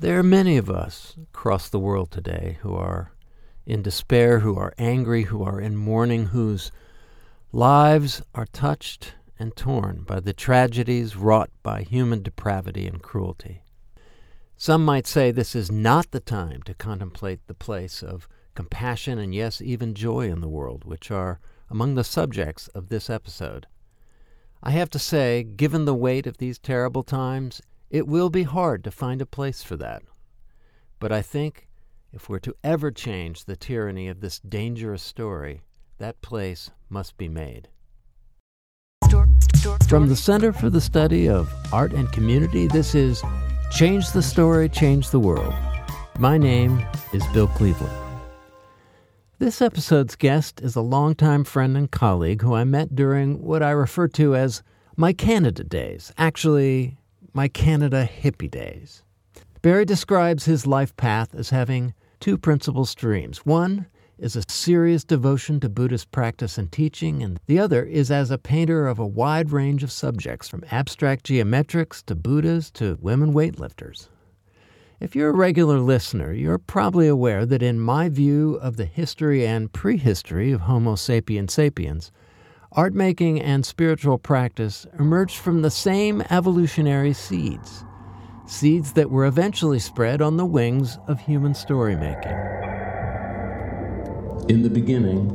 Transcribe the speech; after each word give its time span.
There 0.00 0.16
are 0.20 0.22
many 0.22 0.56
of 0.56 0.70
us 0.70 1.16
across 1.34 1.68
the 1.68 1.80
world 1.80 2.12
today 2.12 2.58
who 2.60 2.72
are 2.72 3.10
in 3.66 3.82
despair, 3.82 4.38
who 4.38 4.56
are 4.56 4.72
angry, 4.78 5.24
who 5.24 5.42
are 5.42 5.60
in 5.60 5.76
mourning, 5.76 6.26
whose 6.26 6.70
lives 7.50 8.22
are 8.32 8.46
touched 8.46 9.14
and 9.40 9.56
torn 9.56 10.04
by 10.06 10.20
the 10.20 10.32
tragedies 10.32 11.16
wrought 11.16 11.50
by 11.64 11.82
human 11.82 12.22
depravity 12.22 12.86
and 12.86 13.02
cruelty. 13.02 13.64
Some 14.56 14.84
might 14.84 15.08
say 15.08 15.32
this 15.32 15.56
is 15.56 15.68
not 15.72 16.12
the 16.12 16.20
time 16.20 16.62
to 16.62 16.74
contemplate 16.74 17.40
the 17.48 17.54
place 17.54 18.00
of 18.00 18.28
compassion 18.54 19.18
and, 19.18 19.34
yes, 19.34 19.60
even 19.60 19.94
joy 19.94 20.30
in 20.30 20.40
the 20.40 20.48
world, 20.48 20.84
which 20.84 21.10
are 21.10 21.40
among 21.68 21.96
the 21.96 22.04
subjects 22.04 22.68
of 22.68 22.88
this 22.88 23.10
episode. 23.10 23.66
I 24.62 24.70
have 24.70 24.90
to 24.90 24.98
say, 25.00 25.42
given 25.42 25.86
the 25.86 25.94
weight 25.94 26.28
of 26.28 26.38
these 26.38 26.60
terrible 26.60 27.02
times, 27.02 27.60
it 27.90 28.06
will 28.06 28.30
be 28.30 28.42
hard 28.42 28.84
to 28.84 28.90
find 28.90 29.22
a 29.22 29.26
place 29.26 29.62
for 29.62 29.76
that. 29.76 30.02
But 30.98 31.12
I 31.12 31.22
think 31.22 31.68
if 32.12 32.28
we're 32.28 32.38
to 32.40 32.54
ever 32.62 32.90
change 32.90 33.44
the 33.44 33.56
tyranny 33.56 34.08
of 34.08 34.20
this 34.20 34.38
dangerous 34.40 35.02
story, 35.02 35.62
that 35.98 36.20
place 36.20 36.70
must 36.88 37.16
be 37.16 37.28
made. 37.28 37.68
From 39.88 40.08
the 40.08 40.16
Center 40.16 40.52
for 40.52 40.70
the 40.70 40.80
Study 40.80 41.28
of 41.28 41.50
Art 41.72 41.92
and 41.92 42.10
Community, 42.12 42.68
this 42.68 42.94
is 42.94 43.22
Change 43.70 44.10
the 44.12 44.22
Story, 44.22 44.68
Change 44.68 45.10
the 45.10 45.20
World. 45.20 45.54
My 46.18 46.36
name 46.36 46.84
is 47.12 47.26
Bill 47.28 47.48
Cleveland. 47.48 47.94
This 49.38 49.62
episode's 49.62 50.16
guest 50.16 50.60
is 50.60 50.76
a 50.76 50.80
longtime 50.80 51.44
friend 51.44 51.76
and 51.76 51.90
colleague 51.90 52.42
who 52.42 52.54
I 52.54 52.64
met 52.64 52.94
during 52.94 53.40
what 53.40 53.62
I 53.62 53.70
refer 53.70 54.08
to 54.08 54.34
as 54.34 54.62
my 54.96 55.12
Canada 55.12 55.62
days, 55.62 56.12
actually, 56.18 56.97
my 57.38 57.46
Canada 57.46 58.04
hippie 58.20 58.50
days. 58.50 59.04
Barry 59.62 59.84
describes 59.84 60.46
his 60.46 60.66
life 60.66 60.96
path 60.96 61.36
as 61.36 61.50
having 61.50 61.94
two 62.18 62.36
principal 62.36 62.84
streams. 62.84 63.46
One 63.46 63.86
is 64.18 64.34
a 64.34 64.42
serious 64.48 65.04
devotion 65.04 65.60
to 65.60 65.68
Buddhist 65.68 66.10
practice 66.10 66.58
and 66.58 66.72
teaching, 66.72 67.22
and 67.22 67.38
the 67.46 67.60
other 67.60 67.84
is 67.84 68.10
as 68.10 68.32
a 68.32 68.38
painter 68.38 68.88
of 68.88 68.98
a 68.98 69.06
wide 69.06 69.52
range 69.52 69.84
of 69.84 69.92
subjects, 69.92 70.48
from 70.48 70.64
abstract 70.72 71.26
geometrics 71.26 72.02
to 72.06 72.16
Buddhas 72.16 72.72
to 72.72 72.98
women 73.00 73.32
weightlifters. 73.32 74.08
If 74.98 75.14
you're 75.14 75.30
a 75.30 75.32
regular 75.32 75.78
listener, 75.78 76.32
you're 76.32 76.58
probably 76.58 77.06
aware 77.06 77.46
that 77.46 77.62
in 77.62 77.78
my 77.78 78.08
view 78.08 78.54
of 78.60 78.76
the 78.76 78.84
history 78.84 79.46
and 79.46 79.72
prehistory 79.72 80.50
of 80.50 80.62
Homo 80.62 80.96
sapiens 80.96 81.54
sapiens, 81.54 82.10
art 82.72 82.94
making 82.94 83.40
and 83.40 83.64
spiritual 83.64 84.18
practice 84.18 84.86
emerged 84.98 85.36
from 85.36 85.62
the 85.62 85.70
same 85.70 86.22
evolutionary 86.30 87.12
seeds, 87.12 87.84
seeds 88.46 88.92
that 88.92 89.10
were 89.10 89.24
eventually 89.24 89.78
spread 89.78 90.20
on 90.20 90.36
the 90.36 90.46
wings 90.46 90.98
of 91.06 91.20
human 91.20 91.54
story 91.54 91.96
making. 91.96 92.36
In 94.48 94.62
the 94.62 94.70
beginning, 94.70 95.28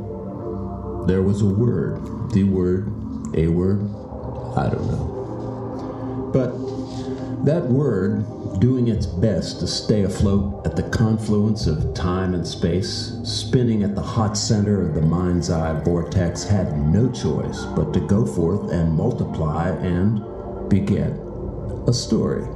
there 1.06 1.22
was 1.22 1.42
a 1.42 1.46
word, 1.46 2.30
the 2.32 2.44
word, 2.44 2.88
a 3.36 3.48
word, 3.48 3.82
I 4.56 4.70
don't 4.70 4.86
know. 4.86 6.30
But 6.32 7.44
that 7.44 7.64
word 7.64 8.24
doing 8.64 8.88
its 8.88 9.04
best 9.04 9.60
to 9.60 9.66
stay 9.66 10.04
afloat 10.04 10.66
at 10.66 10.74
the 10.74 10.82
confluence 10.84 11.66
of 11.66 11.92
time 11.92 12.32
and 12.32 12.46
space, 12.46 13.12
spinning 13.22 13.82
at 13.82 13.94
the 13.94 14.00
hot 14.00 14.38
center 14.38 14.80
of 14.88 14.94
the 14.94 15.02
mind's 15.02 15.50
eye 15.50 15.78
vortex, 15.84 16.44
had 16.44 16.74
no 16.78 17.12
choice 17.12 17.64
but 17.76 17.92
to 17.92 18.00
go 18.00 18.24
forth 18.24 18.72
and 18.72 18.90
multiply 18.90 19.68
and 19.68 20.18
beget 20.70 21.10
a 21.86 21.92
story. 21.92 22.46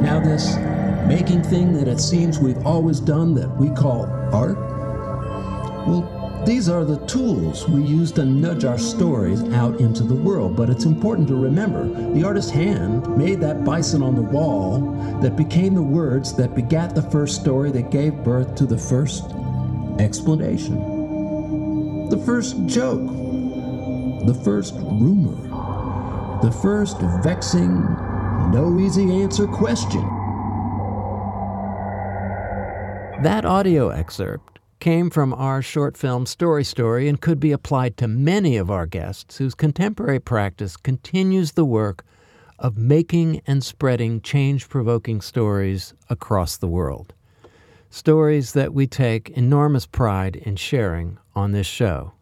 Now, 0.00 0.18
this 0.18 0.56
making 1.06 1.42
thing 1.42 1.74
that 1.74 1.86
it 1.86 2.00
seems 2.00 2.38
we've 2.38 2.66
always 2.66 3.00
done 3.00 3.34
that 3.34 3.54
we 3.54 3.68
call 3.68 4.06
art, 4.32 4.56
well, 5.86 6.23
these 6.46 6.68
are 6.68 6.84
the 6.84 6.98
tools 7.06 7.66
we 7.68 7.82
use 7.82 8.12
to 8.12 8.24
nudge 8.24 8.64
our 8.64 8.76
stories 8.76 9.42
out 9.54 9.80
into 9.80 10.02
the 10.02 10.14
world. 10.14 10.56
But 10.56 10.68
it's 10.68 10.84
important 10.84 11.28
to 11.28 11.36
remember 11.36 11.86
the 12.12 12.24
artist's 12.24 12.50
hand 12.50 13.16
made 13.16 13.40
that 13.40 13.64
bison 13.64 14.02
on 14.02 14.14
the 14.14 14.22
wall 14.22 14.80
that 15.22 15.36
became 15.36 15.74
the 15.74 15.82
words 15.82 16.34
that 16.36 16.54
begat 16.54 16.94
the 16.94 17.02
first 17.02 17.40
story 17.40 17.70
that 17.72 17.90
gave 17.90 18.12
birth 18.24 18.54
to 18.56 18.66
the 18.66 18.76
first 18.76 19.24
explanation, 19.98 22.08
the 22.10 22.18
first 22.18 22.56
joke, 22.66 23.06
the 24.26 24.38
first 24.44 24.74
rumor, 24.74 25.40
the 26.42 26.52
first 26.52 27.00
vexing, 27.22 27.80
no 28.50 28.78
easy 28.80 29.22
answer 29.22 29.46
question. 29.46 30.02
That 33.22 33.46
audio 33.46 33.88
excerpt 33.88 34.53
came 34.84 35.08
from 35.08 35.32
our 35.32 35.62
short 35.62 35.96
film 35.96 36.26
Story 36.26 36.62
Story 36.62 37.08
and 37.08 37.18
could 37.18 37.40
be 37.40 37.52
applied 37.52 37.96
to 37.96 38.06
many 38.06 38.58
of 38.58 38.70
our 38.70 38.84
guests 38.84 39.38
whose 39.38 39.54
contemporary 39.54 40.20
practice 40.20 40.76
continues 40.76 41.52
the 41.52 41.64
work 41.64 42.04
of 42.58 42.76
making 42.76 43.40
and 43.46 43.64
spreading 43.64 44.20
change 44.20 44.68
provoking 44.68 45.22
stories 45.22 45.94
across 46.10 46.58
the 46.58 46.68
world. 46.68 47.14
Stories 47.88 48.52
that 48.52 48.74
we 48.74 48.86
take 48.86 49.30
enormous 49.30 49.86
pride 49.86 50.36
in 50.36 50.54
sharing 50.54 51.16
on 51.34 51.52
this 51.52 51.66
show. 51.66 52.12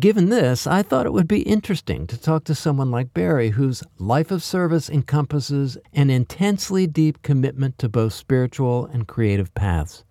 Given 0.00 0.30
this, 0.30 0.66
I 0.66 0.82
thought 0.82 1.06
it 1.06 1.12
would 1.12 1.28
be 1.28 1.42
interesting 1.42 2.08
to 2.08 2.20
talk 2.20 2.42
to 2.46 2.56
someone 2.56 2.90
like 2.90 3.14
Barry, 3.14 3.50
whose 3.50 3.84
life 4.00 4.32
of 4.32 4.42
service 4.42 4.90
encompasses 4.90 5.78
an 5.92 6.10
intensely 6.10 6.88
deep 6.88 7.22
commitment 7.22 7.78
to 7.78 7.88
both 7.88 8.14
spiritual 8.14 8.86
and 8.86 9.06
creative 9.06 9.54
paths. 9.54 10.02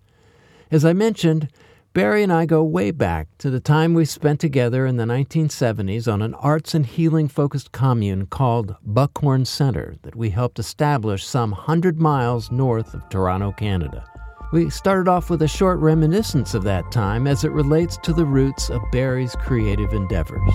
As 0.70 0.84
I 0.84 0.92
mentioned, 0.92 1.48
Barry 1.94 2.22
and 2.22 2.32
I 2.32 2.46
go 2.46 2.62
way 2.62 2.92
back 2.92 3.26
to 3.38 3.50
the 3.50 3.58
time 3.58 3.92
we 3.92 4.04
spent 4.04 4.38
together 4.38 4.86
in 4.86 4.98
the 4.98 5.04
1970s 5.04 6.10
on 6.10 6.22
an 6.22 6.34
arts 6.34 6.74
and 6.74 6.86
healing 6.86 7.26
focused 7.26 7.72
commune 7.72 8.26
called 8.26 8.76
Buckhorn 8.84 9.46
Center 9.46 9.96
that 10.02 10.14
we 10.14 10.30
helped 10.30 10.60
establish 10.60 11.26
some 11.26 11.50
100 11.50 12.00
miles 12.00 12.52
north 12.52 12.94
of 12.94 13.08
Toronto, 13.08 13.50
Canada. 13.50 14.04
We 14.52 14.70
started 14.70 15.08
off 15.08 15.28
with 15.28 15.42
a 15.42 15.48
short 15.48 15.80
reminiscence 15.80 16.54
of 16.54 16.62
that 16.62 16.92
time 16.92 17.26
as 17.26 17.42
it 17.42 17.50
relates 17.50 17.96
to 18.04 18.12
the 18.12 18.24
roots 18.24 18.70
of 18.70 18.80
Barry's 18.92 19.34
creative 19.34 19.92
endeavors. 19.92 20.52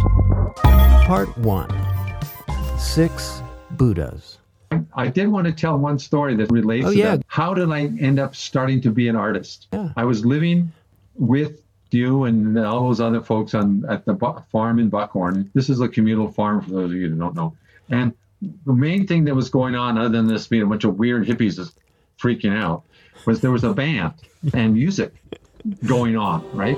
Part 0.56 1.38
1 1.38 1.70
Six 2.78 3.42
Buddhas. 3.72 4.38
I 4.94 5.08
did 5.08 5.28
want 5.28 5.48
to 5.48 5.54
tell 5.54 5.78
one 5.78 6.00
story 6.00 6.36
that 6.36 6.52
relates 6.52 6.86
Oh, 6.88 6.92
to 6.92 6.98
yeah. 6.98 7.16
that. 7.18 7.26
How 7.28 7.54
did 7.54 7.70
I 7.72 7.82
end 8.00 8.20
up 8.20 8.36
starting 8.36 8.82
to 8.82 8.92
be 8.92 9.08
an 9.08 9.16
artist? 9.16 9.68
Yeah. 9.74 9.90
I 9.96 10.04
was 10.06 10.26
living 10.26 10.72
with 11.16 11.62
you 11.92 12.26
and 12.26 12.58
all 12.60 12.88
those 12.88 13.00
other 13.00 13.22
folks 13.22 13.54
on 13.54 13.86
at 13.88 14.06
the 14.06 14.14
bu- 14.14 14.40
farm 14.52 14.80
in 14.80 14.90
Buckhorn. 14.90 15.50
This 15.54 15.70
is 15.70 15.80
a 15.82 15.88
communal 15.88 16.32
farm 16.32 16.62
for 16.62 16.72
those 16.72 16.92
of 16.92 16.98
you 16.98 17.10
who 17.10 17.16
don't 17.16 17.36
know. 17.36 17.56
And 17.90 18.14
the 18.66 18.74
main 18.74 19.08
thing 19.08 19.24
that 19.26 19.36
was 19.36 19.50
going 19.50 19.76
on, 19.76 19.98
other 19.98 20.10
than 20.10 20.28
this 20.28 20.48
being 20.48 20.64
a 20.64 20.66
bunch 20.68 20.84
of 20.84 20.98
weird 21.00 21.26
hippies 21.26 21.56
just 21.56 21.78
freaking 22.20 22.56
out, 22.56 22.84
was 23.26 23.40
there 23.42 23.52
was 23.52 23.64
a 23.64 23.74
band 23.74 24.14
and 24.54 24.74
music 24.74 25.14
going 25.86 26.18
on, 26.18 26.44
right? 26.54 26.78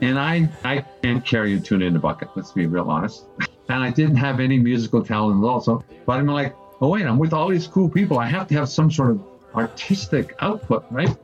And 0.00 0.18
I, 0.18 0.48
I 0.64 0.84
can't 1.02 1.24
carry 1.24 1.54
a 1.54 1.60
tune 1.60 1.82
in 1.82 1.94
a 1.96 1.98
bucket, 1.98 2.28
let's 2.34 2.52
be 2.52 2.66
real 2.66 2.90
honest. 2.90 3.24
And 3.68 3.84
I 3.84 3.92
didn't 3.92 4.16
have 4.16 4.40
any 4.40 4.58
musical 4.58 5.00
talent 5.00 5.44
at 5.44 5.46
all. 5.46 5.60
So, 5.60 5.84
but 6.04 6.18
I'm 6.18 6.26
like, 6.26 6.56
oh, 6.80 6.88
wait, 6.88 7.06
I'm 7.06 7.20
with 7.20 7.32
all 7.32 7.48
these 7.48 7.68
cool 7.68 7.88
people. 7.88 8.18
I 8.18 8.26
have 8.26 8.48
to 8.48 8.54
have 8.56 8.68
some 8.68 8.90
sort 8.90 9.12
of 9.12 9.22
artistic 9.54 10.34
output, 10.40 10.86
right? 10.90 11.16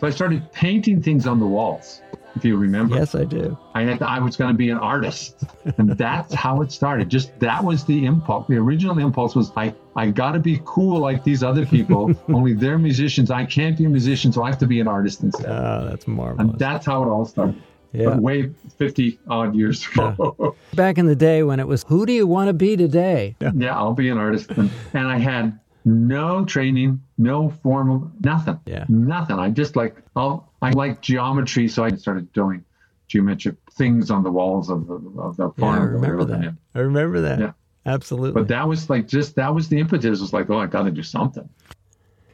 So 0.00 0.06
I 0.06 0.10
started 0.10 0.52
painting 0.52 1.00
things 1.00 1.26
on 1.26 1.40
the 1.40 1.46
walls, 1.46 2.02
if 2.36 2.44
you 2.44 2.58
remember. 2.58 2.96
Yes, 2.96 3.14
I 3.14 3.24
do. 3.24 3.56
I 3.74 3.82
had 3.82 4.02
I 4.02 4.18
was 4.18 4.36
going 4.36 4.52
to 4.52 4.56
be 4.56 4.68
an 4.68 4.76
artist, 4.76 5.44
and 5.78 5.90
that's 5.96 6.34
how 6.34 6.60
it 6.60 6.72
started. 6.72 7.08
Just 7.08 7.38
that 7.40 7.64
was 7.64 7.84
the 7.84 8.04
impulse. 8.04 8.46
The 8.48 8.56
original 8.56 8.98
impulse 8.98 9.34
was 9.34 9.50
I 9.56 9.74
I 9.96 10.10
got 10.10 10.32
to 10.32 10.40
be 10.40 10.60
cool 10.64 10.98
like 10.98 11.24
these 11.24 11.42
other 11.42 11.64
people. 11.64 12.14
only 12.28 12.52
they're 12.52 12.78
musicians. 12.78 13.30
I 13.30 13.46
can't 13.46 13.78
be 13.78 13.84
a 13.84 13.88
musician, 13.88 14.32
so 14.32 14.42
I 14.42 14.50
have 14.50 14.58
to 14.58 14.66
be 14.66 14.80
an 14.80 14.88
artist 14.88 15.22
instead. 15.22 15.46
Oh, 15.46 15.86
that's 15.88 16.06
and 16.06 16.16
marvelous. 16.16 16.56
that's 16.58 16.84
how 16.84 17.02
it 17.02 17.06
all 17.06 17.24
started. 17.24 17.62
Yeah. 17.94 18.06
But 18.10 18.22
way 18.22 18.50
fifty 18.76 19.18
odd 19.28 19.54
years 19.54 19.86
ago. 19.86 20.56
Back 20.74 20.98
in 20.98 21.06
the 21.06 21.14
day 21.16 21.42
when 21.44 21.60
it 21.60 21.66
was, 21.68 21.84
who 21.86 22.04
do 22.06 22.12
you 22.12 22.26
want 22.26 22.48
to 22.48 22.52
be 22.52 22.76
today? 22.76 23.36
Yeah, 23.54 23.76
I'll 23.76 23.94
be 23.94 24.08
an 24.08 24.18
artist. 24.18 24.50
And, 24.50 24.70
and 24.92 25.06
I 25.06 25.18
had 25.18 25.58
no 25.84 26.44
training, 26.44 27.00
no 27.18 27.50
formal, 27.62 28.10
nothing. 28.20 28.58
Yeah. 28.66 28.84
Nothing. 28.88 29.38
I 29.38 29.50
just 29.50 29.76
like, 29.76 29.96
oh, 30.16 30.44
I 30.60 30.70
like 30.70 31.02
geometry. 31.02 31.68
So 31.68 31.84
I 31.84 31.90
started 31.90 32.32
doing 32.32 32.64
geometric 33.06 33.56
things 33.72 34.10
on 34.10 34.22
the 34.24 34.30
walls 34.30 34.70
of 34.70 34.86
the, 34.88 34.94
of 35.20 35.36
the 35.36 35.44
Yeah, 35.44 35.50
I 35.56 35.60
farm. 35.60 35.92
that 35.92 36.00
we 36.00 36.08
remember 36.08 36.24
that. 36.24 36.44
in. 36.44 36.58
I 36.74 36.78
remember 36.80 37.20
that. 37.20 37.38
Yeah. 37.38 37.52
Absolutely. 37.86 38.40
But 38.40 38.48
that 38.48 38.66
was 38.66 38.88
like, 38.88 39.06
just, 39.06 39.36
that 39.36 39.54
was 39.54 39.68
the 39.68 39.78
impetus. 39.78 40.18
It 40.18 40.22
was 40.22 40.32
like, 40.32 40.48
oh, 40.48 40.58
I 40.58 40.66
got 40.66 40.84
to 40.84 40.90
do 40.90 41.02
something. 41.02 41.46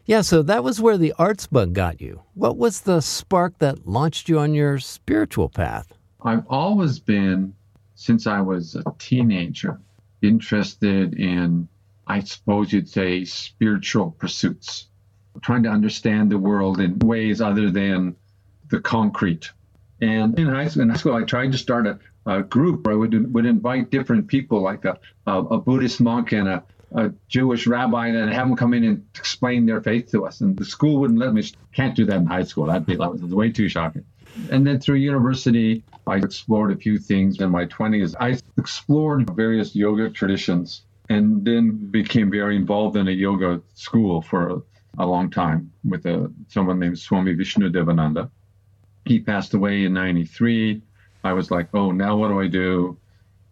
Yeah, 0.07 0.23
so 0.23 0.43
that 0.43 0.65
was 0.65 0.81
where 0.81 0.99
the 0.99 1.15
arts 1.19 1.47
bug 1.47 1.73
got 1.73 2.01
you. 2.01 2.23
What 2.35 2.57
was 2.57 2.81
the 2.81 3.01
spark 3.01 3.59
that 3.59 3.87
launched 3.87 4.29
you 4.29 4.39
on 4.39 4.55
your 4.55 4.79
spiritual 4.79 5.49
path? 5.49 5.93
I've 6.23 6.47
always 6.49 6.99
been 6.99 7.55
since 7.95 8.27
I 8.27 8.41
was 8.41 8.75
a 8.75 8.83
teenager, 8.99 9.79
interested 10.23 11.15
in, 11.15 11.69
I 12.07 12.21
suppose 12.21 12.73
you'd 12.73 12.89
say, 12.89 13.25
spiritual 13.25 14.13
pursuits, 14.13 14.89
trying 15.43 15.63
to 15.65 15.69
understand 15.69 16.31
the 16.31 16.39
world 16.39 16.81
in 16.81 16.99
ways 17.01 17.41
other 17.41 17.71
than 17.71 18.17
the 18.71 18.81
concrete. 18.81 19.51
And 20.01 20.39
in 20.39 20.49
high 20.49 20.69
school, 20.69 20.83
in 20.83 20.89
high 20.89 20.97
school 20.97 21.15
I 21.15 21.25
tried 21.25 21.53
to 21.53 21.59
start 21.59 21.87
a, 21.87 21.99
a 22.25 22.43
group 22.43 22.87
where 22.87 22.95
I 22.95 22.99
would, 22.99 23.35
would 23.35 23.47
invite 23.47 23.91
different 23.91 24.29
people, 24.29 24.63
like 24.63 24.87
a, 24.87 24.99
a, 25.27 25.39
a 25.39 25.59
Buddhist 25.61 26.01
monk 26.01 26.33
and 26.33 26.49
a, 26.49 26.65
a 26.93 27.13
Jewish 27.29 27.67
rabbi, 27.67 28.09
and 28.09 28.33
have 28.33 28.49
them 28.49 28.57
come 28.57 28.75
in 28.75 28.85
and 28.85 29.07
explain 29.15 29.67
their 29.67 29.81
faith 29.81 30.11
to 30.11 30.27
us. 30.27 30.41
And 30.41 30.57
the 30.57 30.65
school 30.65 31.01
wouldn't 31.01 31.19
let 31.19 31.33
me. 31.33 31.43
Can't 31.73 31.95
do 31.95 32.05
that 32.07 32.17
in 32.17 32.27
high 32.27 32.45
school. 32.45 32.67
That'd 32.67 32.87
be 32.87 32.97
that 32.97 33.13
was 33.13 33.23
way 33.23 33.51
too 33.51 33.69
shocking. 33.69 34.05
And 34.51 34.67
then 34.67 34.81
through 34.81 34.97
university, 34.97 35.83
I 36.07 36.17
explored 36.17 36.73
a 36.73 36.77
few 36.77 36.99
things 36.99 37.41
in 37.41 37.51
my 37.51 37.67
20s. 37.67 38.15
I 38.19 38.39
explored 38.59 39.31
various 39.35 39.75
yoga 39.75 40.11
traditions 40.11 40.83
and 41.09 41.45
then 41.45 41.91
became 41.91 42.31
very 42.31 42.57
involved 42.57 42.97
in 42.97 43.09
a 43.09 43.13
yoga 43.13 43.61
school 43.75 44.23
for 44.23 44.63
a, 44.99 45.07
long 45.07 45.31
time 45.31 45.73
with 45.85 46.07
a, 46.07 46.33
someone 46.49 46.79
named 46.79 46.99
Swami 46.99 47.35
Vishnu 47.35 47.71
Devananda. 47.71 48.31
He 49.05 49.19
passed 49.19 49.55
away 49.55 49.85
in 49.85 49.93
93. 49.93 50.83
I 51.25 51.33
was 51.33 51.51
like, 51.51 51.69
oh, 51.75 51.91
now 51.91 52.17
what 52.17 52.29
do 52.29 52.41
I 52.41 52.47
do? 52.47 52.97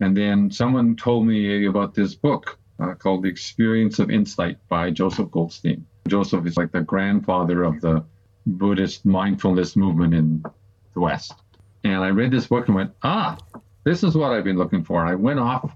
And 0.01 0.17
then 0.17 0.51
someone 0.51 0.95
told 0.95 1.27
me 1.27 1.67
about 1.67 1.95
this 1.95 2.15
book 2.15 2.58
uh, 2.81 2.95
called 2.95 3.23
The 3.23 3.29
Experience 3.29 3.99
of 3.99 4.11
Insight 4.11 4.59
by 4.69 4.91
Joseph 4.91 5.31
Goldstein. 5.31 5.87
Joseph 6.07 6.47
is 6.47 6.57
like 6.57 6.73
the 6.73 6.81
grandfather 6.81 7.65
of 7.65 7.81
the 7.81 8.05
Buddhist 8.47 9.05
mindfulness 9.05 9.77
movement 9.77 10.15
in 10.15 10.43
the 10.95 11.01
West. 11.01 11.35
And 11.85 12.03
I 12.03 12.09
read 12.09 12.31
this 12.31 12.47
book 12.47 12.67
and 12.67 12.75
went, 12.75 12.93
ah, 13.03 13.37
this 13.85 14.03
is 14.03 14.17
what 14.17 14.33
I've 14.33 14.45
been 14.45 14.59
looking 14.59 14.85
for. 14.85 15.05
I 15.05 15.15
went 15.15 15.39
off 15.39 15.75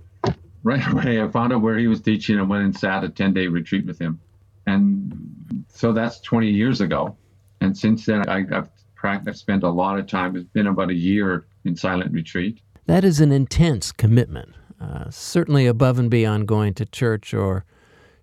right 0.63 0.87
away. 0.91 1.23
I 1.23 1.29
found 1.29 1.53
out 1.53 1.63
where 1.63 1.79
he 1.79 1.87
was 1.87 2.01
teaching 2.01 2.39
and 2.39 2.49
went 2.49 2.65
and 2.65 2.77
sat 2.77 3.05
a 3.05 3.09
10 3.09 3.35
day 3.35 3.47
retreat 3.47 3.87
with 3.87 3.99
him. 3.99 4.21
And 4.67 5.65
so 5.69 5.93
that's 5.93 6.21
20 6.21 6.49
years 6.49 6.81
ago. 6.81 7.17
And 7.61 7.77
since 7.77 8.07
then, 8.07 8.29
I, 8.29 8.45
have 8.51 8.71
I've 9.03 9.37
spent 9.37 9.65
a 9.65 9.71
lot 9.71 9.99
of 9.99 10.07
time. 10.07 10.37
It's 10.37 10.49
been 10.49 10.67
about 10.69 10.91
a 10.91 10.95
year 10.95 11.47
in 11.65 11.77
silent 11.77 12.13
retreat. 12.13 12.61
That 12.87 13.05
is 13.05 13.21
an 13.21 13.33
intense 13.33 13.93
commitment, 13.93 14.55
uh, 14.83 15.11
certainly 15.11 15.67
above 15.67 15.99
and 15.99 16.11
beyond 16.11 16.49
going 16.49 16.75
to 16.75 16.85
church 16.85 17.33
or 17.33 17.65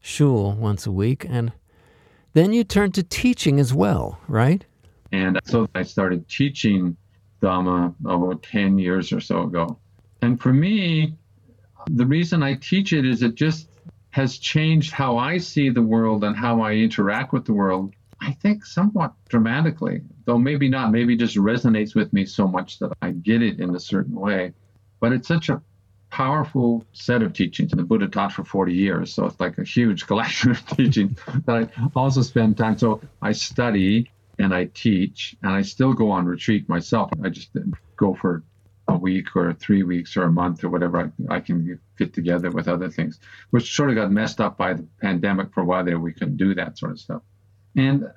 shul 0.02 0.54
once 0.54 0.86
a 0.86 0.92
week. 0.92 1.26
And 1.30 1.52
then 2.34 2.54
you 2.54 2.64
turn 2.64 2.92
to 2.94 3.04
teaching 3.04 3.60
as 3.60 3.74
well, 3.74 4.20
right? 4.28 4.66
And 5.12 5.40
so 5.46 5.68
I 5.74 5.84
started 5.84 6.28
teaching 6.28 6.98
Dhamma 7.42 7.96
about 8.06 8.44
10 8.44 8.78
years 8.78 9.12
or 9.14 9.22
so 9.22 9.44
ago. 9.44 9.80
And 10.22 10.40
for 10.40 10.54
me, 10.54 11.14
the 11.88 12.06
reason 12.06 12.44
I 12.44 12.56
teach 12.56 12.94
it 12.94 13.06
is 13.06 13.24
it 13.24 13.36
just 13.36 13.70
has 14.12 14.38
changed 14.38 14.92
how 14.92 15.18
I 15.18 15.38
see 15.38 15.70
the 15.70 15.82
world 15.82 16.24
and 16.24 16.36
how 16.36 16.62
I 16.62 16.74
interact 16.74 17.32
with 17.32 17.46
the 17.46 17.54
world 17.54 17.94
I 18.22 18.34
think 18.34 18.66
somewhat 18.66 19.14
dramatically, 19.30 20.02
though 20.26 20.38
maybe 20.38 20.68
not, 20.68 20.92
maybe 20.92 21.16
just 21.16 21.38
resonates 21.38 21.96
with 21.96 22.12
me 22.12 22.26
so 22.26 22.48
much 22.48 22.80
that 22.80 22.92
I 23.02 23.12
get 23.12 23.42
it 23.42 23.60
in 23.60 23.76
a 23.76 23.80
certain 23.80 24.16
way. 24.16 24.54
But 25.00 25.14
it's 25.14 25.28
such 25.28 25.50
a 25.50 25.62
powerful 26.10 26.86
set 26.94 27.22
of 27.22 27.34
teachings. 27.34 27.72
And 27.72 27.80
the 27.80 27.86
Buddha 27.86 28.08
taught 28.08 28.34
for 28.34 28.44
40 28.44 28.74
years, 28.74 29.14
so 29.14 29.26
it's 29.26 29.40
like 29.40 29.58
a 29.58 29.64
huge 29.64 30.08
collection 30.08 30.52
of 30.52 30.66
teachings 30.68 31.20
that 31.46 31.56
I 31.56 31.90
also 31.96 32.22
spend 32.22 32.58
time. 32.58 32.78
So 32.78 33.02
I 33.22 33.32
study 33.32 34.12
and 34.38 34.54
I 34.54 34.66
teach, 34.66 35.36
and 35.44 35.52
I 35.52 35.62
still 35.64 35.94
go 35.94 36.12
on 36.12 36.26
retreat 36.26 36.70
myself. 36.70 37.12
I 37.24 37.30
just 37.30 37.50
go 37.98 38.14
for 38.14 38.44
a 38.88 38.98
week 38.98 39.36
or 39.36 39.54
three 39.54 39.84
weeks 39.84 40.18
or 40.18 40.24
a 40.24 40.32
month 40.32 40.64
or 40.64 40.70
whatever 40.70 41.00
I, 41.30 41.36
I 41.36 41.40
can 41.42 41.80
fit 41.96 42.14
together 42.14 42.50
with 42.50 42.68
other 42.68 42.90
things, 42.90 43.20
which 43.52 43.76
sort 43.76 43.90
of 43.90 43.96
got 43.96 44.12
messed 44.12 44.42
up 44.42 44.58
by 44.58 44.74
the 44.74 44.88
pandemic 45.02 45.54
for 45.54 45.62
a 45.62 45.66
while 45.66 45.84
there. 45.84 46.00
We 46.00 46.14
couldn't 46.14 46.38
do 46.38 46.56
that 46.56 46.78
sort 46.78 46.94
of 46.94 47.00
stuff. 47.00 47.22
And 47.76 48.12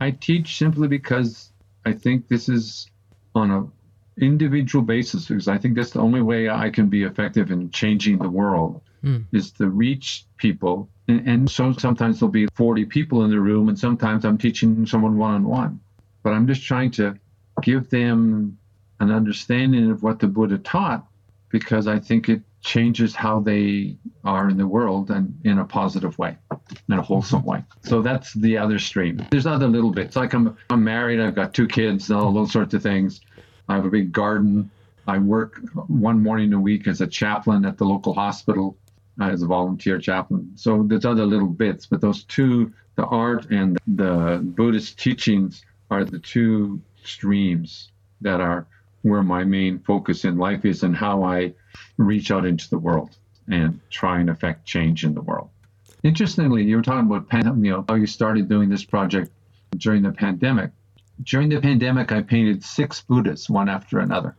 I 0.00 0.10
teach 0.10 0.58
simply 0.58 0.88
because 0.88 1.50
I 1.86 1.92
think 1.92 2.28
this 2.28 2.48
is 2.48 2.90
on 3.34 3.50
a 3.50 3.66
individual 4.20 4.84
basis 4.84 5.26
because 5.26 5.48
I 5.48 5.58
think 5.58 5.74
that's 5.74 5.90
the 5.90 6.00
only 6.00 6.22
way 6.22 6.48
I 6.48 6.70
can 6.70 6.88
be 6.88 7.04
effective 7.04 7.50
in 7.50 7.70
changing 7.70 8.18
the 8.18 8.28
world 8.28 8.80
mm. 9.02 9.24
is 9.32 9.52
to 9.52 9.68
reach 9.68 10.24
people. 10.36 10.88
And, 11.08 11.26
and, 11.26 11.50
so 11.50 11.72
sometimes 11.72 12.20
there'll 12.20 12.30
be 12.30 12.46
40 12.54 12.84
people 12.86 13.24
in 13.24 13.30
the 13.30 13.40
room, 13.40 13.68
and 13.68 13.78
sometimes 13.78 14.24
I'm 14.24 14.38
teaching 14.38 14.86
someone 14.86 15.16
one 15.16 15.34
on 15.34 15.44
one. 15.44 15.80
But 16.22 16.32
I'm 16.32 16.46
just 16.46 16.62
trying 16.64 16.90
to 16.92 17.18
give 17.62 17.90
them 17.90 18.58
an 19.00 19.10
understanding 19.10 19.90
of 19.90 20.02
what 20.02 20.18
the 20.18 20.26
Buddha 20.26 20.58
taught 20.58 21.06
because 21.50 21.86
I 21.86 21.98
think 21.98 22.28
it 22.28 22.42
changes 22.60 23.14
how 23.14 23.40
they 23.40 23.96
are 24.24 24.48
in 24.48 24.56
the 24.56 24.66
world 24.66 25.10
and 25.10 25.38
in 25.44 25.58
a 25.58 25.64
positive 25.64 26.18
way, 26.18 26.36
in 26.88 26.98
a 26.98 27.02
wholesome 27.02 27.44
way. 27.44 27.64
So 27.82 28.02
that's 28.02 28.34
the 28.34 28.58
other 28.58 28.78
stream. 28.78 29.24
There's 29.30 29.46
other 29.46 29.68
little 29.68 29.92
bits. 29.92 30.16
Like 30.16 30.34
I'm, 30.34 30.56
I'm 30.68 30.84
married, 30.84 31.20
I've 31.20 31.34
got 31.34 31.54
two 31.54 31.68
kids, 31.68 32.10
all 32.10 32.32
those 32.32 32.52
sorts 32.52 32.74
of 32.74 32.82
things. 32.82 33.20
I 33.68 33.76
have 33.76 33.84
a 33.84 33.90
big 33.90 34.12
garden. 34.12 34.70
I 35.06 35.18
work 35.18 35.60
one 35.88 36.22
morning 36.22 36.52
a 36.52 36.60
week 36.60 36.86
as 36.86 37.00
a 37.00 37.06
chaplain 37.06 37.64
at 37.64 37.78
the 37.78 37.84
local 37.84 38.14
hospital 38.14 38.76
uh, 39.20 39.24
as 39.24 39.42
a 39.42 39.46
volunteer 39.46 39.98
chaplain. 39.98 40.52
So 40.54 40.82
there's 40.82 41.04
other 41.04 41.26
little 41.26 41.48
bits, 41.48 41.86
but 41.86 42.00
those 42.00 42.24
two, 42.24 42.72
the 42.96 43.04
art 43.06 43.50
and 43.50 43.78
the 43.86 44.40
Buddhist 44.42 44.98
teachings, 44.98 45.64
are 45.90 46.04
the 46.04 46.18
two 46.18 46.80
streams 47.02 47.90
that 48.20 48.40
are 48.40 48.66
where 49.02 49.22
my 49.22 49.44
main 49.44 49.78
focus 49.78 50.24
in 50.24 50.36
life 50.36 50.64
is 50.64 50.82
and 50.82 50.94
how 50.94 51.22
I 51.22 51.54
reach 51.96 52.30
out 52.30 52.44
into 52.44 52.68
the 52.68 52.78
world 52.78 53.16
and 53.48 53.80
try 53.90 54.20
and 54.20 54.28
affect 54.28 54.66
change 54.66 55.04
in 55.04 55.14
the 55.14 55.22
world. 55.22 55.48
Interestingly, 56.02 56.64
you 56.64 56.76
were 56.76 56.82
talking 56.82 57.10
about 57.10 57.26
you 57.56 57.70
know 57.70 57.84
how 57.88 57.94
you 57.94 58.06
started 58.06 58.48
doing 58.48 58.68
this 58.68 58.84
project 58.84 59.30
during 59.76 60.02
the 60.02 60.12
pandemic. 60.12 60.70
During 61.22 61.48
the 61.48 61.60
pandemic, 61.60 62.12
I 62.12 62.22
painted 62.22 62.64
six 62.64 63.02
Buddhas 63.02 63.50
one 63.50 63.68
after 63.68 63.98
another 63.98 64.36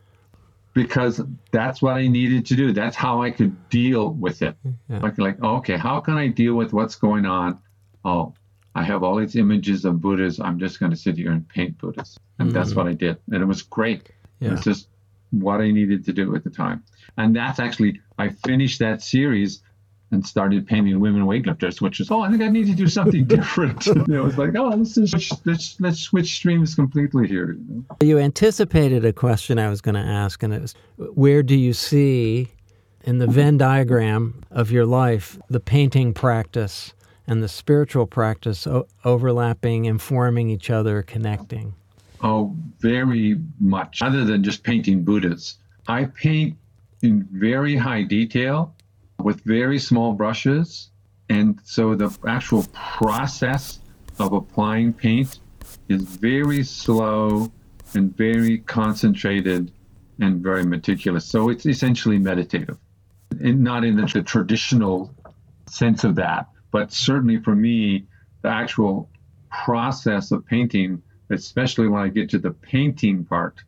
because 0.72 1.20
that's 1.50 1.82
what 1.82 1.96
I 1.96 2.06
needed 2.08 2.46
to 2.46 2.56
do. 2.56 2.72
That's 2.72 2.96
how 2.96 3.22
I 3.22 3.30
could 3.30 3.68
deal 3.68 4.10
with 4.10 4.42
it. 4.42 4.56
Yeah. 4.88 4.98
Like, 5.00 5.18
like, 5.18 5.42
okay, 5.42 5.76
how 5.76 6.00
can 6.00 6.14
I 6.14 6.28
deal 6.28 6.54
with 6.54 6.72
what's 6.72 6.94
going 6.94 7.26
on? 7.26 7.58
Oh, 8.04 8.34
I 8.74 8.84
have 8.84 9.02
all 9.02 9.16
these 9.16 9.36
images 9.36 9.84
of 9.84 10.00
Buddhas. 10.00 10.40
I'm 10.40 10.58
just 10.58 10.78
going 10.78 10.90
to 10.90 10.96
sit 10.96 11.16
here 11.16 11.32
and 11.32 11.46
paint 11.48 11.76
Buddhas, 11.78 12.18
and 12.38 12.48
mm-hmm. 12.48 12.58
that's 12.58 12.74
what 12.74 12.86
I 12.86 12.92
did, 12.92 13.18
and 13.30 13.42
it 13.42 13.46
was 13.46 13.62
great. 13.62 14.10
Yeah. 14.38 14.52
It's 14.52 14.64
just 14.64 14.88
what 15.30 15.60
I 15.60 15.70
needed 15.70 16.04
to 16.06 16.12
do 16.12 16.34
at 16.34 16.44
the 16.44 16.50
time. 16.50 16.84
And 17.16 17.34
that's 17.34 17.58
actually, 17.58 18.00
I 18.18 18.28
finished 18.30 18.78
that 18.78 19.02
series 19.02 19.62
and 20.12 20.26
started 20.26 20.66
painting 20.66 20.98
women 20.98 21.22
weightlifters, 21.22 21.80
which 21.80 21.98
was, 21.98 22.10
oh, 22.10 22.20
I 22.20 22.30
think 22.30 22.42
I 22.42 22.48
need 22.48 22.66
to 22.66 22.74
do 22.74 22.88
something 22.88 23.24
different. 23.26 23.86
it 23.86 24.08
was 24.08 24.36
like, 24.36 24.56
oh, 24.56 24.68
let's, 24.68 24.94
just, 24.94 25.46
let's, 25.46 25.80
let's 25.80 26.00
switch 26.00 26.34
streams 26.34 26.74
completely 26.74 27.28
here. 27.28 27.52
You, 27.52 27.84
know? 27.88 27.96
you 28.00 28.18
anticipated 28.18 29.04
a 29.04 29.12
question 29.12 29.58
I 29.58 29.68
was 29.68 29.80
going 29.80 29.94
to 29.94 30.00
ask, 30.00 30.42
and 30.42 30.52
it 30.52 30.62
was, 30.62 30.74
where 30.96 31.42
do 31.42 31.56
you 31.56 31.72
see 31.72 32.48
in 33.04 33.18
the 33.18 33.26
Venn 33.26 33.56
diagram 33.56 34.42
of 34.50 34.70
your 34.70 34.84
life 34.84 35.38
the 35.48 35.60
painting 35.60 36.12
practice 36.12 36.92
and 37.26 37.42
the 37.42 37.48
spiritual 37.48 38.06
practice 38.06 38.66
o- 38.66 38.86
overlapping, 39.04 39.84
informing 39.84 40.50
each 40.50 40.70
other, 40.70 41.02
connecting? 41.02 41.74
Oh, 42.22 42.54
very 42.80 43.40
much. 43.60 44.02
Other 44.02 44.24
than 44.24 44.42
just 44.42 44.64
painting 44.64 45.04
Buddhas, 45.04 45.56
I 45.86 46.04
paint 46.04 46.56
in 47.02 47.26
very 47.30 47.76
high 47.76 48.02
detail 48.02 48.74
with 49.24 49.42
very 49.42 49.78
small 49.78 50.12
brushes. 50.12 50.90
And 51.28 51.60
so 51.64 51.94
the 51.94 52.16
actual 52.26 52.64
process 52.72 53.80
of 54.18 54.32
applying 54.32 54.92
paint 54.92 55.38
is 55.88 56.02
very 56.02 56.64
slow 56.64 57.52
and 57.94 58.16
very 58.16 58.58
concentrated 58.58 59.72
and 60.20 60.42
very 60.42 60.64
meticulous. 60.64 61.24
So 61.24 61.48
it's 61.48 61.66
essentially 61.66 62.18
meditative. 62.18 62.78
And 63.40 63.62
not 63.62 63.84
in 63.84 63.96
the, 63.96 64.06
the 64.06 64.22
traditional 64.22 65.14
sense 65.68 66.04
of 66.04 66.16
that, 66.16 66.48
but 66.72 66.92
certainly 66.92 67.38
for 67.38 67.54
me, 67.54 68.06
the 68.42 68.48
actual 68.48 69.08
process 69.50 70.30
of 70.32 70.44
painting 70.46 71.02
especially 71.30 71.88
when 71.88 72.02
I 72.02 72.08
get 72.08 72.28
to 72.30 72.38
the 72.38 72.50
painting 72.50 73.24
part. 73.24 73.62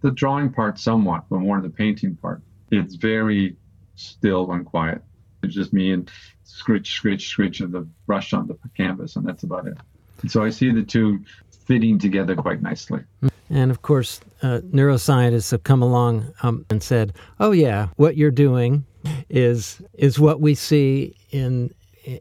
The 0.00 0.12
drawing 0.12 0.52
part, 0.52 0.78
somewhat, 0.78 1.24
but 1.28 1.40
more 1.40 1.60
the 1.60 1.68
painting 1.68 2.16
part. 2.16 2.40
It's 2.70 2.94
very 2.94 3.56
still 4.00 4.50
and 4.52 4.64
quiet. 4.64 5.02
It's 5.42 5.54
just 5.54 5.72
me 5.72 5.92
and 5.92 6.10
scritch, 6.44 6.92
scritch, 6.92 7.28
scritch 7.28 7.60
of 7.60 7.72
the 7.72 7.86
brush 8.06 8.32
on 8.32 8.46
the 8.46 8.56
canvas, 8.76 9.16
and 9.16 9.26
that's 9.26 9.42
about 9.42 9.66
it. 9.66 9.76
And 10.22 10.30
so 10.30 10.42
I 10.42 10.50
see 10.50 10.70
the 10.70 10.82
two 10.82 11.20
fitting 11.50 11.98
together 11.98 12.34
quite 12.34 12.62
nicely. 12.62 13.02
And 13.48 13.70
of 13.70 13.82
course, 13.82 14.20
uh, 14.42 14.60
neuroscientists 14.70 15.50
have 15.50 15.64
come 15.64 15.82
along 15.82 16.32
um, 16.42 16.66
and 16.70 16.82
said, 16.82 17.14
"Oh 17.40 17.52
yeah, 17.52 17.88
what 17.96 18.16
you're 18.16 18.30
doing 18.30 18.84
is 19.28 19.80
is 19.94 20.20
what 20.20 20.40
we 20.40 20.54
see 20.54 21.16
in 21.30 21.72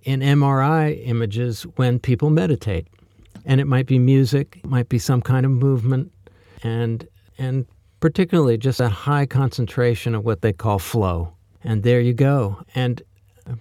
in 0.04 0.22
MRI 0.22 1.06
images 1.06 1.64
when 1.76 2.00
people 2.00 2.30
meditate." 2.30 2.88
and 3.46 3.60
it 3.60 3.66
might 3.66 3.88
be 3.88 4.00
music, 4.00 4.60
it 4.64 4.70
might 4.70 4.90
be 4.90 5.00
some 5.00 5.22
kind 5.22 5.46
of 5.46 5.52
movement, 5.52 6.12
and 6.64 7.08
and 7.38 7.66
particularly 8.00 8.58
just 8.58 8.80
a 8.80 8.90
high 8.90 9.26
concentration 9.26 10.16
of 10.16 10.24
what 10.24 10.42
they 10.42 10.54
call 10.54 10.80
flow. 10.80 11.34
And 11.64 11.84
there 11.84 12.02
you 12.02 12.14
go. 12.14 12.64
And 12.76 13.02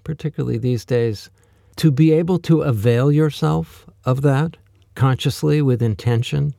particularly 0.05 0.59
these 0.59 0.85
days, 0.85 1.31
to 1.77 1.91
be 1.91 2.13
able 2.13 2.39
to 2.41 2.63
avail 2.63 3.11
yourself 3.11 3.87
of 4.05 4.23
that 4.23 4.57
consciously 4.95 5.63
with 5.63 5.81
intention 5.81 6.55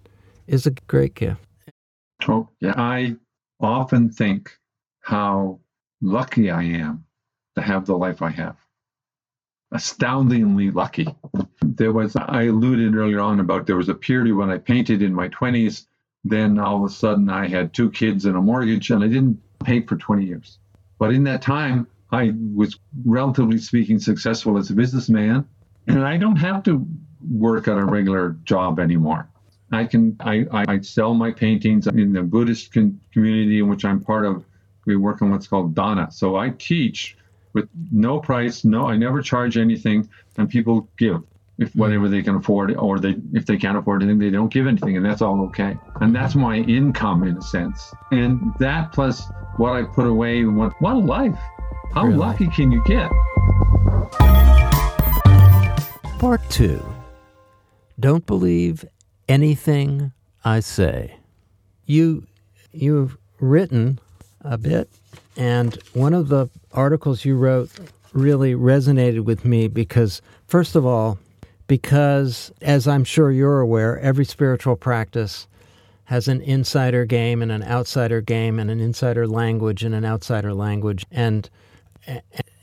is 0.48 0.66
a 0.66 0.72
great 0.72 1.14
gift. 1.16 1.46
Oh, 2.28 2.48
yeah. 2.60 2.74
I 2.76 3.16
often 3.60 4.10
think 4.10 4.58
how 5.02 5.60
lucky 6.02 6.50
I 6.50 6.64
am 6.64 7.06
to 7.56 7.62
have 7.62 7.86
the 7.86 7.98
life 7.98 8.22
I 8.22 8.30
have. 8.30 8.56
Astoundingly 9.72 10.72
lucky. 10.72 11.08
There 11.62 11.92
was, 11.92 12.16
I 12.16 12.44
alluded 12.44 12.96
earlier 12.96 13.20
on 13.20 13.40
about 13.40 13.68
there 13.68 13.76
was 13.76 13.90
a 13.90 13.94
period 13.94 14.36
when 14.36 14.50
I 14.50 14.58
painted 14.58 15.02
in 15.02 15.14
my 15.14 15.30
20s. 15.30 15.86
Then 16.24 16.60
all 16.60 16.84
of 16.84 16.92
a 16.92 16.94
sudden 16.94 17.30
I 17.30 17.48
had 17.48 17.74
two 17.74 17.92
kids 17.92 18.26
and 18.26 18.36
a 18.36 18.42
mortgage 18.42 18.90
and 18.90 19.04
I 19.04 19.08
didn't 19.08 19.40
paint 19.64 19.88
for 19.88 19.96
20 19.96 20.26
years. 20.26 20.60
But 21.00 21.14
in 21.14 21.24
that 21.24 21.42
time, 21.42 21.88
I 22.12 22.34
was 22.54 22.78
relatively 23.06 23.58
speaking 23.58 24.00
successful 24.00 24.58
as 24.58 24.70
a 24.70 24.74
businessman, 24.74 25.48
and 25.88 26.06
I 26.06 26.18
don't 26.18 26.36
have 26.36 26.62
to 26.64 26.86
work 27.32 27.68
at 27.68 27.78
a 27.78 27.86
regular 27.86 28.36
job 28.44 28.80
anymore. 28.80 29.30
I 29.72 29.86
can 29.86 30.16
I, 30.20 30.46
I 30.52 30.82
sell 30.82 31.14
my 31.14 31.32
paintings 31.32 31.88
in 31.88 32.14
the 32.14 32.24
Buddhist 32.24 32.74
con- 32.74 33.00
community 33.14 33.60
in 33.60 33.70
which 33.70 33.86
I'm 33.86 34.02
part 34.02 34.26
of. 34.26 34.44
We 34.86 34.96
work 34.96 35.22
on 35.22 35.30
what's 35.30 35.48
called 35.48 35.76
dana. 35.76 36.10
So 36.12 36.36
I 36.36 36.50
teach 36.50 37.16
with 37.54 37.70
no 37.92 38.20
price, 38.20 38.64
no 38.66 38.88
I 38.88 38.98
never 38.98 39.22
charge 39.22 39.58
anything, 39.58 40.10
and 40.38 40.50
people 40.50 40.90
give 40.98 41.22
if 41.60 41.70
mm-hmm. 41.70 41.80
whatever 41.80 42.08
they 42.08 42.22
can 42.22 42.36
afford, 42.36 42.76
or 42.76 43.00
they 43.00 43.16
if 43.34 43.46
they 43.46 43.58
can't 43.58 43.78
afford 43.78 44.02
anything, 44.02 44.20
they 44.20 44.30
don't 44.30 44.52
give 44.52 44.66
anything, 44.66 44.96
and 44.98 45.06
that's 45.06 45.22
all 45.22 45.42
okay. 45.48 45.78
And 46.02 46.16
that's 46.16 46.36
my 46.36 46.58
income 46.58 47.24
in 47.24 47.38
a 47.38 47.42
sense. 47.42 47.94
And 48.12 48.40
that 48.60 48.92
plus 48.94 49.30
what 49.58 49.74
I 49.74 49.84
put 49.84 50.08
away, 50.08 50.46
what 50.46 50.74
what 50.82 50.96
a 50.96 51.00
life! 51.00 51.38
How 51.94 52.06
really? 52.06 52.18
lucky 52.18 52.48
can 52.48 52.72
you 52.72 52.82
get? 52.86 53.12
Part 56.20 56.42
two. 56.50 56.84
Don't 58.00 58.26
believe 58.26 58.86
anything 59.28 60.14
I 60.46 60.62
say. 60.62 61.18
You 61.86 62.26
you've 62.72 63.18
written 63.42 64.00
a 64.42 64.58
bit, 64.58 64.90
and 65.36 65.78
one 65.94 66.14
of 66.14 66.30
the 66.30 66.50
articles 66.72 67.26
you 67.26 67.36
wrote 67.36 67.70
really 68.14 68.54
resonated 68.54 69.26
with 69.26 69.44
me 69.46 69.68
because, 69.68 70.22
first 70.48 70.76
of 70.76 70.86
all, 70.86 71.20
because 71.70 72.52
as 72.64 72.88
I'm 72.88 73.06
sure 73.06 73.32
you're 73.32 73.62
aware, 73.62 73.98
every 74.00 74.26
spiritual 74.26 74.76
practice 74.76 75.48
has 76.06 76.28
an 76.28 76.42
insider 76.42 77.06
game 77.06 77.44
and 77.44 77.52
an 77.52 77.62
outsider 77.64 78.20
game 78.20 78.60
and 78.60 78.72
an 78.72 78.80
insider 78.80 79.28
language 79.28 79.84
and 79.84 79.94
an 79.94 80.04
outsider 80.04 80.54
language. 80.56 81.06
And 81.12 81.48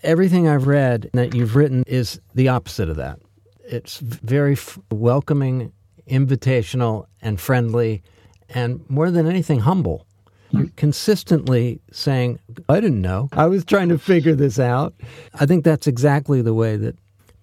everything 0.02 0.48
I've 0.48 0.66
read 0.66 1.08
that 1.14 1.34
you've 1.34 1.54
written 1.54 1.84
is 1.86 2.20
the 2.34 2.48
opposite 2.48 2.90
of 2.90 2.96
that. 2.96 3.20
It's 3.60 3.98
very 3.98 4.56
welcoming 4.90 5.72
invitational 6.10 7.06
and 7.22 7.40
friendly, 7.40 8.02
and 8.48 8.84
more 8.88 9.12
than 9.12 9.26
anything, 9.26 9.60
humble. 9.60 10.04
You're 10.50 10.70
consistently 10.76 11.80
saying, 11.92 12.40
I 12.68 12.80
didn't 12.80 13.02
know. 13.02 13.28
I 13.32 13.46
was 13.46 13.64
trying 13.64 13.88
to 13.90 13.98
figure 13.98 14.34
this 14.34 14.58
out. 14.58 14.94
I 15.34 15.46
think 15.46 15.64
that's 15.64 15.86
exactly 15.86 16.42
the 16.42 16.54
way 16.54 16.76
that 16.76 16.96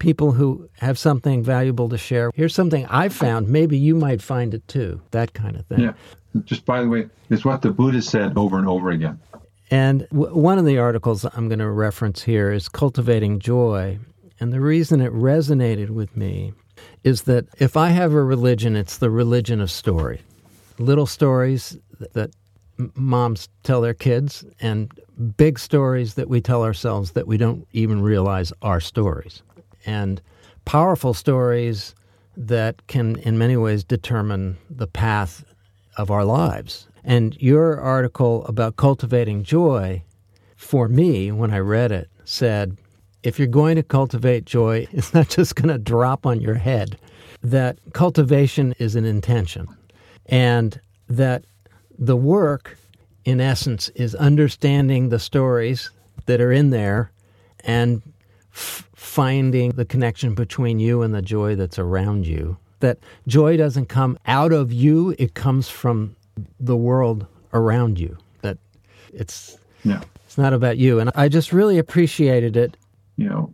people 0.03 0.33
who 0.33 0.69
have 0.79 0.99
something 0.99 1.41
valuable 1.41 1.87
to 1.87 1.97
share. 1.97 2.29
Here's 2.35 2.53
something 2.53 2.85
I 2.87 3.07
found. 3.07 3.47
Maybe 3.47 3.77
you 3.77 3.95
might 3.95 4.21
find 4.21 4.53
it 4.53 4.67
too. 4.67 5.01
That 5.11 5.33
kind 5.33 5.55
of 5.55 5.65
thing. 5.67 5.79
Yeah. 5.79 5.93
Just 6.43 6.65
by 6.65 6.81
the 6.81 6.89
way, 6.89 7.07
it's 7.29 7.45
what 7.45 7.61
the 7.61 7.71
Buddha 7.71 8.01
said 8.01 8.37
over 8.37 8.59
and 8.59 8.67
over 8.67 8.89
again. 8.89 9.17
And 9.71 10.05
w- 10.11 10.35
one 10.35 10.59
of 10.59 10.65
the 10.65 10.77
articles 10.77 11.23
I'm 11.23 11.47
going 11.47 11.59
to 11.59 11.71
reference 11.71 12.21
here 12.21 12.51
is 12.51 12.67
Cultivating 12.67 13.39
Joy. 13.39 13.97
And 14.41 14.51
the 14.51 14.59
reason 14.59 14.99
it 14.99 15.13
resonated 15.13 15.89
with 15.89 16.17
me 16.17 16.51
is 17.05 17.21
that 17.21 17.45
if 17.59 17.77
I 17.77 17.89
have 17.89 18.11
a 18.11 18.23
religion, 18.23 18.75
it's 18.75 18.97
the 18.97 19.09
religion 19.09 19.61
of 19.61 19.71
story. 19.71 20.21
Little 20.79 21.05
stories 21.05 21.77
that 22.11 22.31
moms 22.95 23.47
tell 23.63 23.79
their 23.79 23.93
kids, 23.93 24.43
and 24.59 24.91
big 25.37 25.59
stories 25.59 26.15
that 26.15 26.27
we 26.27 26.41
tell 26.41 26.63
ourselves 26.63 27.11
that 27.11 27.25
we 27.25 27.37
don't 27.37 27.65
even 27.71 28.01
realize 28.01 28.51
are 28.61 28.81
stories. 28.81 29.43
And 29.85 30.21
powerful 30.65 31.13
stories 31.13 31.95
that 32.35 32.87
can, 32.87 33.17
in 33.17 33.37
many 33.37 33.57
ways, 33.57 33.83
determine 33.83 34.57
the 34.69 34.87
path 34.87 35.43
of 35.97 36.09
our 36.09 36.25
lives. 36.25 36.87
And 37.03 37.35
your 37.41 37.79
article 37.79 38.45
about 38.45 38.77
cultivating 38.77 39.43
joy, 39.43 40.03
for 40.55 40.87
me, 40.87 41.31
when 41.31 41.51
I 41.51 41.59
read 41.59 41.91
it, 41.91 42.09
said 42.23 42.77
if 43.23 43.39
you're 43.39 43.47
going 43.47 43.75
to 43.75 43.83
cultivate 43.83 44.45
joy, 44.45 44.87
it's 44.91 45.13
not 45.13 45.29
just 45.29 45.55
going 45.55 45.69
to 45.69 45.77
drop 45.77 46.25
on 46.25 46.41
your 46.41 46.55
head. 46.55 46.97
That 47.41 47.77
cultivation 47.93 48.73
is 48.79 48.95
an 48.95 49.05
intention. 49.05 49.67
And 50.27 50.79
that 51.09 51.45
the 51.97 52.15
work, 52.15 52.77
in 53.25 53.41
essence, 53.41 53.89
is 53.89 54.15
understanding 54.15 55.09
the 55.09 55.19
stories 55.19 55.91
that 56.25 56.39
are 56.39 56.51
in 56.51 56.69
there 56.69 57.11
and 57.65 58.01
f- 58.53 58.89
finding 58.95 59.71
the 59.71 59.85
connection 59.85 60.35
between 60.35 60.79
you 60.79 61.01
and 61.01 61.13
the 61.13 61.21
joy 61.21 61.55
that's 61.55 61.79
around 61.79 62.25
you. 62.25 62.57
That 62.79 62.99
joy 63.27 63.57
doesn't 63.57 63.87
come 63.87 64.17
out 64.25 64.51
of 64.51 64.73
you, 64.73 65.15
it 65.17 65.33
comes 65.33 65.69
from 65.69 66.15
the 66.59 66.75
world 66.75 67.25
around 67.53 67.99
you. 67.99 68.17
That 68.41 68.57
it's 69.13 69.57
yeah. 69.83 70.01
it's 70.25 70.37
not 70.37 70.53
about 70.53 70.77
you. 70.77 70.99
And 70.99 71.11
I 71.15 71.29
just 71.29 71.53
really 71.53 71.77
appreciated 71.77 72.57
it 72.57 72.77
you 73.17 73.29
know, 73.29 73.53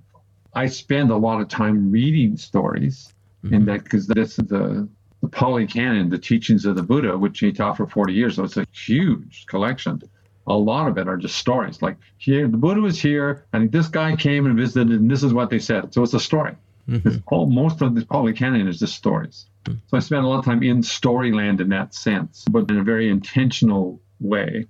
I 0.53 0.67
spend 0.67 1.11
a 1.11 1.15
lot 1.15 1.41
of 1.41 1.47
time 1.47 1.91
reading 1.91 2.37
stories, 2.37 3.13
mm-hmm. 3.43 3.53
and 3.53 3.67
that 3.67 3.83
because 3.83 4.07
this 4.07 4.39
is 4.39 4.47
the 4.47 4.87
the 5.21 5.27
Pali 5.27 5.67
Canon, 5.67 6.09
the 6.09 6.17
teachings 6.17 6.65
of 6.65 6.77
the 6.77 6.83
Buddha, 6.83 7.17
which 7.17 7.39
he 7.39 7.51
taught 7.51 7.75
for 7.75 7.85
40 7.85 8.13
years. 8.13 8.37
So 8.37 8.45
it's 8.45 8.55
a 8.55 8.65
huge 8.71 9.45
collection. 9.47 10.01
A 10.49 10.57
lot 10.57 10.87
of 10.87 10.97
it 10.97 11.07
are 11.07 11.17
just 11.17 11.37
stories. 11.37 11.81
Like 11.81 11.97
here, 12.17 12.47
the 12.47 12.57
Buddha 12.57 12.81
was 12.81 13.01
here, 13.01 13.45
and 13.53 13.71
this 13.71 13.87
guy 13.87 14.15
came 14.15 14.45
and 14.45 14.57
visited, 14.57 14.89
and 14.91 15.09
this 15.09 15.23
is 15.23 15.33
what 15.33 15.49
they 15.49 15.59
said. 15.59 15.93
So 15.93 16.03
it's 16.03 16.13
a 16.13 16.19
story. 16.19 16.55
Mm-hmm. 16.89 17.17
All, 17.27 17.45
most 17.45 17.81
of 17.81 17.93
the 17.93 18.05
Pali 18.05 18.33
Canon 18.33 18.67
is 18.67 18.79
just 18.79 18.95
stories. 18.95 19.45
Mm-hmm. 19.65 19.77
So 19.87 19.97
I 19.97 19.99
spend 19.99 20.25
a 20.25 20.27
lot 20.27 20.39
of 20.39 20.45
time 20.45 20.63
in 20.63 20.81
storyland 20.81 21.61
in 21.61 21.69
that 21.69 21.93
sense, 21.93 22.45
but 22.49 22.69
in 22.69 22.79
a 22.79 22.83
very 22.83 23.09
intentional 23.09 24.01
way. 24.19 24.65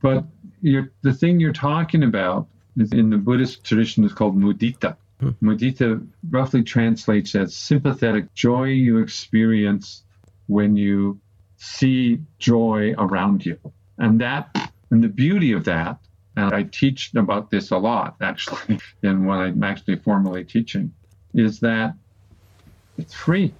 But 0.00 0.24
the 0.62 1.12
thing 1.12 1.40
you're 1.40 1.52
talking 1.52 2.04
about 2.04 2.46
in 2.92 3.10
the 3.10 3.16
Buddhist 3.16 3.64
tradition 3.64 4.04
is 4.04 4.12
called 4.12 4.38
mudita. 4.38 4.96
Hmm. 5.20 5.30
Mudita 5.42 6.06
roughly 6.30 6.62
translates 6.62 7.34
as 7.34 7.56
sympathetic 7.56 8.32
joy 8.34 8.64
you 8.64 8.98
experience 8.98 10.04
when 10.46 10.76
you 10.76 11.18
see 11.56 12.20
joy 12.38 12.94
around 12.98 13.44
you. 13.44 13.58
And 13.98 14.20
that, 14.20 14.65
and 14.90 15.02
the 15.02 15.08
beauty 15.08 15.52
of 15.52 15.64
that, 15.64 15.98
and 16.36 16.54
I 16.54 16.64
teach 16.64 17.14
about 17.14 17.50
this 17.50 17.70
a 17.70 17.78
lot 17.78 18.16
actually, 18.20 18.78
in 19.02 19.24
what 19.26 19.38
I'm 19.38 19.62
actually 19.62 19.96
formally 19.96 20.44
teaching, 20.44 20.92
is 21.34 21.60
that 21.60 21.94
it's 22.98 23.14
free. 23.14 23.52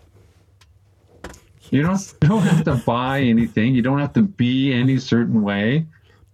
You 1.71 1.83
don't, 1.83 2.15
you 2.23 2.29
don't 2.29 2.43
have 2.43 2.65
to 2.65 2.77
buy 2.87 3.21
anything. 3.21 3.75
You 3.75 3.83
don't 3.83 3.99
have 3.99 4.13
to 4.13 4.23
be 4.23 4.73
any 4.73 4.99
certain 4.99 5.43
way. 5.43 5.85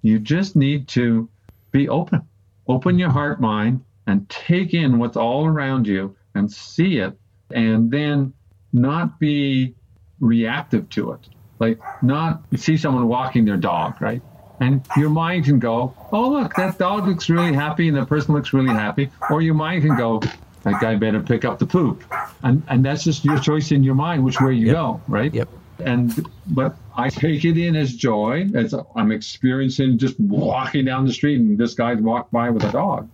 You 0.02 0.18
just 0.18 0.56
need 0.56 0.88
to 0.88 1.28
be 1.72 1.88
open 1.88 2.22
open 2.68 2.98
your 2.98 3.10
heart 3.10 3.40
mind 3.40 3.84
and 4.06 4.28
take 4.28 4.74
in 4.74 4.98
what's 4.98 5.16
all 5.16 5.46
around 5.46 5.86
you 5.86 6.14
and 6.34 6.50
see 6.50 6.98
it 6.98 7.18
and 7.50 7.90
then 7.90 8.32
not 8.72 9.18
be 9.18 9.74
reactive 10.20 10.88
to 10.88 11.12
it 11.12 11.28
like 11.58 11.78
not 12.02 12.42
see 12.56 12.76
someone 12.76 13.08
walking 13.08 13.44
their 13.44 13.56
dog 13.56 14.00
right 14.00 14.22
and 14.62 14.86
your 14.96 15.10
mind 15.10 15.44
can 15.44 15.58
go 15.58 15.94
oh 16.12 16.30
look 16.30 16.54
that 16.54 16.78
dog 16.78 17.06
looks 17.06 17.28
really 17.28 17.52
happy 17.52 17.88
and 17.88 17.96
the 17.96 18.06
person 18.06 18.34
looks 18.34 18.52
really 18.52 18.72
happy 18.72 19.10
or 19.30 19.42
your 19.42 19.54
mind 19.54 19.82
can 19.82 19.96
go 19.96 20.20
that 20.62 20.80
guy 20.80 20.94
better 20.94 21.20
pick 21.20 21.44
up 21.44 21.58
the 21.58 21.66
poop 21.66 22.04
and 22.42 22.62
and 22.68 22.84
that's 22.84 23.04
just 23.04 23.24
your 23.24 23.38
choice 23.38 23.72
in 23.72 23.82
your 23.82 23.94
mind 23.94 24.24
which 24.24 24.40
way 24.40 24.54
you 24.54 24.66
yep. 24.66 24.74
go 24.74 25.00
right 25.08 25.34
yep 25.34 25.48
and 25.78 26.26
but 26.46 26.76
I 26.96 27.08
take 27.08 27.44
it 27.44 27.58
in 27.58 27.76
as 27.76 27.94
joy 27.94 28.48
as 28.54 28.74
I'm 28.94 29.12
experiencing 29.12 29.98
just 29.98 30.18
walking 30.20 30.84
down 30.84 31.06
the 31.06 31.12
street 31.12 31.40
and 31.40 31.56
this 31.58 31.74
guy's 31.74 31.98
walked 31.98 32.32
by 32.32 32.50
with 32.50 32.64
a 32.64 32.72
dog. 32.72 33.08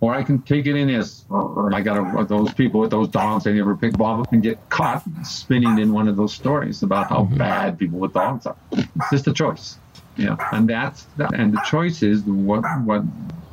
Or 0.00 0.14
I 0.14 0.22
can 0.22 0.42
take 0.42 0.66
it 0.66 0.76
in 0.76 0.90
as 0.90 1.24
I 1.72 1.80
got 1.80 2.28
those 2.28 2.52
people 2.52 2.80
with 2.80 2.90
those 2.90 3.08
dogs 3.08 3.44
they 3.44 3.54
never 3.54 3.74
pick 3.74 3.96
Bob 3.96 4.20
up 4.20 4.32
and 4.32 4.42
get 4.42 4.68
caught 4.68 5.02
spinning 5.24 5.78
in 5.78 5.92
one 5.92 6.08
of 6.08 6.16
those 6.16 6.34
stories 6.34 6.82
about 6.82 7.08
how 7.08 7.22
mm-hmm. 7.22 7.38
bad 7.38 7.78
people 7.78 7.98
with 7.98 8.12
dogs 8.12 8.46
are. 8.46 8.56
It's 8.72 9.10
just 9.10 9.26
a 9.28 9.32
choice. 9.32 9.78
Yeah, 10.16 10.36
and 10.52 10.68
that's 10.68 11.06
and 11.18 11.52
the 11.52 11.60
choice 11.66 12.02
is 12.02 12.22
what 12.22 12.62
what 12.84 13.02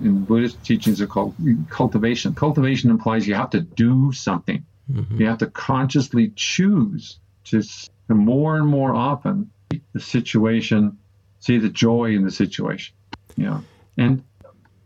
in 0.02 0.26
Buddhist 0.26 0.64
teachings 0.64 1.02
are 1.02 1.08
called 1.08 1.36
cultivation. 1.70 2.34
Cultivation 2.36 2.90
implies 2.90 3.28
you 3.28 3.36
have 3.36 3.50
to 3.52 3.62
do 3.62 4.12
something. 4.12 4.64
Mm-hmm. 4.92 5.22
You 5.22 5.28
have 5.28 5.40
to 5.40 5.48
consciously 5.48 6.32
choose 6.36 7.20
to 7.46 7.64
more 8.10 8.58
and 8.58 8.68
more 8.68 8.94
often 8.94 9.50
the 9.70 10.00
situation 10.00 10.98
see 11.40 11.58
the 11.58 11.70
joy 11.70 12.14
in 12.14 12.24
the 12.24 12.32
situation. 12.32 12.94
Yeah, 13.38 13.62
and 13.98 14.24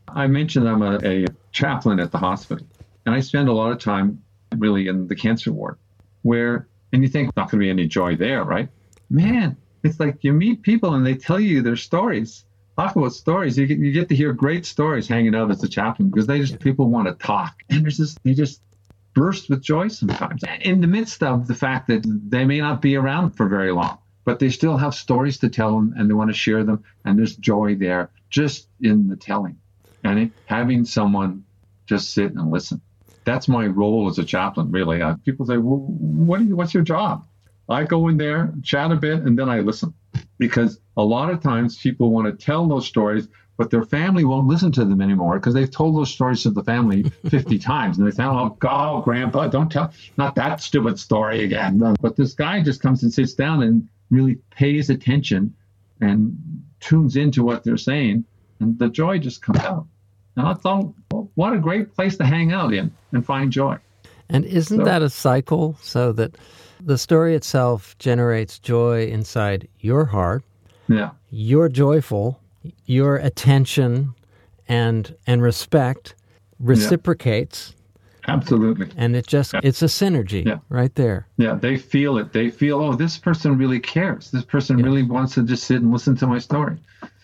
I 0.07 0.27
mentioned 0.27 0.69
I'm 0.69 0.81
a, 0.81 0.99
a 1.03 1.25
chaplain 1.51 1.99
at 1.99 2.11
the 2.11 2.17
hospital, 2.17 2.65
and 3.05 3.13
I 3.13 3.19
spend 3.19 3.49
a 3.49 3.53
lot 3.53 3.71
of 3.71 3.79
time 3.79 4.21
really 4.57 4.87
in 4.87 5.07
the 5.07 5.15
cancer 5.15 5.51
ward, 5.51 5.77
where 6.21 6.67
and 6.93 7.03
you 7.03 7.09
think 7.09 7.35
not 7.35 7.51
going 7.51 7.59
to 7.59 7.65
be 7.65 7.69
any 7.69 7.87
joy 7.87 8.15
there, 8.15 8.43
right? 8.43 8.69
Man, 9.09 9.57
it's 9.85 9.99
like 9.99 10.23
you 10.23 10.33
meet 10.33 10.63
people 10.63 10.95
and 10.95 11.05
they 11.05 11.15
tell 11.15 11.39
you 11.39 11.61
their 11.61 11.75
stories. 11.75 12.43
Talk 12.75 12.95
about 12.95 13.13
stories. 13.13 13.57
You 13.57 13.67
get, 13.67 13.77
you 13.77 13.91
get 13.91 14.09
to 14.09 14.15
hear 14.15 14.33
great 14.33 14.65
stories 14.65 15.07
hanging 15.07 15.35
out 15.35 15.51
as 15.51 15.63
a 15.63 15.67
chaplain 15.69 16.09
because 16.09 16.27
they 16.27 16.39
just 16.39 16.59
people 16.59 16.89
want 16.89 17.07
to 17.07 17.13
talk, 17.13 17.63
and 17.69 17.83
there's 17.83 17.97
just 17.97 18.21
they 18.23 18.33
just 18.33 18.61
burst 19.13 19.49
with 19.49 19.61
joy 19.61 19.87
sometimes 19.87 20.43
in 20.61 20.81
the 20.81 20.87
midst 20.87 21.23
of 21.23 21.47
the 21.47 21.55
fact 21.55 21.87
that 21.87 22.03
they 22.29 22.43
may 22.43 22.59
not 22.59 22.81
be 22.81 22.97
around 22.97 23.31
for 23.31 23.47
very 23.47 23.71
long, 23.71 23.97
but 24.25 24.39
they 24.39 24.49
still 24.49 24.75
have 24.75 24.93
stories 24.93 25.37
to 25.37 25.47
tell 25.47 25.73
them 25.73 25.93
and 25.97 26.09
they 26.09 26.13
want 26.13 26.29
to 26.29 26.35
share 26.35 26.65
them, 26.65 26.83
and 27.05 27.17
there's 27.17 27.37
joy 27.37 27.75
there 27.75 28.09
just 28.29 28.67
in 28.81 29.07
the 29.07 29.15
telling 29.15 29.57
and 30.03 30.31
having 30.45 30.83
someone 30.83 31.45
just 31.85 32.13
sit 32.13 32.33
and 32.33 32.51
listen. 32.51 32.81
That's 33.23 33.47
my 33.47 33.65
role 33.67 34.09
as 34.09 34.19
a 34.19 34.25
chaplain, 34.25 34.71
really. 34.71 35.01
Uh, 35.01 35.15
people 35.23 35.45
say, 35.45 35.57
"Well, 35.57 35.77
what 35.77 36.41
you, 36.41 36.55
what's 36.57 36.73
your 36.73 36.83
job?" 36.83 37.25
I 37.69 37.83
go 37.83 38.07
in 38.07 38.17
there, 38.17 38.53
chat 38.63 38.91
a 38.91 38.95
bit, 38.95 39.21
and 39.21 39.37
then 39.37 39.49
I 39.49 39.59
listen 39.59 39.93
because 40.37 40.79
a 40.97 41.03
lot 41.03 41.29
of 41.29 41.41
times 41.41 41.77
people 41.77 42.11
want 42.11 42.27
to 42.27 42.45
tell 42.45 42.67
those 42.67 42.87
stories, 42.87 43.27
but 43.57 43.71
their 43.71 43.83
family 43.83 44.25
won't 44.25 44.47
listen 44.47 44.71
to 44.73 44.85
them 44.85 45.01
anymore 45.01 45.39
because 45.39 45.53
they've 45.53 45.71
told 45.71 45.95
those 45.95 46.11
stories 46.11 46.43
to 46.43 46.51
the 46.51 46.63
family 46.63 47.03
50 47.29 47.57
times. 47.59 47.97
And 47.97 48.05
they 48.05 48.11
say, 48.11 48.23
oh, 48.23 48.49
God, 48.59 49.03
grandpa, 49.03 49.47
don't 49.47 49.71
tell, 49.71 49.93
not 50.17 50.35
that 50.35 50.61
stupid 50.61 50.99
story 50.99 51.43
again. 51.43 51.81
But 52.01 52.15
this 52.15 52.33
guy 52.33 52.61
just 52.61 52.81
comes 52.81 53.03
and 53.03 53.13
sits 53.13 53.33
down 53.33 53.63
and 53.63 53.87
really 54.11 54.35
pays 54.51 54.89
attention 54.89 55.55
and 56.01 56.37
tunes 56.79 57.15
into 57.15 57.43
what 57.43 57.63
they're 57.63 57.77
saying. 57.77 58.25
And 58.59 58.77
the 58.77 58.89
joy 58.89 59.19
just 59.19 59.41
comes 59.41 59.59
out. 59.59 59.87
And 60.35 60.45
I 60.47 60.53
thought, 60.53 60.93
what 61.35 61.53
a 61.53 61.57
great 61.57 61.95
place 61.95 62.17
to 62.17 62.25
hang 62.25 62.51
out 62.51 62.73
in 62.73 62.93
and 63.11 63.25
find 63.25 63.51
joy. 63.51 63.77
And 64.29 64.43
isn't 64.45 64.79
so, 64.79 64.83
that 64.83 65.01
a 65.01 65.09
cycle 65.09 65.77
so 65.81 66.11
that 66.13 66.35
the 66.85 66.97
story 66.97 67.35
itself 67.35 67.97
generates 67.97 68.59
joy 68.59 69.07
inside 69.07 69.67
your 69.79 70.05
heart? 70.05 70.43
Yeah. 70.87 71.09
You're 71.31 71.69
joyful 71.69 72.39
your 72.85 73.17
attention 73.17 74.13
and 74.67 75.15
and 75.27 75.41
respect 75.41 76.15
reciprocates. 76.59 77.73
Yeah. 77.75 77.81
Absolutely. 78.27 78.89
And 78.97 79.15
it 79.15 79.27
just, 79.27 79.53
it's 79.61 79.83
a 79.83 79.85
synergy 79.85 80.43
yeah. 80.45 80.57
right 80.69 80.95
there. 80.95 81.27
Yeah, 81.37 81.53
they 81.53 81.77
feel 81.77 82.17
it. 82.17 82.33
They 82.33 82.49
feel, 82.49 82.81
oh, 82.81 82.95
this 82.95 83.19
person 83.19 83.55
really 83.55 83.79
cares. 83.79 84.31
This 84.31 84.43
person 84.43 84.77
really 84.77 85.03
wants 85.03 85.35
to 85.35 85.43
just 85.43 85.65
sit 85.65 85.83
and 85.83 85.91
listen 85.91 86.15
to 86.17 86.25
my 86.25 86.39
story. 86.39 86.77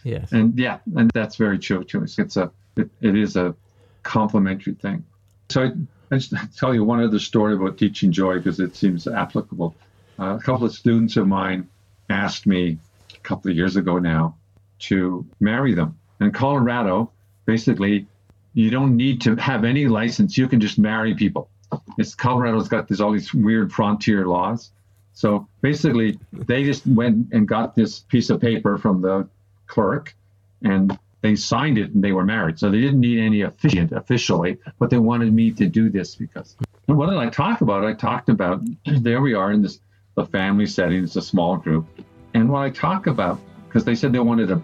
Yes. 0.03 0.31
And 0.31 0.55
yeah, 0.59 0.77
and 0.95 1.09
that's 1.15 1.37
very 1.37 1.57
true 1.57 1.83
too. 1.83 2.03
It's 2.03 2.37
a, 2.37 2.51
it, 2.75 2.87
it 3.01 3.17
is 3.17 3.35
a 3.35 3.55
complementary 4.03 4.75
thing. 4.75 5.03
So 5.49 5.71
I, 6.11 6.15
I 6.15 6.17
just 6.17 6.33
tell 6.57 6.73
you 6.73 6.83
one 6.83 7.01
other 7.03 7.19
story 7.19 7.53
about 7.53 7.77
teaching 7.77 8.11
joy 8.11 8.37
because 8.37 8.59
it 8.59 8.75
seems 8.75 9.07
applicable. 9.07 9.75
Uh, 10.19 10.35
a 10.35 10.39
couple 10.39 10.65
of 10.65 10.73
students 10.73 11.17
of 11.17 11.27
mine 11.27 11.67
asked 12.09 12.45
me 12.45 12.77
a 13.13 13.19
couple 13.19 13.49
of 13.49 13.57
years 13.57 13.75
ago 13.75 13.97
now, 13.97 14.35
to 14.79 15.25
marry 15.39 15.73
them. 15.73 15.97
In 16.19 16.31
Colorado, 16.31 17.11
basically, 17.45 18.07
you 18.53 18.69
don't 18.69 18.97
need 18.97 19.21
to 19.21 19.35
have 19.35 19.63
any 19.63 19.87
license. 19.87 20.37
You 20.37 20.47
can 20.47 20.59
just 20.59 20.77
marry 20.77 21.15
people. 21.15 21.49
It's 21.97 22.15
Colorado's 22.15 22.67
got 22.67 22.87
this 22.87 22.99
all 22.99 23.11
these 23.11 23.33
weird 23.33 23.71
frontier 23.71 24.27
laws. 24.27 24.71
So 25.13 25.47
basically, 25.61 26.19
they 26.33 26.63
just 26.63 26.85
went 26.85 27.31
and 27.31 27.47
got 27.47 27.75
this 27.75 27.99
piece 27.99 28.29
of 28.29 28.41
paper 28.41 28.77
from 28.77 29.01
the 29.01 29.27
clerk, 29.67 30.15
and 30.63 30.97
they 31.21 31.35
signed 31.35 31.77
it, 31.77 31.91
and 31.91 32.03
they 32.03 32.11
were 32.11 32.25
married. 32.25 32.59
So 32.59 32.69
they 32.69 32.81
didn't 32.81 32.99
need 32.99 33.19
any 33.19 33.41
officiant 33.41 33.91
officially, 33.91 34.57
but 34.79 34.89
they 34.89 34.97
wanted 34.97 35.33
me 35.33 35.51
to 35.51 35.67
do 35.67 35.89
this 35.89 36.15
because. 36.15 36.55
And 36.87 36.97
what 36.97 37.09
did 37.09 37.17
I 37.17 37.29
talk 37.29 37.61
about? 37.61 37.85
I 37.85 37.93
talked 37.93 38.29
about 38.29 38.61
there 38.85 39.21
we 39.21 39.33
are 39.33 39.51
in 39.51 39.61
this 39.61 39.79
the 40.15 40.25
family 40.25 40.65
setting. 40.65 41.03
It's 41.03 41.15
a 41.15 41.21
small 41.21 41.57
group, 41.57 41.87
and 42.33 42.49
what 42.49 42.59
I 42.59 42.69
talk 42.69 43.07
about 43.07 43.39
because 43.67 43.85
they 43.85 43.95
said 43.95 44.11
they 44.11 44.19
wanted 44.19 44.51
a 44.51 44.61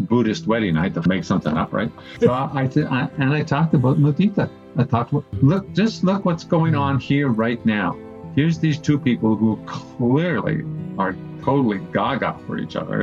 Buddhist 0.00 0.46
wedding. 0.46 0.76
I 0.76 0.84
had 0.84 0.94
to 0.94 1.08
make 1.08 1.24
something 1.24 1.56
up, 1.56 1.72
right? 1.72 1.90
So 2.20 2.32
I, 2.32 2.62
I, 2.62 2.64
I 2.64 3.08
and 3.18 3.32
I 3.32 3.42
talked 3.42 3.74
about 3.74 3.98
mudita. 3.98 4.50
I 4.76 4.84
talked 4.84 5.12
about 5.12 5.24
look, 5.42 5.72
just 5.72 6.04
look 6.04 6.24
what's 6.24 6.44
going 6.44 6.74
on 6.74 6.98
here 6.98 7.28
right 7.28 7.64
now. 7.64 7.96
Here's 8.34 8.58
these 8.58 8.78
two 8.78 8.98
people 8.98 9.36
who 9.36 9.56
clearly 9.66 10.64
are 10.98 11.14
totally 11.42 11.78
gaga 11.92 12.38
for 12.46 12.58
each 12.58 12.76
other. 12.76 13.02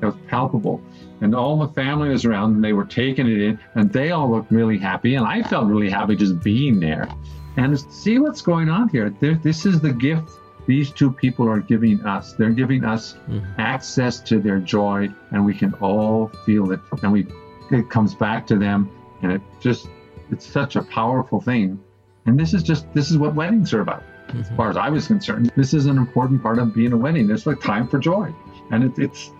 It, 0.00 0.06
was 0.06 0.14
palpable. 0.28 0.80
And 1.20 1.34
all 1.34 1.58
the 1.58 1.68
family 1.68 2.08
was 2.08 2.24
around 2.24 2.54
and 2.54 2.64
they 2.64 2.72
were 2.72 2.84
taking 2.84 3.26
it 3.26 3.40
in 3.40 3.58
and 3.74 3.92
they 3.92 4.10
all 4.10 4.30
looked 4.30 4.50
really 4.52 4.78
happy. 4.78 5.16
And 5.16 5.26
I 5.26 5.42
felt 5.42 5.66
really 5.66 5.90
happy 5.90 6.16
just 6.16 6.40
being 6.42 6.80
there. 6.80 7.08
And 7.56 7.78
see 7.92 8.18
what's 8.18 8.40
going 8.40 8.68
on 8.68 8.88
here. 8.88 9.10
There, 9.20 9.34
this 9.34 9.66
is 9.66 9.80
the 9.80 9.92
gift 9.92 10.30
these 10.68 10.90
two 10.90 11.10
people 11.10 11.48
are 11.48 11.60
giving 11.60 12.04
us. 12.04 12.34
They're 12.34 12.50
giving 12.50 12.84
us 12.84 13.14
mm-hmm. 13.26 13.58
access 13.58 14.20
to 14.20 14.38
their 14.38 14.58
joy, 14.58 15.08
and 15.30 15.44
we 15.44 15.54
can 15.54 15.72
all 15.80 16.28
feel 16.44 16.70
it. 16.72 16.80
And 17.02 17.10
we, 17.10 17.26
it 17.70 17.88
comes 17.88 18.14
back 18.14 18.46
to 18.48 18.58
them, 18.58 18.90
and 19.22 19.32
it 19.32 19.40
just, 19.60 19.88
it's 20.30 20.46
such 20.46 20.76
a 20.76 20.82
powerful 20.82 21.40
thing. 21.40 21.80
And 22.26 22.38
this 22.38 22.52
is 22.52 22.62
just, 22.62 22.92
this 22.92 23.10
is 23.10 23.16
what 23.16 23.34
weddings 23.34 23.72
are 23.72 23.80
about. 23.80 24.02
Mm-hmm. 24.28 24.40
As 24.40 24.50
far 24.50 24.68
as 24.68 24.76
I 24.76 24.90
was 24.90 25.06
concerned, 25.06 25.50
this 25.56 25.72
is 25.72 25.86
an 25.86 25.96
important 25.96 26.42
part 26.42 26.58
of 26.58 26.74
being 26.74 26.92
a 26.92 26.98
wedding. 26.98 27.30
It's 27.30 27.46
like 27.46 27.62
time 27.62 27.88
for 27.88 27.98
joy, 27.98 28.30
and 28.70 28.84
it, 28.84 28.98
it's 28.98 29.30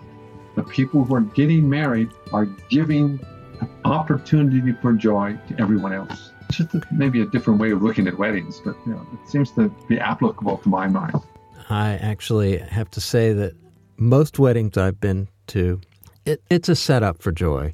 the 0.59 0.69
people 0.69 1.05
who 1.05 1.15
are 1.15 1.21
getting 1.21 1.69
married 1.69 2.09
are 2.33 2.45
giving 2.69 3.19
opportunity 3.85 4.73
for 4.81 4.91
joy 4.93 5.37
to 5.47 5.59
everyone 5.59 5.93
else 5.93 6.31
just 6.51 6.73
a, 6.73 6.81
maybe 6.91 7.21
a 7.21 7.25
different 7.27 7.59
way 7.59 7.71
of 7.71 7.81
looking 7.81 8.07
at 8.07 8.17
weddings, 8.17 8.61
but 8.65 8.75
you 8.85 8.93
know, 8.93 9.07
it 9.13 9.29
seems 9.29 9.51
to 9.51 9.69
be 9.87 9.99
applicable 9.99 10.57
to 10.57 10.69
my 10.69 10.87
mind. 10.87 11.15
I 11.69 11.91
actually 11.97 12.57
have 12.57 12.89
to 12.91 13.01
say 13.01 13.33
that 13.33 13.53
most 13.97 14.39
weddings 14.39 14.77
I've 14.77 14.99
been 14.99 15.27
to, 15.47 15.79
it, 16.25 16.41
it's 16.49 16.67
a 16.67 16.75
setup 16.75 17.21
for 17.21 17.31
joy. 17.31 17.73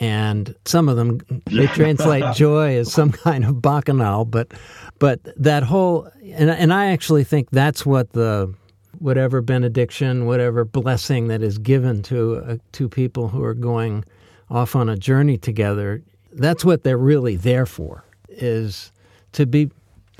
And 0.00 0.54
some 0.64 0.88
of 0.88 0.96
them 0.96 1.20
they 1.46 1.66
translate 1.68 2.24
joy 2.34 2.76
as 2.76 2.92
some 2.92 3.12
kind 3.12 3.44
of 3.44 3.60
bacchanal, 3.60 4.24
but 4.24 4.52
but 4.98 5.20
that 5.36 5.62
whole 5.62 6.08
and 6.24 6.50
and 6.50 6.72
I 6.72 6.86
actually 6.86 7.24
think 7.24 7.50
that's 7.50 7.86
what 7.86 8.12
the 8.12 8.52
whatever 9.02 9.40
benediction, 9.40 10.26
whatever 10.26 10.64
blessing 10.64 11.26
that 11.26 11.42
is 11.42 11.58
given 11.58 12.02
to 12.02 12.36
uh, 12.36 12.56
two 12.70 12.88
people 12.88 13.28
who 13.28 13.42
are 13.42 13.54
going 13.54 14.04
off 14.48 14.76
on 14.76 14.88
a 14.88 14.96
journey 14.96 15.36
together, 15.36 16.02
that's 16.32 16.64
what 16.64 16.84
they're 16.84 16.96
really 16.96 17.36
there 17.36 17.66
for 17.66 18.04
is 18.28 18.92
to 19.32 19.44
be 19.44 19.70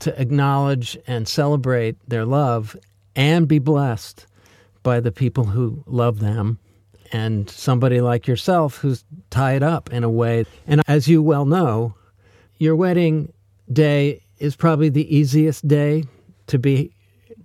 to 0.00 0.20
acknowledge 0.20 0.98
and 1.06 1.28
celebrate 1.28 1.96
their 2.08 2.24
love 2.24 2.76
and 3.14 3.46
be 3.46 3.60
blessed 3.60 4.26
by 4.82 4.98
the 4.98 5.12
people 5.12 5.44
who 5.44 5.84
love 5.86 6.18
them 6.18 6.58
and 7.12 7.48
somebody 7.48 8.00
like 8.00 8.26
yourself 8.26 8.78
who's 8.78 9.04
tied 9.30 9.62
up 9.62 9.92
in 9.92 10.02
a 10.02 10.10
way. 10.10 10.44
And 10.66 10.82
as 10.88 11.06
you 11.06 11.22
well 11.22 11.44
know, 11.44 11.94
your 12.58 12.74
wedding 12.74 13.32
day 13.72 14.22
is 14.38 14.56
probably 14.56 14.88
the 14.88 15.14
easiest 15.14 15.68
day 15.68 16.04
to 16.48 16.58
be 16.58 16.92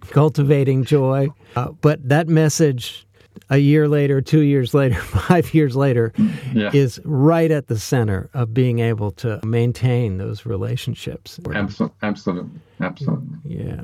cultivating 0.10 0.84
joy. 0.84 1.30
Uh, 1.56 1.72
but 1.82 2.08
that 2.08 2.28
message 2.28 3.08
a 3.50 3.58
year 3.58 3.88
later, 3.88 4.22
two 4.22 4.42
years 4.42 4.74
later, 4.74 4.96
five 5.02 5.54
years 5.54 5.76
later, 5.76 6.14
yeah. 6.54 6.72
is 6.74 7.00
right 7.04 7.52
at 7.52 7.68
the 7.68 7.80
center 7.80 8.30
of 8.34 8.54
being 8.54 8.80
able 8.80 9.12
to 9.12 9.40
maintain 9.46 10.18
those 10.18 10.46
relationships. 10.46 11.40
Absolutely, 11.54 11.98
absolutely, 12.02 12.60
absolutely. 12.82 13.28
Yeah. 13.46 13.84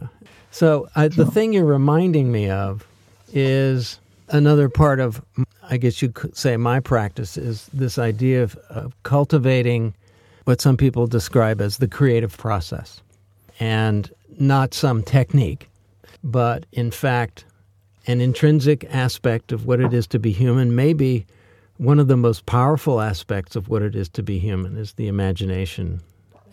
So 0.52 0.88
uh, 0.96 1.08
the 1.08 1.26
thing 1.26 1.54
you're 1.54 1.66
reminding 1.66 2.32
me 2.32 2.50
of 2.50 2.86
is 3.32 4.00
another 4.30 4.70
part 4.70 5.00
of, 5.00 5.22
I 5.64 5.78
guess 5.78 6.02
you 6.02 6.10
could 6.10 6.38
say, 6.38 6.58
my 6.58 6.80
practice 6.80 7.38
is 7.38 7.70
this 7.74 7.98
idea 7.98 8.44
of, 8.44 8.56
of 8.70 8.94
cultivating 9.04 9.94
what 10.46 10.62
some 10.62 10.78
people 10.78 11.08
describe 11.08 11.62
as 11.62 11.78
the 11.78 11.88
creative 11.88 12.38
process, 12.38 13.02
and 13.60 14.12
not 14.40 14.74
some 14.74 15.02
technique, 15.02 15.70
but 16.24 16.66
in 16.72 16.92
fact 16.92 17.46
an 18.08 18.20
intrinsic 18.20 18.86
aspect 18.90 19.52
of 19.52 19.66
what 19.66 19.80
it 19.80 19.94
is 19.94 20.08
to 20.08 20.20
be 20.20 20.32
human, 20.32 20.76
maybe 20.76 21.26
one 21.78 22.00
of 22.00 22.08
the 22.08 22.18
most 22.18 22.46
powerful 22.46 23.02
aspects 23.02 23.56
of 23.56 23.70
what 23.70 23.82
it 23.82 23.96
is 23.96 24.10
to 24.10 24.24
be 24.24 24.40
human 24.40 24.78
is 24.78 24.94
the 24.94 25.08
imagination 25.08 26.02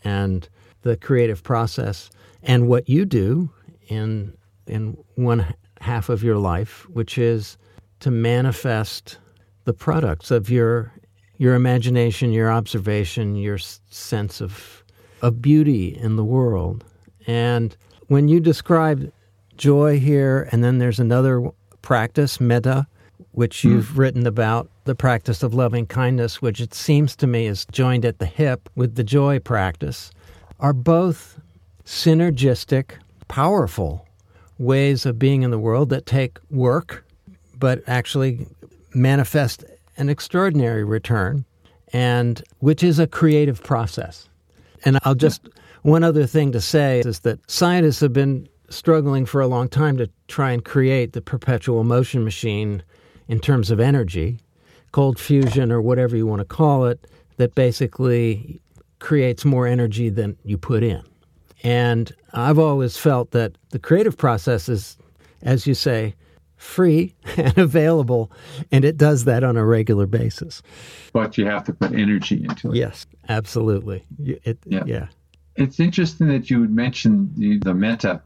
and 0.04 0.48
the 0.82 0.96
creative 0.96 1.42
process 1.42 2.10
and 2.42 2.68
what 2.68 2.88
you 2.88 3.04
do 3.04 3.50
in 3.88 4.32
in 4.66 4.96
one 5.16 5.54
half 5.80 6.08
of 6.08 6.22
your 6.22 6.36
life, 6.36 6.86
which 6.90 7.18
is 7.18 7.58
to 7.98 8.10
manifest 8.10 9.18
the 9.64 9.72
products 9.72 10.30
of 10.30 10.48
your 10.50 10.92
your 11.36 11.54
imagination, 11.54 12.32
your 12.32 12.50
observation, 12.50 13.34
your 13.34 13.58
sense 13.58 14.40
of 14.40 14.84
of 15.22 15.42
beauty 15.42 15.96
in 15.96 16.16
the 16.16 16.24
world. 16.24 16.84
And 17.26 17.76
when 18.06 18.28
you 18.28 18.40
describe 18.40 19.12
joy 19.60 20.00
here, 20.00 20.48
and 20.50 20.64
then 20.64 20.78
there's 20.78 20.98
another 20.98 21.50
practice, 21.82 22.40
metta, 22.40 22.86
which 23.32 23.62
hmm. 23.62 23.68
you've 23.68 23.98
written 23.98 24.26
about, 24.26 24.68
the 24.84 24.94
practice 24.94 25.42
of 25.42 25.54
loving 25.54 25.86
kindness, 25.86 26.42
which 26.42 26.60
it 26.60 26.74
seems 26.74 27.14
to 27.14 27.26
me 27.26 27.46
is 27.46 27.66
joined 27.70 28.04
at 28.04 28.18
the 28.18 28.26
hip 28.26 28.68
with 28.74 28.96
the 28.96 29.04
joy 29.04 29.38
practice, 29.38 30.10
are 30.58 30.72
both 30.72 31.38
synergistic, 31.84 32.92
powerful 33.28 34.08
ways 34.58 35.06
of 35.06 35.18
being 35.18 35.42
in 35.42 35.50
the 35.50 35.58
world 35.58 35.90
that 35.90 36.06
take 36.06 36.38
work, 36.50 37.04
but 37.58 37.82
actually 37.86 38.46
manifest 38.94 39.64
an 39.96 40.08
extraordinary 40.08 40.84
return, 40.84 41.44
and 41.92 42.42
which 42.60 42.82
is 42.82 42.98
a 42.98 43.06
creative 43.06 43.62
process. 43.62 44.28
And 44.84 44.98
I'll 45.04 45.14
just, 45.14 45.48
one 45.82 46.02
other 46.02 46.26
thing 46.26 46.52
to 46.52 46.60
say 46.60 47.00
is 47.00 47.20
that 47.20 47.38
scientists 47.50 48.00
have 48.00 48.14
been 48.14 48.48
struggling 48.70 49.26
for 49.26 49.40
a 49.40 49.46
long 49.46 49.68
time 49.68 49.96
to 49.98 50.08
try 50.28 50.52
and 50.52 50.64
create 50.64 51.12
the 51.12 51.20
perpetual 51.20 51.84
motion 51.84 52.24
machine 52.24 52.82
in 53.28 53.40
terms 53.40 53.70
of 53.70 53.78
energy, 53.80 54.38
cold 54.92 55.18
fusion 55.18 55.70
or 55.70 55.82
whatever 55.82 56.16
you 56.16 56.26
want 56.26 56.40
to 56.40 56.44
call 56.44 56.86
it, 56.86 57.06
that 57.36 57.54
basically 57.54 58.60
creates 58.98 59.44
more 59.44 59.66
energy 59.66 60.08
than 60.08 60.36
you 60.44 60.56
put 60.56 60.82
in. 60.82 61.02
And 61.62 62.12
I've 62.32 62.58
always 62.58 62.96
felt 62.96 63.32
that 63.32 63.52
the 63.70 63.78
creative 63.78 64.16
process 64.16 64.68
is, 64.68 64.96
as 65.42 65.66
you 65.66 65.74
say, 65.74 66.14
free 66.56 67.14
and 67.36 67.56
available, 67.58 68.30
and 68.70 68.84
it 68.84 68.96
does 68.96 69.24
that 69.24 69.42
on 69.42 69.56
a 69.56 69.64
regular 69.64 70.06
basis. 70.06 70.62
But 71.12 71.36
you 71.38 71.46
have 71.46 71.64
to 71.64 71.72
put 71.72 71.92
energy 71.92 72.44
into 72.44 72.70
it. 72.70 72.76
Yes, 72.76 73.06
absolutely. 73.28 74.04
It, 74.18 74.58
Yeah. 74.66 74.84
yeah. 74.86 75.06
It's 75.56 75.80
interesting 75.80 76.28
that 76.28 76.48
you 76.48 76.60
would 76.60 76.70
mention 76.70 77.32
the, 77.36 77.58
the 77.58 77.74
metta. 77.74 78.22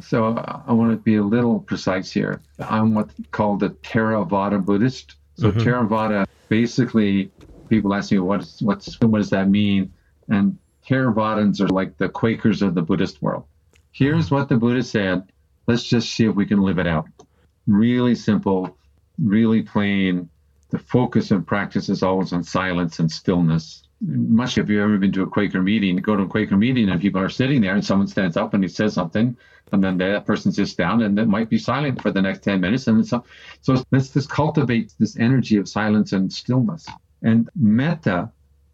So 0.00 0.26
uh, 0.26 0.62
I 0.66 0.72
want 0.72 0.92
to 0.92 0.96
be 0.96 1.16
a 1.16 1.22
little 1.22 1.60
precise 1.60 2.10
here. 2.10 2.40
I'm 2.58 2.94
what's 2.94 3.14
called 3.30 3.62
a 3.62 3.70
Theravada 3.70 4.64
Buddhist. 4.64 5.16
So 5.36 5.50
mm-hmm. 5.50 5.60
Theravada, 5.60 6.26
basically, 6.48 7.30
people 7.68 7.94
ask 7.94 8.12
me 8.12 8.18
what's 8.18 8.62
what's 8.62 9.00
what 9.00 9.18
does 9.18 9.30
that 9.30 9.48
mean? 9.48 9.92
And 10.28 10.58
Theravadins 10.88 11.60
are 11.60 11.68
like 11.68 11.96
the 11.98 12.08
Quakers 12.08 12.62
of 12.62 12.74
the 12.74 12.82
Buddhist 12.82 13.22
world. 13.22 13.44
Here's 13.92 14.30
what 14.30 14.48
the 14.48 14.56
Buddha 14.56 14.82
said. 14.82 15.24
Let's 15.66 15.84
just 15.84 16.10
see 16.10 16.26
if 16.26 16.34
we 16.34 16.46
can 16.46 16.60
live 16.60 16.78
it 16.78 16.86
out. 16.86 17.06
Really 17.66 18.14
simple, 18.14 18.76
really 19.18 19.62
plain. 19.62 20.28
The 20.70 20.78
focus 20.78 21.30
and 21.30 21.46
practice 21.46 21.88
is 21.88 22.02
always 22.02 22.32
on 22.32 22.42
silence 22.42 22.98
and 22.98 23.10
stillness. 23.10 23.85
Much 24.00 24.58
if 24.58 24.68
you've 24.68 24.82
ever 24.82 24.98
been 24.98 25.12
to 25.12 25.22
a 25.22 25.26
Quaker 25.26 25.62
meeting, 25.62 25.96
go 25.96 26.16
to 26.16 26.24
a 26.24 26.28
Quaker 26.28 26.56
meeting 26.56 26.90
and 26.90 27.00
people 27.00 27.20
are 27.20 27.30
sitting 27.30 27.62
there 27.62 27.74
and 27.74 27.84
someone 27.84 28.06
stands 28.06 28.36
up 28.36 28.52
and 28.52 28.62
he 28.62 28.68
says 28.68 28.92
something 28.92 29.36
and 29.72 29.82
then 29.82 29.98
that 29.98 30.26
person 30.26 30.52
sits 30.52 30.74
down 30.74 31.02
and 31.02 31.18
it 31.18 31.26
might 31.26 31.50
be 31.50 31.58
silent 31.58 32.00
for 32.00 32.10
the 32.10 32.22
next 32.22 32.42
10 32.42 32.60
minutes. 32.60 32.86
And 32.86 33.06
so, 33.06 33.24
so 33.60 33.82
let's 33.90 34.10
just 34.10 34.30
cultivate 34.30 34.94
this 34.98 35.18
energy 35.18 35.56
of 35.56 35.68
silence 35.68 36.12
and 36.12 36.32
stillness. 36.32 36.86
And 37.22 37.48
metta, 37.56 38.30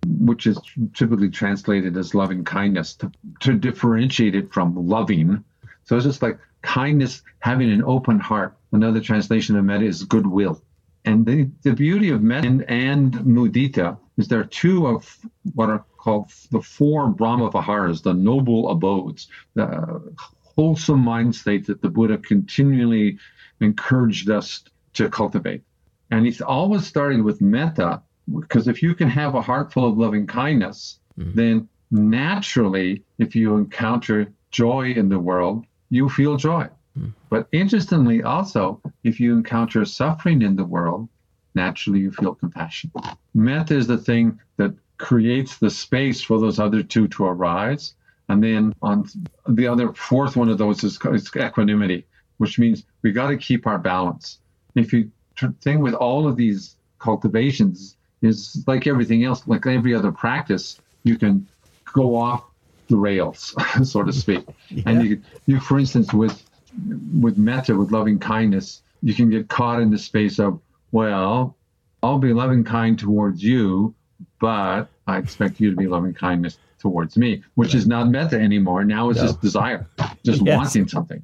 which 0.06 0.46
is 0.46 0.58
typically 0.94 1.30
translated 1.30 1.96
as 1.96 2.14
loving 2.14 2.44
kindness, 2.44 2.94
to, 2.96 3.10
to 3.40 3.54
differentiate 3.54 4.34
it 4.34 4.52
from 4.52 4.86
loving. 4.86 5.44
So 5.84 5.96
it's 5.96 6.04
just 6.04 6.22
like 6.22 6.38
kindness, 6.60 7.22
having 7.38 7.70
an 7.70 7.84
open 7.84 8.20
heart. 8.20 8.56
Another 8.72 9.00
translation 9.00 9.56
of 9.56 9.64
metta 9.64 9.84
is 9.84 10.04
goodwill. 10.04 10.60
And 11.04 11.24
the, 11.26 11.50
the 11.62 11.72
beauty 11.72 12.10
of 12.10 12.22
metta 12.22 12.46
and, 12.46 12.70
and 12.70 13.12
mudita 13.14 13.98
is 14.18 14.28
there 14.28 14.40
are 14.40 14.44
two 14.44 14.86
of 14.86 15.18
what 15.54 15.70
are 15.70 15.84
called 15.96 16.30
the 16.50 16.60
four 16.60 17.08
Brahma 17.08 17.50
Viharas, 17.50 18.02
the 18.02 18.12
noble 18.12 18.70
abodes, 18.70 19.28
the 19.54 20.02
wholesome 20.40 21.00
mind 21.00 21.34
state 21.34 21.66
that 21.66 21.80
the 21.80 21.88
Buddha 21.88 22.18
continually 22.18 23.18
encouraged 23.60 24.28
us 24.30 24.64
to 24.94 25.08
cultivate. 25.08 25.62
And 26.10 26.26
he's 26.26 26.42
always 26.42 26.86
starting 26.86 27.24
with 27.24 27.40
metta, 27.40 28.02
because 28.38 28.68
if 28.68 28.82
you 28.82 28.94
can 28.94 29.08
have 29.08 29.34
a 29.34 29.40
heart 29.40 29.72
full 29.72 29.88
of 29.88 29.96
loving 29.96 30.26
kindness, 30.26 30.98
mm-hmm. 31.18 31.34
then 31.34 31.68
naturally, 31.90 33.02
if 33.18 33.34
you 33.34 33.56
encounter 33.56 34.30
joy 34.50 34.92
in 34.92 35.08
the 35.08 35.18
world, 35.18 35.64
you 35.88 36.08
feel 36.08 36.36
joy. 36.36 36.68
Mm-hmm. 36.98 37.10
But 37.30 37.48
interestingly, 37.52 38.22
also, 38.22 38.80
if 39.04 39.18
you 39.20 39.32
encounter 39.32 39.84
suffering 39.86 40.42
in 40.42 40.56
the 40.56 40.64
world, 40.64 41.08
naturally 41.54 42.00
you 42.00 42.10
feel 42.10 42.34
compassion. 42.34 42.90
Metta 43.34 43.74
is 43.74 43.86
the 43.86 43.98
thing 43.98 44.38
that 44.56 44.74
creates 44.98 45.58
the 45.58 45.70
space 45.70 46.22
for 46.22 46.38
those 46.38 46.58
other 46.58 46.82
two 46.82 47.08
to 47.08 47.24
arise. 47.24 47.94
And 48.28 48.42
then 48.42 48.74
on 48.82 49.08
the 49.48 49.66
other 49.66 49.92
fourth 49.92 50.36
one 50.36 50.48
of 50.48 50.58
those 50.58 50.84
is, 50.84 50.98
is 51.04 51.30
equanimity, 51.36 52.06
which 52.38 52.58
means 52.58 52.84
we 53.02 53.12
got 53.12 53.28
to 53.28 53.36
keep 53.36 53.66
our 53.66 53.78
balance. 53.78 54.38
If 54.74 54.92
you 54.92 55.10
thing 55.60 55.80
with 55.80 55.94
all 55.94 56.28
of 56.28 56.36
these 56.36 56.76
cultivations 56.98 57.96
is 58.22 58.62
like 58.66 58.86
everything 58.86 59.24
else, 59.24 59.46
like 59.46 59.66
every 59.66 59.94
other 59.94 60.12
practice, 60.12 60.80
you 61.02 61.18
can 61.18 61.46
go 61.92 62.16
off 62.16 62.44
the 62.88 62.96
rails, 62.96 63.54
so 63.84 64.02
to 64.02 64.12
speak. 64.12 64.44
And 64.86 65.02
you, 65.02 65.22
you, 65.46 65.60
for 65.60 65.78
instance, 65.78 66.12
with 66.12 66.42
with 67.20 67.36
metta, 67.36 67.76
with 67.76 67.90
loving 67.90 68.18
kindness, 68.18 68.82
you 69.02 69.14
can 69.14 69.28
get 69.28 69.48
caught 69.48 69.80
in 69.80 69.90
the 69.90 69.98
space 69.98 70.38
of, 70.38 70.58
well, 70.92 71.56
I'll 72.02 72.18
be 72.18 72.32
loving 72.32 72.62
kind 72.62 72.98
towards 72.98 73.42
you, 73.42 73.94
but 74.40 74.84
I 75.06 75.18
expect 75.18 75.60
you 75.60 75.70
to 75.70 75.76
be 75.76 75.86
loving 75.86 76.14
kindness 76.14 76.58
towards 76.78 77.16
me, 77.16 77.42
which 77.54 77.74
is 77.74 77.86
not 77.86 78.10
metta 78.10 78.38
anymore. 78.38 78.84
Now 78.84 79.10
it's 79.10 79.20
No. 79.20 79.26
just 79.26 79.40
desire, 79.40 79.86
just 80.24 80.42
Yes. 80.42 80.56
wanting 80.56 80.88
something. 80.88 81.22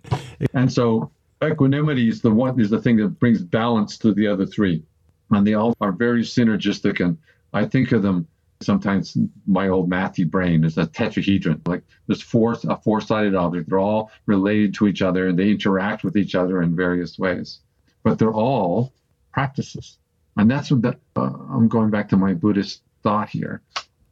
And 0.54 0.72
so 0.72 1.10
equanimity 1.44 2.08
is 2.08 2.20
the 2.20 2.30
one 2.30 2.58
is 2.60 2.70
the 2.70 2.80
thing 2.80 2.96
that 2.96 3.18
brings 3.20 3.42
balance 3.42 3.98
to 3.98 4.12
the 4.12 4.26
other 4.26 4.46
three. 4.46 4.82
And 5.30 5.46
they 5.46 5.54
all 5.54 5.74
are 5.80 5.92
very 5.92 6.22
synergistic. 6.22 7.04
And 7.04 7.18
I 7.52 7.64
think 7.66 7.92
of 7.92 8.02
them 8.02 8.26
sometimes 8.60 9.16
my 9.46 9.68
old 9.68 9.88
mathy 9.88 10.28
brain 10.28 10.64
is 10.64 10.78
a 10.78 10.86
tetrahedron. 10.86 11.60
Like 11.66 11.82
there's 12.06 12.22
four 12.22 12.56
a 12.68 12.76
four-sided 12.76 13.34
object. 13.34 13.68
They're 13.68 13.78
all 13.78 14.10
related 14.26 14.74
to 14.74 14.88
each 14.88 15.02
other 15.02 15.28
and 15.28 15.38
they 15.38 15.50
interact 15.50 16.02
with 16.04 16.16
each 16.16 16.34
other 16.34 16.62
in 16.62 16.74
various 16.74 17.18
ways. 17.18 17.60
But 18.04 18.18
they're 18.18 18.32
all 18.32 18.92
practices. 19.32 19.98
And 20.36 20.50
that's 20.50 20.70
what 20.70 20.82
the, 20.82 20.96
uh, 21.16 21.20
I'm 21.20 21.68
going 21.68 21.90
back 21.90 22.08
to 22.10 22.16
my 22.16 22.34
Buddhist 22.34 22.82
thought 23.02 23.28
here. 23.28 23.62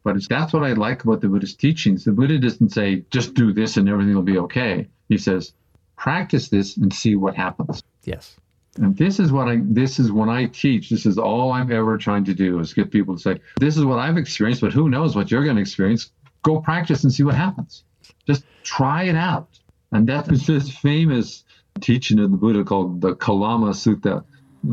But 0.03 0.17
it's, 0.17 0.27
that's 0.27 0.53
what 0.53 0.63
I 0.63 0.73
like 0.73 1.03
about 1.03 1.21
the 1.21 1.29
Buddhist 1.29 1.59
teachings. 1.59 2.05
The 2.05 2.11
Buddha 2.11 2.37
doesn't 2.39 2.69
say, 2.69 3.03
just 3.09 3.33
do 3.33 3.53
this 3.53 3.77
and 3.77 3.89
everything 3.89 4.15
will 4.15 4.21
be 4.21 4.37
okay. 4.39 4.87
He 5.09 5.17
says, 5.17 5.53
practice 5.95 6.49
this 6.49 6.77
and 6.77 6.93
see 6.93 7.15
what 7.15 7.35
happens. 7.35 7.83
Yes. 8.03 8.37
And 8.77 8.95
this 8.95 9.19
is 9.19 9.31
what 9.31 9.47
I 9.47 9.59
this 9.63 9.99
is 9.99 10.11
when 10.11 10.29
I 10.29 10.45
teach, 10.45 10.89
this 10.89 11.05
is 11.05 11.17
all 11.17 11.51
I'm 11.51 11.71
ever 11.71 11.97
trying 11.97 12.25
to 12.25 12.33
do 12.33 12.59
is 12.59 12.73
get 12.73 12.91
people 12.91 13.15
to 13.15 13.21
say, 13.21 13.41
This 13.59 13.75
is 13.75 13.83
what 13.83 13.97
I've 13.97 14.17
experienced, 14.17 14.61
but 14.61 14.71
who 14.71 14.87
knows 14.87 15.15
what 15.15 15.31
you're 15.31 15.43
gonna 15.43 15.61
experience. 15.61 16.11
Go 16.43 16.61
practice 16.61 17.03
and 17.03 17.11
see 17.11 17.23
what 17.23 17.35
happens. 17.35 17.83
Just 18.27 18.43
try 18.63 19.03
it 19.05 19.15
out. 19.15 19.59
And 19.91 20.07
that 20.07 20.31
is 20.31 20.45
this 20.47 20.69
famous 20.69 21.43
teaching 21.81 22.19
of 22.19 22.31
the 22.31 22.37
Buddha 22.37 22.63
called 22.63 23.01
the 23.01 23.15
Kalama 23.15 23.71
Sutta. 23.71 24.23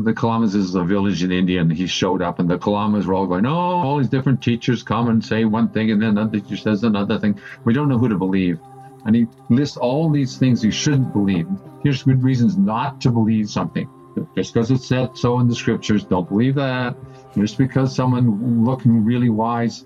The 0.03 0.13
Kalamas 0.13 0.55
is 0.55 0.75
a 0.75 0.83
village 0.83 1.23
in 1.23 1.31
India, 1.31 1.61
and 1.61 1.71
he 1.71 1.87
showed 1.87 2.21
up, 2.21 2.39
and 2.39 2.49
the 2.49 2.57
Kalamas 2.57 3.05
were 3.05 3.13
all 3.13 3.27
going, 3.27 3.45
Oh, 3.45 3.53
all 3.53 3.97
these 3.97 4.09
different 4.09 4.41
teachers 4.41 4.83
come 4.83 5.07
and 5.07 5.23
say 5.23 5.45
one 5.45 5.69
thing, 5.69 5.89
and 5.89 6.01
then 6.01 6.09
another 6.09 6.39
teacher 6.41 6.57
says 6.57 6.83
another 6.83 7.17
thing. 7.17 7.39
We 7.63 7.73
don't 7.73 7.87
know 7.87 7.97
who 7.97 8.09
to 8.09 8.17
believe. 8.17 8.59
And 9.05 9.15
he 9.15 9.27
lists 9.49 9.77
all 9.77 10.09
these 10.09 10.37
things 10.37 10.65
you 10.65 10.71
shouldn't 10.71 11.13
believe. 11.13 11.47
Here's 11.81 12.03
good 12.03 12.23
reasons 12.23 12.57
not 12.57 12.99
to 13.01 13.09
believe 13.09 13.49
something. 13.49 13.89
Just 14.35 14.53
because 14.53 14.69
it 14.69 14.81
said 14.81 15.17
so 15.17 15.39
in 15.39 15.47
the 15.47 15.55
scriptures, 15.55 16.03
don't 16.03 16.27
believe 16.27 16.55
that. 16.55 16.97
Just 17.33 17.57
because 17.57 17.95
someone 17.95 18.65
looking 18.65 19.05
really 19.05 19.29
wise 19.29 19.85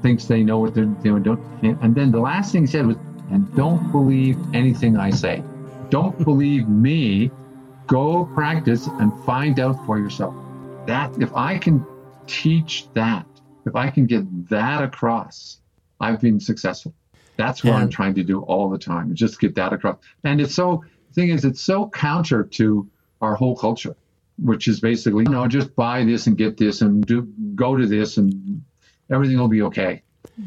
thinks 0.00 0.24
they 0.24 0.42
know 0.42 0.58
what 0.58 0.74
they're 0.74 0.84
doing, 0.86 1.22
don't. 1.22 1.40
And 1.62 1.94
then 1.94 2.10
the 2.10 2.20
last 2.20 2.52
thing 2.52 2.62
he 2.62 2.66
said 2.66 2.86
was, 2.86 2.96
and 3.30 3.54
don't 3.54 3.92
believe 3.92 4.38
anything 4.54 4.96
I 4.96 5.10
say. 5.10 5.42
Don't 5.90 6.18
believe 6.24 6.66
me. 6.68 7.30
Go 7.90 8.24
practice 8.34 8.86
and 8.86 9.12
find 9.24 9.58
out 9.58 9.84
for 9.84 9.98
yourself. 9.98 10.34
That 10.86 11.20
if 11.20 11.34
I 11.34 11.58
can 11.58 11.84
teach 12.26 12.88
that, 12.94 13.26
if 13.66 13.74
I 13.74 13.90
can 13.90 14.06
get 14.06 14.48
that 14.48 14.82
across, 14.82 15.58
I've 16.00 16.20
been 16.20 16.38
successful. 16.38 16.94
That's 17.36 17.64
what 17.64 17.74
I'm 17.74 17.88
trying 17.88 18.14
to 18.14 18.22
do 18.22 18.42
all 18.42 18.68
the 18.68 18.78
time. 18.78 19.14
Just 19.14 19.40
get 19.40 19.54
that 19.56 19.72
across. 19.72 19.98
And 20.24 20.40
it's 20.40 20.54
so 20.54 20.84
thing 21.14 21.30
is 21.30 21.44
it's 21.44 21.60
so 21.60 21.88
counter 21.88 22.44
to 22.44 22.88
our 23.20 23.34
whole 23.34 23.56
culture, 23.56 23.96
which 24.38 24.68
is 24.68 24.80
basically, 24.80 25.24
you 25.24 25.30
know, 25.30 25.48
just 25.48 25.74
buy 25.74 26.04
this 26.04 26.26
and 26.26 26.36
get 26.36 26.56
this 26.56 26.82
and 26.82 27.04
do 27.04 27.22
go 27.54 27.76
to 27.76 27.86
this 27.86 28.18
and 28.18 28.62
everything 29.10 29.38
will 29.38 29.48
be 29.48 29.62
okay. 29.62 30.02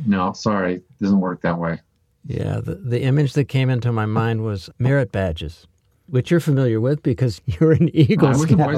No, 0.05 0.33
sorry, 0.33 0.75
it 0.75 0.99
doesn't 1.01 1.19
work 1.19 1.41
that 1.41 1.57
way. 1.57 1.81
Yeah, 2.25 2.61
the, 2.61 2.75
the 2.75 3.01
image 3.01 3.33
that 3.33 3.45
came 3.45 3.69
into 3.69 3.91
my 3.91 4.05
mind 4.05 4.43
was 4.43 4.69
merit 4.79 5.11
badges, 5.11 5.67
which 6.13 6.29
you're 6.29 6.39
familiar 6.39 6.79
with 6.79 7.01
because 7.01 7.41
you're 7.47 7.71
an 7.71 7.89
Eagle 7.91 8.27
I 8.27 8.31
was 8.33 8.41
Scout. 8.43 8.57
Boy 8.57 8.75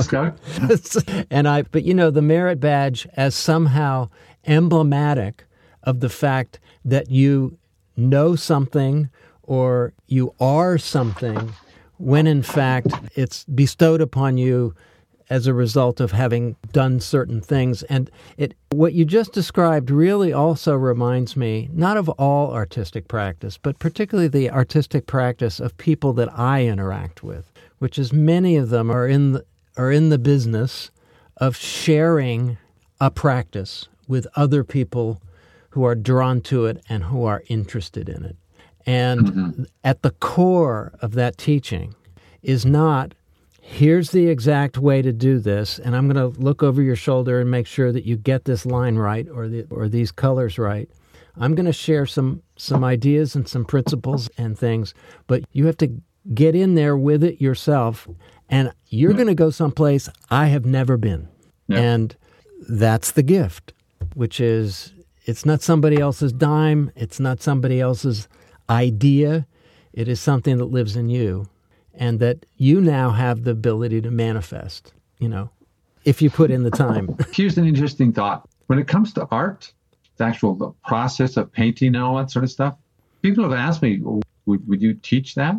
Scout. 0.77 1.25
and 1.29 1.49
I, 1.49 1.63
but 1.63 1.83
you 1.83 1.93
know, 1.93 2.09
the 2.09 2.21
merit 2.21 2.61
badge 2.61 3.05
as 3.17 3.35
somehow 3.35 4.07
emblematic 4.47 5.43
of 5.83 5.99
the 5.99 6.07
fact 6.07 6.61
that 6.85 7.11
you 7.11 7.57
know 7.97 8.37
something 8.37 9.09
or 9.43 9.91
you 10.07 10.33
are 10.39 10.77
something 10.77 11.53
when 11.97 12.25
in 12.25 12.41
fact 12.41 12.87
it's 13.15 13.43
bestowed 13.45 13.99
upon 13.99 14.37
you 14.37 14.73
as 15.29 15.47
a 15.47 15.53
result 15.53 15.99
of 15.99 16.11
having 16.11 16.55
done 16.71 16.99
certain 16.99 17.41
things. 17.41 17.83
And 17.83 18.11
it, 18.37 18.53
what 18.69 18.93
you 18.93 19.05
just 19.05 19.33
described 19.33 19.89
really 19.89 20.31
also 20.31 20.75
reminds 20.75 21.35
me 21.35 21.69
not 21.73 21.97
of 21.97 22.09
all 22.09 22.53
artistic 22.53 23.07
practice, 23.07 23.57
but 23.57 23.79
particularly 23.79 24.27
the 24.27 24.51
artistic 24.51 25.07
practice 25.07 25.59
of 25.59 25.77
people 25.77 26.13
that 26.13 26.37
I 26.37 26.65
interact 26.65 27.23
with, 27.23 27.51
which 27.79 27.97
is 27.97 28.13
many 28.13 28.55
of 28.55 28.69
them 28.69 28.91
are 28.91 29.07
in 29.07 29.33
the, 29.33 29.45
are 29.77 29.91
in 29.91 30.09
the 30.09 30.19
business 30.19 30.91
of 31.37 31.55
sharing 31.55 32.57
a 33.01 33.11
practice 33.11 33.87
with 34.07 34.27
other 34.35 34.63
people 34.63 35.21
who 35.69 35.83
are 35.83 35.95
drawn 35.95 36.39
to 36.39 36.65
it 36.65 36.81
and 36.87 37.03
who 37.03 37.25
are 37.25 37.43
interested 37.47 38.07
in 38.07 38.23
it. 38.23 38.37
And 38.85 39.21
mm-hmm. 39.21 39.63
at 39.83 40.03
the 40.03 40.11
core 40.11 40.93
of 41.01 41.13
that 41.13 41.37
teaching 41.37 41.95
is 42.41 42.65
not 42.65 43.13
here's 43.67 44.11
the 44.11 44.27
exact 44.27 44.77
way 44.77 45.01
to 45.01 45.11
do 45.11 45.39
this 45.39 45.79
and 45.79 45.95
i'm 45.95 46.07
going 46.07 46.31
to 46.31 46.39
look 46.39 46.61
over 46.61 46.83
your 46.83 46.95
shoulder 46.95 47.41
and 47.41 47.49
make 47.49 47.65
sure 47.65 47.91
that 47.91 48.05
you 48.05 48.15
get 48.15 48.45
this 48.45 48.63
line 48.63 48.95
right 48.95 49.27
or 49.27 49.47
the, 49.47 49.65
or 49.71 49.89
these 49.89 50.11
colors 50.11 50.59
right 50.59 50.87
i'm 51.37 51.55
going 51.55 51.65
to 51.65 51.73
share 51.73 52.05
some 52.05 52.43
some 52.55 52.83
ideas 52.83 53.35
and 53.35 53.49
some 53.49 53.65
principles 53.65 54.29
and 54.37 54.57
things 54.57 54.93
but 55.25 55.43
you 55.51 55.65
have 55.65 55.75
to 55.75 55.91
get 56.33 56.53
in 56.53 56.75
there 56.75 56.95
with 56.95 57.23
it 57.23 57.41
yourself 57.41 58.07
and 58.49 58.71
you're 58.89 59.11
yeah. 59.11 59.17
going 59.17 59.27
to 59.27 59.35
go 59.35 59.49
someplace 59.49 60.07
i 60.29 60.45
have 60.45 60.65
never 60.65 60.95
been 60.95 61.27
yeah. 61.67 61.79
and 61.79 62.15
that's 62.69 63.11
the 63.11 63.23
gift 63.23 63.73
which 64.13 64.39
is 64.39 64.93
it's 65.25 65.43
not 65.43 65.63
somebody 65.63 65.97
else's 65.97 66.31
dime 66.31 66.91
it's 66.95 67.19
not 67.19 67.41
somebody 67.41 67.81
else's 67.81 68.27
idea 68.69 69.47
it 69.91 70.07
is 70.07 70.21
something 70.21 70.59
that 70.59 70.65
lives 70.65 70.95
in 70.95 71.09
you 71.09 71.47
and 71.97 72.19
that 72.19 72.45
you 72.57 72.81
now 72.81 73.11
have 73.11 73.43
the 73.43 73.51
ability 73.51 74.01
to 74.01 74.11
manifest, 74.11 74.93
you 75.19 75.29
know, 75.29 75.49
if 76.03 76.21
you 76.21 76.29
put 76.29 76.51
in 76.51 76.63
the 76.63 76.71
time. 76.71 77.15
Here's 77.33 77.57
an 77.57 77.65
interesting 77.65 78.13
thought. 78.13 78.47
When 78.67 78.79
it 78.79 78.87
comes 78.87 79.13
to 79.13 79.27
art, 79.31 79.71
the 80.17 80.23
actual 80.23 80.55
the 80.55 80.71
process 80.87 81.37
of 81.37 81.51
painting 81.51 81.95
and 81.95 82.03
all 82.03 82.17
that 82.17 82.31
sort 82.31 82.43
of 82.43 82.51
stuff, 82.51 82.77
people 83.21 83.43
have 83.43 83.53
asked 83.53 83.81
me, 83.81 83.99
would, 84.45 84.67
would 84.67 84.81
you 84.81 84.93
teach 84.93 85.35
that? 85.35 85.55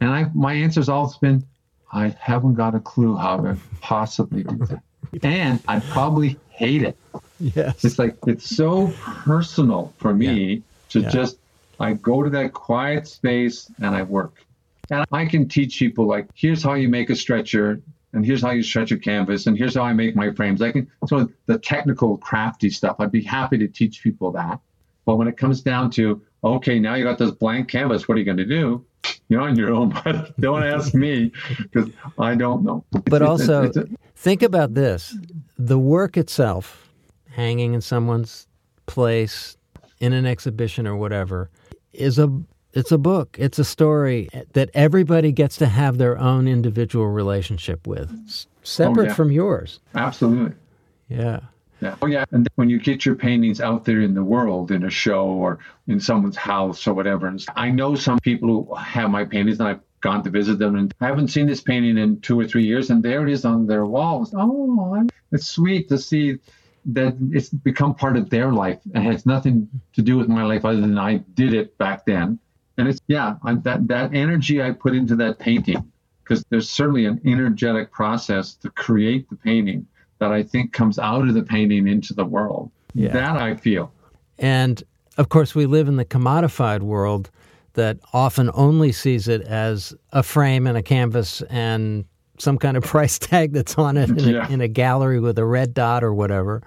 And 0.00 0.10
I, 0.10 0.26
my 0.34 0.52
answer's 0.52 0.88
always 0.88 1.16
been, 1.16 1.44
I 1.92 2.14
haven't 2.18 2.54
got 2.54 2.74
a 2.74 2.80
clue 2.80 3.16
how 3.16 3.36
to 3.38 3.56
possibly 3.80 4.42
do 4.42 4.56
that. 4.66 4.82
and 5.22 5.60
I 5.68 5.80
probably 5.80 6.38
hate 6.50 6.82
it. 6.82 6.96
Yes. 7.38 7.84
It's 7.84 7.98
like, 7.98 8.16
it's 8.26 8.56
so 8.56 8.88
personal 9.04 9.92
for 9.98 10.14
me 10.14 10.54
yeah. 10.54 10.60
to 10.90 11.00
yeah. 11.00 11.08
just, 11.10 11.38
I 11.78 11.94
go 11.94 12.22
to 12.22 12.30
that 12.30 12.52
quiet 12.52 13.06
space 13.06 13.70
and 13.78 13.94
I 13.94 14.02
work. 14.02 14.44
And 14.92 15.06
I 15.10 15.24
can 15.24 15.48
teach 15.48 15.78
people 15.78 16.06
like, 16.06 16.28
here's 16.34 16.62
how 16.62 16.74
you 16.74 16.86
make 16.90 17.08
a 17.08 17.16
stretcher, 17.16 17.80
and 18.12 18.26
here's 18.26 18.42
how 18.42 18.50
you 18.50 18.62
stretch 18.62 18.92
a 18.92 18.98
canvas, 18.98 19.46
and 19.46 19.56
here's 19.56 19.74
how 19.74 19.84
I 19.84 19.94
make 19.94 20.14
my 20.14 20.30
frames. 20.32 20.60
I 20.60 20.70
can 20.70 20.86
so 21.06 21.30
the 21.46 21.58
technical, 21.58 22.18
crafty 22.18 22.68
stuff. 22.68 22.96
I'd 22.98 23.10
be 23.10 23.22
happy 23.22 23.56
to 23.56 23.68
teach 23.68 24.02
people 24.02 24.30
that. 24.32 24.60
But 25.06 25.16
when 25.16 25.28
it 25.28 25.38
comes 25.38 25.62
down 25.62 25.90
to, 25.92 26.20
okay, 26.44 26.78
now 26.78 26.94
you 26.94 27.04
got 27.04 27.16
this 27.16 27.30
blank 27.30 27.70
canvas, 27.70 28.06
what 28.06 28.16
are 28.16 28.18
you 28.18 28.26
going 28.26 28.36
to 28.36 28.44
do? 28.44 28.84
You're 29.28 29.40
on 29.40 29.56
your 29.56 29.72
own, 29.72 29.98
but 30.04 30.38
don't 30.38 30.62
ask 30.62 30.92
me 30.92 31.32
because 31.56 31.88
I 32.18 32.34
don't 32.34 32.62
know. 32.62 32.84
But 33.06 33.22
also, 33.22 33.62
it's, 33.62 33.78
it's, 33.78 33.90
it's, 33.90 34.02
think 34.14 34.42
about 34.42 34.74
this: 34.74 35.16
the 35.58 35.78
work 35.78 36.18
itself, 36.18 36.92
hanging 37.30 37.72
in 37.72 37.80
someone's 37.80 38.46
place, 38.84 39.56
in 40.00 40.12
an 40.12 40.26
exhibition 40.26 40.86
or 40.86 40.96
whatever, 40.96 41.48
is 41.94 42.18
a 42.18 42.30
it's 42.72 42.92
a 42.92 42.98
book. 42.98 43.36
It's 43.38 43.58
a 43.58 43.64
story 43.64 44.28
that 44.52 44.70
everybody 44.74 45.32
gets 45.32 45.56
to 45.58 45.66
have 45.66 45.98
their 45.98 46.18
own 46.18 46.48
individual 46.48 47.08
relationship 47.08 47.86
with, 47.86 48.46
separate 48.62 49.04
oh, 49.04 49.08
yeah. 49.08 49.14
from 49.14 49.30
yours. 49.30 49.80
Absolutely. 49.94 50.54
Yeah. 51.08 51.40
Yeah. 51.80 51.96
Oh, 52.00 52.06
yeah. 52.06 52.24
And 52.30 52.48
when 52.54 52.70
you 52.70 52.78
get 52.78 53.04
your 53.04 53.16
paintings 53.16 53.60
out 53.60 53.84
there 53.84 54.00
in 54.00 54.14
the 54.14 54.22
world, 54.22 54.70
in 54.70 54.84
a 54.84 54.90
show 54.90 55.26
or 55.26 55.58
in 55.88 55.98
someone's 55.98 56.36
house 56.36 56.86
or 56.86 56.94
whatever, 56.94 57.26
and 57.26 57.44
I 57.56 57.70
know 57.70 57.96
some 57.96 58.20
people 58.20 58.64
who 58.64 58.74
have 58.76 59.10
my 59.10 59.24
paintings 59.24 59.58
and 59.58 59.68
I've 59.68 59.80
gone 60.00 60.22
to 60.22 60.30
visit 60.30 60.58
them 60.58 60.76
and 60.76 60.94
I 61.00 61.06
haven't 61.06 61.28
seen 61.28 61.46
this 61.46 61.60
painting 61.60 61.98
in 61.98 62.20
two 62.20 62.38
or 62.38 62.46
three 62.46 62.64
years, 62.64 62.90
and 62.90 63.02
there 63.02 63.26
it 63.26 63.32
is 63.32 63.44
on 63.44 63.66
their 63.66 63.84
walls. 63.84 64.32
Oh, 64.36 65.08
it's 65.32 65.48
sweet 65.48 65.88
to 65.88 65.98
see 65.98 66.38
that 66.84 67.16
it's 67.30 67.48
become 67.48 67.94
part 67.94 68.16
of 68.16 68.30
their 68.30 68.52
life 68.52 68.80
and 68.94 69.04
has 69.04 69.26
nothing 69.26 69.68
to 69.94 70.02
do 70.02 70.18
with 70.18 70.28
my 70.28 70.44
life 70.44 70.64
other 70.64 70.80
than 70.80 70.98
I 70.98 71.18
did 71.34 71.52
it 71.52 71.76
back 71.78 72.04
then. 72.06 72.38
And 72.78 72.88
it's 72.88 73.00
yeah, 73.06 73.36
I, 73.44 73.54
that 73.56 73.86
that 73.88 74.14
energy 74.14 74.62
I 74.62 74.70
put 74.72 74.94
into 74.94 75.16
that 75.16 75.38
painting 75.38 75.90
because 76.22 76.44
there's 76.50 76.70
certainly 76.70 77.04
an 77.04 77.20
energetic 77.24 77.92
process 77.92 78.54
to 78.54 78.70
create 78.70 79.28
the 79.28 79.36
painting 79.36 79.86
that 80.18 80.32
I 80.32 80.42
think 80.42 80.72
comes 80.72 80.98
out 80.98 81.26
of 81.26 81.34
the 81.34 81.42
painting 81.42 81.88
into 81.88 82.14
the 82.14 82.24
world. 82.24 82.70
Yeah. 82.94 83.12
That 83.12 83.36
I 83.36 83.56
feel. 83.56 83.92
And 84.38 84.82
of 85.18 85.28
course, 85.28 85.54
we 85.54 85.66
live 85.66 85.88
in 85.88 85.96
the 85.96 86.04
commodified 86.04 86.80
world 86.80 87.30
that 87.74 87.98
often 88.12 88.50
only 88.54 88.92
sees 88.92 89.28
it 89.28 89.42
as 89.42 89.94
a 90.12 90.22
frame 90.22 90.66
and 90.66 90.76
a 90.76 90.82
canvas 90.82 91.42
and 91.42 92.04
some 92.38 92.58
kind 92.58 92.76
of 92.76 92.82
price 92.84 93.18
tag 93.18 93.52
that's 93.52 93.76
on 93.76 93.96
it 93.96 94.10
in, 94.10 94.18
yeah. 94.18 94.48
a, 94.48 94.52
in 94.52 94.60
a 94.60 94.68
gallery 94.68 95.20
with 95.20 95.38
a 95.38 95.44
red 95.44 95.74
dot 95.74 96.04
or 96.04 96.14
whatever. 96.14 96.62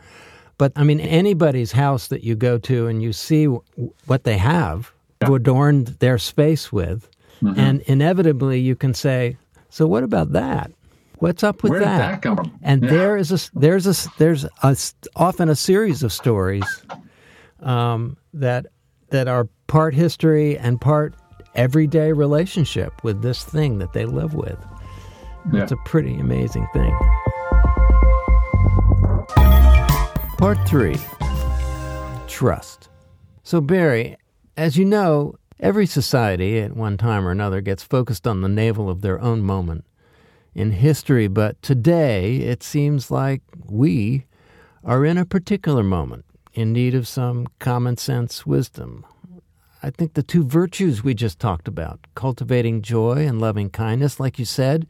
But 0.57 0.71
I 0.75 0.83
mean, 0.83 0.99
anybody's 0.99 1.71
house 1.71 2.07
that 2.07 2.23
you 2.23 2.35
go 2.35 2.57
to 2.59 2.87
and 2.87 3.03
you 3.03 3.13
see 3.13 3.45
what 3.45 4.23
they 4.23 4.37
have 4.37 4.91
adorned 5.21 5.87
their 5.99 6.17
space 6.17 6.71
with. 6.71 7.09
Mm-hmm. 7.41 7.59
And 7.59 7.81
inevitably 7.81 8.59
you 8.59 8.75
can 8.75 8.93
say, 8.93 9.37
so 9.69 9.87
what 9.87 10.03
about 10.03 10.31
that? 10.33 10.71
What's 11.19 11.43
up 11.43 11.63
with 11.63 11.71
Where 11.71 11.79
that? 11.81 11.97
that 11.97 12.21
come 12.21 12.35
from? 12.35 12.57
And 12.61 12.83
yeah. 12.83 12.89
there 12.89 13.17
is 13.17 13.31
a 13.31 13.51
there's 13.57 13.87
a 13.87 14.09
there's 14.17 14.45
a, 14.63 14.77
often 15.15 15.49
a 15.49 15.55
series 15.55 16.03
of 16.03 16.11
stories 16.11 16.65
um, 17.61 18.17
that 18.33 18.67
that 19.09 19.27
are 19.27 19.47
part 19.67 19.93
history 19.93 20.57
and 20.57 20.79
part 20.79 21.15
everyday 21.55 22.11
relationship 22.11 23.03
with 23.03 23.21
this 23.21 23.43
thing 23.43 23.79
that 23.79 23.93
they 23.93 24.05
live 24.05 24.33
with. 24.33 24.57
Yeah. 25.53 25.63
It's 25.63 25.71
a 25.71 25.77
pretty 25.85 26.15
amazing 26.15 26.67
thing. 26.73 26.93
Part 30.37 30.57
three 30.67 30.97
trust. 32.27 32.89
So, 33.43 33.61
Barry, 33.61 34.17
as 34.57 34.77
you 34.77 34.85
know, 34.85 35.35
every 35.59 35.85
society 35.85 36.59
at 36.59 36.75
one 36.75 36.97
time 36.97 37.27
or 37.27 37.31
another 37.31 37.61
gets 37.61 37.83
focused 37.83 38.27
on 38.27 38.41
the 38.41 38.49
navel 38.49 38.89
of 38.89 39.01
their 39.01 39.19
own 39.21 39.41
moment 39.41 39.85
in 40.53 40.71
history, 40.71 41.27
but 41.27 41.61
today 41.61 42.37
it 42.37 42.63
seems 42.63 43.11
like 43.11 43.41
we 43.65 44.25
are 44.83 45.05
in 45.05 45.17
a 45.17 45.25
particular 45.25 45.83
moment 45.83 46.23
in 46.53 46.71
need 46.71 46.95
of 46.95 47.07
some 47.07 47.47
common 47.59 47.97
sense 47.97 48.45
wisdom. 48.45 49.05
I 49.83 49.89
think 49.89 50.13
the 50.13 50.23
two 50.23 50.45
virtues 50.45 51.03
we 51.03 51.13
just 51.13 51.39
talked 51.39 51.67
about, 51.67 51.99
cultivating 52.15 52.81
joy 52.81 53.27
and 53.27 53.41
loving 53.41 53.69
kindness, 53.69 54.19
like 54.19 54.39
you 54.39 54.45
said, 54.45 54.87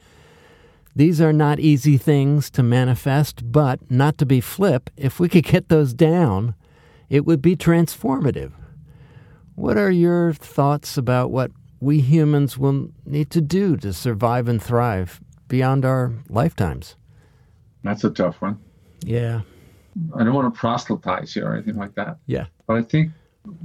these 0.96 1.20
are 1.20 1.34
not 1.34 1.60
easy 1.60 1.98
things 1.98 2.50
to 2.52 2.64
manifest, 2.64 3.52
but 3.52 3.92
not 3.92 4.18
to 4.20 4.26
be 4.26 4.40
flip, 4.40 4.90
if 4.96 5.20
we 5.20 5.28
could 5.28 5.44
get 5.44 5.68
those 5.68 5.94
down, 5.94 6.56
it 7.10 7.26
would 7.26 7.42
be 7.42 7.56
transformative. 7.56 8.54
What 9.56 9.78
are 9.78 9.92
your 9.92 10.34
thoughts 10.34 10.98
about 10.98 11.32
what 11.32 11.52
we 11.80 12.02
humans 12.02 12.58
will 12.58 12.90
need 13.06 13.30
to 13.32 13.42
do 13.42 13.78
to 13.78 13.94
survive 13.94 14.48
and 14.48 14.62
thrive 14.62 15.22
beyond 15.48 15.86
our 15.86 16.14
lifetimes? 16.30 16.96
That's 17.84 18.04
a 18.04 18.10
tough 18.10 18.42
one. 18.42 18.60
Yeah. 19.02 19.42
I 20.16 20.24
don't 20.24 20.34
want 20.34 20.54
to 20.54 20.60
proselytize 20.60 21.34
here 21.34 21.48
or 21.48 21.54
anything 21.54 21.78
like 21.78 21.96
that. 21.96 22.18
Yeah. 22.28 22.48
But 22.68 22.78
I 22.78 22.82
think 22.82 23.12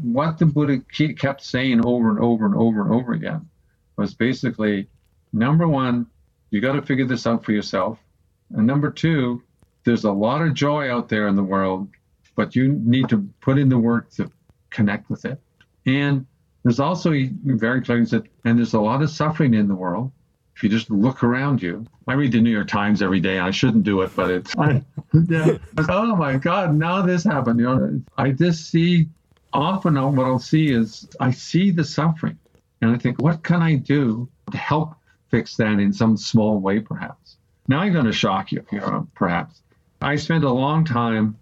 what 0.03 0.39
the 0.39 0.47
Buddha 0.47 0.79
kept 1.19 1.43
saying 1.43 1.85
over 1.85 2.11
and 2.11 2.21
over 2.21 2.47
and 2.47 2.55
over 2.55 2.83
and 2.83 2.93
over 2.93 3.13
again 3.13 3.49
was 3.97 4.15
basically 4.15 4.89
number 5.33 5.67
one, 5.67 6.07
you 6.51 6.61
got 6.61 6.75
to 6.75 6.83
figure 6.83 7.07
this 7.07 7.27
out 7.27 7.45
for 7.45 7.53
yourself. 7.53 7.99
And 8.51 8.67
number 8.67 8.91
two, 8.91 9.43
there's 9.85 10.05
a 10.05 10.13
lot 10.13 10.43
of 10.43 10.55
joy 10.55 10.93
out 10.93 11.09
there 11.09 11.27
in 11.27 11.35
the 11.35 11.43
world, 11.43 11.89
but 12.37 12.55
you 12.55 12.69
need 12.69 13.09
to 13.09 13.29
put 13.41 13.59
in 13.59 13.69
the 13.69 13.79
work 13.79 14.11
to 14.13 14.31
connect 14.69 15.11
with 15.11 15.25
it. 15.25 15.41
And 15.91 16.27
there's 16.63 16.81
also 16.81 17.11
very 17.45 17.83
clearly 17.83 18.07
said, 18.07 18.29
and 18.45 18.59
there's 18.59 18.75
a 18.75 18.81
lot 18.81 19.03
of 19.03 19.11
suffering 19.11 19.55
in 19.55 19.69
the 19.69 19.75
world. 19.75 20.13
If 20.55 20.63
you 20.63 20.69
just 20.69 20.91
look 20.91 21.23
around 21.23 21.63
you, 21.63 21.87
I 22.07 22.13
read 22.15 22.33
the 22.33 22.41
New 22.41 22.51
York 22.51 22.69
Times 22.69 23.03
every 23.03 23.21
day. 23.21 23.39
I 23.39 23.51
shouldn't 23.51 23.85
do 23.85 24.03
it, 24.03 24.15
but 24.15 24.31
it's 24.31 24.57
I, 24.59 24.85
yeah. 25.29 25.57
oh 25.89 26.15
my 26.17 26.37
God, 26.37 26.75
now 26.75 27.03
this 27.03 27.25
happened. 27.25 27.61
You 27.61 27.67
know, 27.67 28.03
I 28.19 28.31
just 28.33 28.71
see 28.71 29.09
often 29.53 29.95
what 30.17 30.27
I'll 30.27 30.39
see 30.39 30.71
is 30.71 31.09
I 31.19 31.31
see 31.31 31.71
the 31.71 31.85
suffering, 31.85 32.39
and 32.83 32.95
I 32.95 32.99
think, 32.99 33.23
what 33.23 33.43
can 33.43 33.63
I 33.63 33.77
do 33.77 34.29
to 34.51 34.57
help 34.59 34.95
fix 35.31 35.57
that 35.57 35.79
in 35.79 35.93
some 35.93 36.17
small 36.17 36.59
way, 36.59 36.81
perhaps? 36.81 37.37
Now 37.69 37.81
I'm 37.81 37.93
going 37.93 38.05
to 38.05 38.13
shock 38.13 38.53
you, 38.53 38.65
you 38.71 38.81
know, 38.81 39.09
perhaps. 39.15 39.63
I 40.03 40.17
spent 40.17 40.45
a 40.45 40.51
long 40.51 40.85
time 40.85 41.39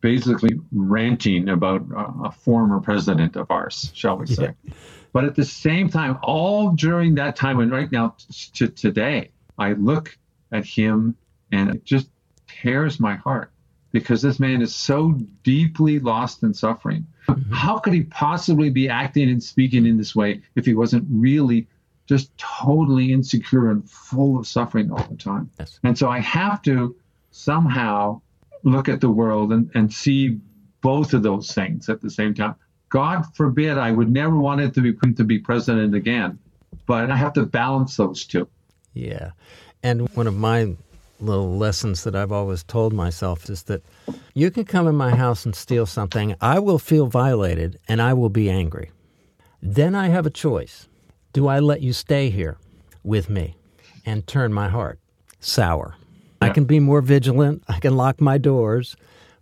basically 0.00 0.58
ranting 0.72 1.48
about 1.48 1.84
a 2.24 2.30
former 2.30 2.80
president 2.80 3.36
of 3.36 3.50
ours, 3.50 3.90
shall 3.94 4.16
we 4.16 4.26
say. 4.26 4.54
Yeah. 4.64 4.72
But 5.12 5.24
at 5.24 5.34
the 5.34 5.44
same 5.44 5.90
time, 5.90 6.18
all 6.22 6.70
during 6.70 7.14
that 7.16 7.36
time 7.36 7.60
and 7.60 7.70
right 7.70 7.90
now 7.92 8.16
to 8.54 8.68
today, 8.68 9.30
I 9.58 9.72
look 9.72 10.16
at 10.50 10.64
him 10.64 11.16
And 11.52 11.74
it 11.74 11.84
just 11.84 12.08
tears 12.48 12.98
my 12.98 13.14
heart 13.14 13.52
because 13.92 14.22
this 14.22 14.40
man 14.40 14.62
is 14.62 14.74
so 14.74 15.12
deeply 15.44 15.98
lost 15.98 16.42
in 16.42 16.54
suffering. 16.54 17.06
Mm-hmm. 17.28 17.52
How 17.52 17.78
could 17.78 17.92
he 17.92 18.04
possibly 18.04 18.70
be 18.70 18.88
acting 18.88 19.28
and 19.28 19.42
speaking 19.42 19.86
in 19.86 19.98
this 19.98 20.16
way 20.16 20.40
if 20.56 20.64
he 20.64 20.74
wasn't 20.74 21.06
really 21.10 21.68
just 22.06 22.36
totally 22.38 23.12
insecure 23.12 23.70
and 23.70 23.88
full 23.88 24.38
of 24.38 24.46
suffering 24.46 24.90
all 24.90 25.04
the 25.04 25.16
time? 25.16 25.50
Yes. 25.60 25.78
And 25.84 25.96
so 25.96 26.08
I 26.08 26.20
have 26.20 26.62
to 26.62 26.96
somehow 27.30 28.22
look 28.64 28.88
at 28.88 29.00
the 29.00 29.10
world 29.10 29.52
and, 29.52 29.70
and 29.74 29.92
see 29.92 30.40
both 30.80 31.14
of 31.14 31.22
those 31.22 31.52
things 31.52 31.88
at 31.88 32.00
the 32.00 32.10
same 32.10 32.34
time. 32.34 32.54
God 32.88 33.24
forbid 33.34 33.78
I 33.78 33.90
would 33.90 34.10
never 34.10 34.36
want 34.36 34.60
it 34.60 34.74
to 34.74 34.80
be 34.80 34.92
to 35.14 35.24
be 35.24 35.38
president 35.38 35.94
again, 35.94 36.38
but 36.86 37.10
I 37.10 37.16
have 37.16 37.32
to 37.34 37.46
balance 37.46 37.96
those 37.96 38.26
two. 38.26 38.46
Yeah. 38.92 39.30
And 39.82 40.08
one 40.14 40.26
of 40.26 40.36
my 40.36 40.76
little 41.22 41.56
lessons 41.56 42.04
that 42.04 42.14
I've 42.14 42.32
always 42.32 42.62
told 42.64 42.92
myself 42.92 43.48
is 43.48 43.62
that 43.64 43.82
you 44.34 44.50
can 44.50 44.64
come 44.64 44.86
in 44.88 44.96
my 44.96 45.14
house 45.14 45.46
and 45.46 45.54
steal 45.54 45.86
something, 45.86 46.34
I 46.40 46.58
will 46.58 46.78
feel 46.78 47.06
violated 47.06 47.78
and 47.88 48.02
I 48.02 48.12
will 48.12 48.28
be 48.28 48.50
angry. 48.50 48.90
Then 49.62 49.94
I 49.94 50.08
have 50.08 50.26
a 50.26 50.30
choice. 50.30 50.88
Do 51.32 51.46
I 51.46 51.60
let 51.60 51.80
you 51.80 51.92
stay 51.92 52.30
here 52.30 52.58
with 53.04 53.30
me 53.30 53.56
and 54.04 54.26
turn 54.26 54.52
my 54.52 54.68
heart 54.68 54.98
sour? 55.40 55.94
Yeah. 56.42 56.50
I 56.50 56.54
can 56.54 56.64
be 56.64 56.80
more 56.80 57.00
vigilant, 57.00 57.62
I 57.68 57.78
can 57.80 57.96
lock 57.96 58.20
my 58.20 58.38
doors, 58.38 58.96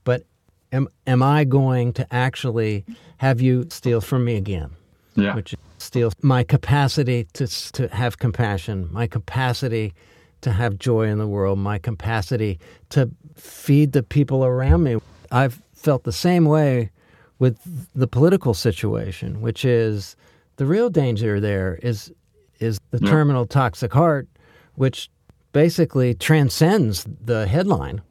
but 0.04 0.24
am 0.72 0.88
am 1.06 1.22
I 1.22 1.44
going 1.44 1.92
to 1.94 2.06
actually 2.14 2.84
have 3.18 3.40
you 3.40 3.66
steal 3.70 4.00
from 4.00 4.24
me 4.24 4.36
again? 4.36 4.70
Yeah. 5.16 5.34
Which 5.34 5.54
steals 5.78 6.14
my 6.22 6.44
capacity 6.44 7.26
to 7.34 7.46
to 7.72 7.88
have 7.88 8.18
compassion, 8.18 8.88
my 8.92 9.06
capacity 9.06 9.94
to 10.42 10.52
have 10.52 10.78
joy 10.78 11.08
in 11.08 11.18
the 11.18 11.26
world, 11.26 11.58
my 11.58 11.78
capacity 11.78 12.58
to 12.90 13.10
feed 13.36 13.92
the 13.92 14.02
people 14.02 14.44
around 14.44 14.82
me. 14.82 14.98
I've 15.30 15.60
felt 15.74 16.04
the 16.04 16.12
same 16.12 16.44
way 16.44 16.90
with 17.38 17.58
the 17.94 18.06
political 18.06 18.54
situation, 18.54 19.40
which 19.40 19.64
is 19.64 20.16
the 20.56 20.66
real 20.66 20.90
danger 20.90 21.40
there 21.40 21.78
is 21.82 22.12
is 22.58 22.78
the 22.90 23.00
yeah. 23.02 23.10
terminal 23.10 23.46
toxic 23.46 23.92
heart, 23.92 24.28
which 24.74 25.08
basically 25.52 26.14
transcends 26.14 27.06
the 27.20 27.46
headline. 27.46 28.02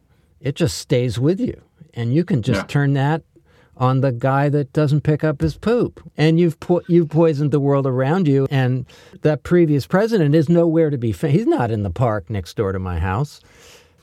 It 0.41 0.55
just 0.55 0.77
stays 0.77 1.19
with 1.19 1.39
you. 1.39 1.61
And 1.93 2.13
you 2.13 2.23
can 2.23 2.41
just 2.41 2.61
yeah. 2.61 2.67
turn 2.67 2.93
that 2.93 3.23
on 3.77 4.01
the 4.01 4.11
guy 4.11 4.49
that 4.49 4.73
doesn't 4.73 5.01
pick 5.01 5.23
up 5.23 5.41
his 5.41 5.57
poop. 5.57 6.01
And 6.17 6.39
you've 6.39 6.59
po- 6.59 6.83
you've 6.87 7.09
poisoned 7.09 7.51
the 7.51 7.59
world 7.59 7.87
around 7.87 8.27
you. 8.27 8.47
And 8.51 8.85
that 9.21 9.43
previous 9.43 9.87
president 9.87 10.35
is 10.35 10.49
nowhere 10.49 10.89
to 10.89 10.97
be 10.97 11.11
found. 11.11 11.33
He's 11.33 11.47
not 11.47 11.71
in 11.71 11.83
the 11.83 11.89
park 11.89 12.29
next 12.29 12.55
door 12.55 12.71
to 12.71 12.79
my 12.79 12.99
house. 12.99 13.41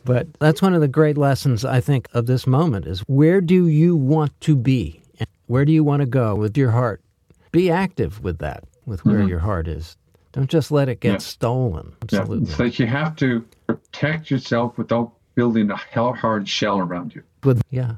But 0.04 0.28
that's 0.38 0.62
one 0.62 0.72
of 0.72 0.80
the 0.80 0.88
great 0.88 1.18
lessons 1.18 1.64
I 1.64 1.80
think 1.80 2.08
of 2.14 2.26
this 2.26 2.46
moment 2.46 2.86
is 2.86 3.00
where 3.00 3.40
do 3.40 3.66
you 3.66 3.96
want 3.96 4.40
to 4.42 4.54
be? 4.56 5.02
Where 5.46 5.64
do 5.64 5.72
you 5.72 5.82
want 5.82 6.00
to 6.00 6.06
go 6.06 6.34
with 6.34 6.56
your 6.56 6.70
heart? 6.70 7.02
Be 7.50 7.70
active 7.70 8.22
with 8.22 8.38
that, 8.38 8.64
with 8.84 9.04
where 9.04 9.18
mm-hmm. 9.18 9.28
your 9.28 9.38
heart 9.40 9.66
is. 9.68 9.96
Don't 10.36 10.50
just 10.50 10.70
let 10.70 10.90
it 10.90 11.00
get 11.00 11.22
stolen. 11.22 11.96
Absolutely. 12.02 12.36
Yeah. 12.36 12.50
It's 12.50 12.60
like 12.60 12.78
you 12.78 12.86
have 12.86 13.16
to 13.16 13.42
protect 13.66 14.30
yourself 14.30 14.76
without 14.76 15.12
building 15.34 15.70
a 15.70 15.76
hell 15.76 16.12
hard 16.12 16.46
shell 16.46 16.78
around 16.78 17.14
you. 17.14 17.22
Yeah. 17.70 17.94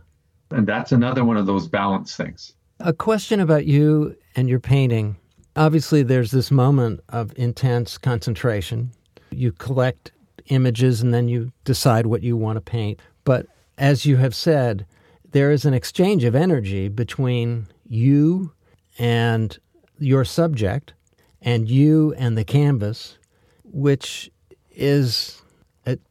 And 0.53 0.65
that's 0.65 0.93
another 0.93 1.25
one 1.25 1.37
of 1.37 1.47
those 1.47 1.67
balance 1.67 2.15
things. 2.15 2.53
A 2.79 2.93
question 2.93 3.41
about 3.41 3.67
you 3.67 4.17
and 4.37 4.49
your 4.49 4.61
painting. 4.61 5.17
Obviously, 5.57 6.05
there's 6.05 6.31
this 6.31 6.53
moment 6.53 7.01
of 7.09 7.33
intense 7.37 7.99
concentration. 7.99 8.93
You 9.33 9.51
collect 9.51 10.13
images 10.47 11.03
and 11.03 11.13
then 11.13 11.27
you 11.27 11.51
decide 11.65 12.07
what 12.07 12.23
you 12.23 12.37
want 12.37 12.57
to 12.57 12.61
paint. 12.61 13.01
But 13.25 13.47
as 13.79 14.07
you 14.07 14.17
have 14.19 14.35
said, 14.35 14.87
there 15.33 15.51
is 15.51 15.65
an 15.65 15.75
exchange 15.75 16.23
of 16.23 16.37
energy 16.37 16.87
between 16.87 17.67
you 17.85 18.53
and 18.97 19.59
your 19.99 20.25
subject 20.25 20.95
and 21.43 21.69
you 21.69 22.15
and 22.15 22.37
the 22.37 22.45
canvas, 22.45 23.19
which 23.65 24.31
is 24.71 25.41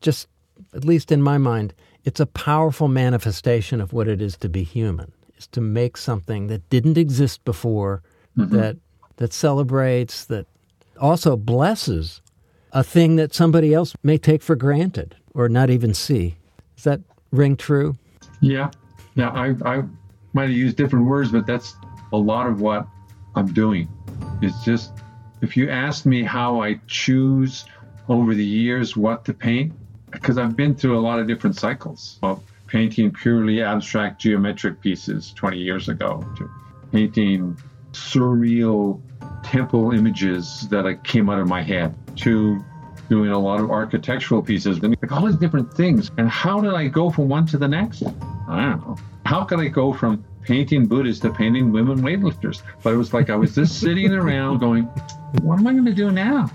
just, 0.02 0.28
at 0.74 0.86
least 0.86 1.12
in 1.12 1.22
my 1.22 1.38
mind, 1.38 1.74
it's 2.04 2.20
a 2.20 2.26
powerful 2.26 2.88
manifestation 2.88 3.82
of 3.82 3.94
what 3.94 4.08
it 4.08 4.22
is 4.22 4.38
to 4.38 4.50
be 4.50 4.64
human, 4.64 5.12
is 5.38 5.48
to 5.48 5.62
make 5.62 5.98
something 5.98 6.48
that 6.48 6.70
didn't 6.70 6.98
exist 6.98 7.44
before, 7.44 8.02
mm-hmm. 8.38 8.56
that 8.56 8.78
that 9.18 9.34
celebrates, 9.34 10.26
that 10.26 10.46
also 11.00 11.36
blesses 11.36 12.22
a 12.72 12.84
thing 12.84 13.16
that 13.16 13.34
somebody 13.34 13.74
else 13.74 13.96
may 14.04 14.18
take 14.18 14.44
for 14.44 14.56
granted 14.56 15.16
or 15.34 15.50
not 15.50 15.70
even 15.70 15.94
see. 15.94 16.38
Does 16.76 16.84
that 16.84 17.02
ring 17.32 17.58
true? 17.58 17.98
Yeah. 18.42 18.70
Yeah, 19.16 19.30
I, 19.30 19.56
I 19.66 19.84
might 20.34 20.50
have 20.50 20.52
used 20.52 20.78
different 20.78 21.08
words, 21.08 21.32
but 21.32 21.48
that's 21.48 21.76
a 22.14 22.18
lot 22.18 22.46
of 22.46 22.62
what 22.62 22.88
I'm 23.36 23.52
doing. 23.52 23.90
It's 24.44 24.64
just 24.64 24.92
if 25.42 25.56
you 25.56 25.70
ask 25.70 26.06
me 26.06 26.24
how 26.24 26.62
I 26.62 26.80
choose 26.88 27.66
over 28.10 28.34
the 28.34 28.46
years 28.46 28.96
what 28.96 29.26
to 29.26 29.34
paint, 29.34 29.74
because 30.12 30.38
I've 30.38 30.56
been 30.56 30.76
through 30.76 30.98
a 30.98 31.02
lot 31.02 31.20
of 31.20 31.28
different 31.28 31.58
cycles 31.58 32.20
of 32.24 32.42
painting 32.68 33.12
purely 33.12 33.62
abstract 33.62 34.22
geometric 34.22 34.82
pieces 34.82 35.34
20 35.34 35.58
years 35.58 35.90
ago 35.90 36.26
to 36.38 36.50
painting 36.92 37.58
surreal 37.92 39.02
temple 39.44 39.92
images 39.92 40.68
that 40.70 41.04
came 41.04 41.30
out 41.30 41.40
of 41.40 41.48
my 41.48 41.62
head 41.62 41.96
to 42.18 42.64
doing 43.10 43.32
a 43.32 43.40
lot 43.40 43.60
of 43.60 43.72
architectural 43.72 44.42
pieces 44.42 44.80
and 44.80 44.98
like 45.02 45.12
all 45.12 45.26
these 45.26 45.38
different 45.38 45.74
things. 45.74 46.12
And 46.18 46.30
how 46.30 46.60
did 46.60 46.74
I 46.74 46.88
go 46.88 47.10
from 47.10 47.30
one 47.30 47.46
to 47.48 47.58
the 47.58 47.68
next? 47.68 48.04
I 48.04 48.62
don't 48.62 48.86
know. 48.86 48.98
How 49.26 49.44
could 49.44 49.60
I 49.60 49.68
go 49.68 49.94
from 49.94 50.24
painting 50.48 50.88
Buddhists 50.88 51.22
to 51.22 51.32
painting 51.32 51.72
women 51.72 52.02
weightlifters? 52.02 52.62
But 52.82 52.94
it 52.94 52.98
was 52.98 53.14
like 53.14 53.30
I 53.30 53.36
was 53.36 53.54
just 53.54 53.80
sitting 53.80 54.14
around 54.14 54.60
going, 54.60 54.84
what 55.42 55.60
am 55.60 55.68
I 55.68 55.74
going 55.74 55.86
to 55.86 55.94
do 55.94 56.12
now? 56.12 56.50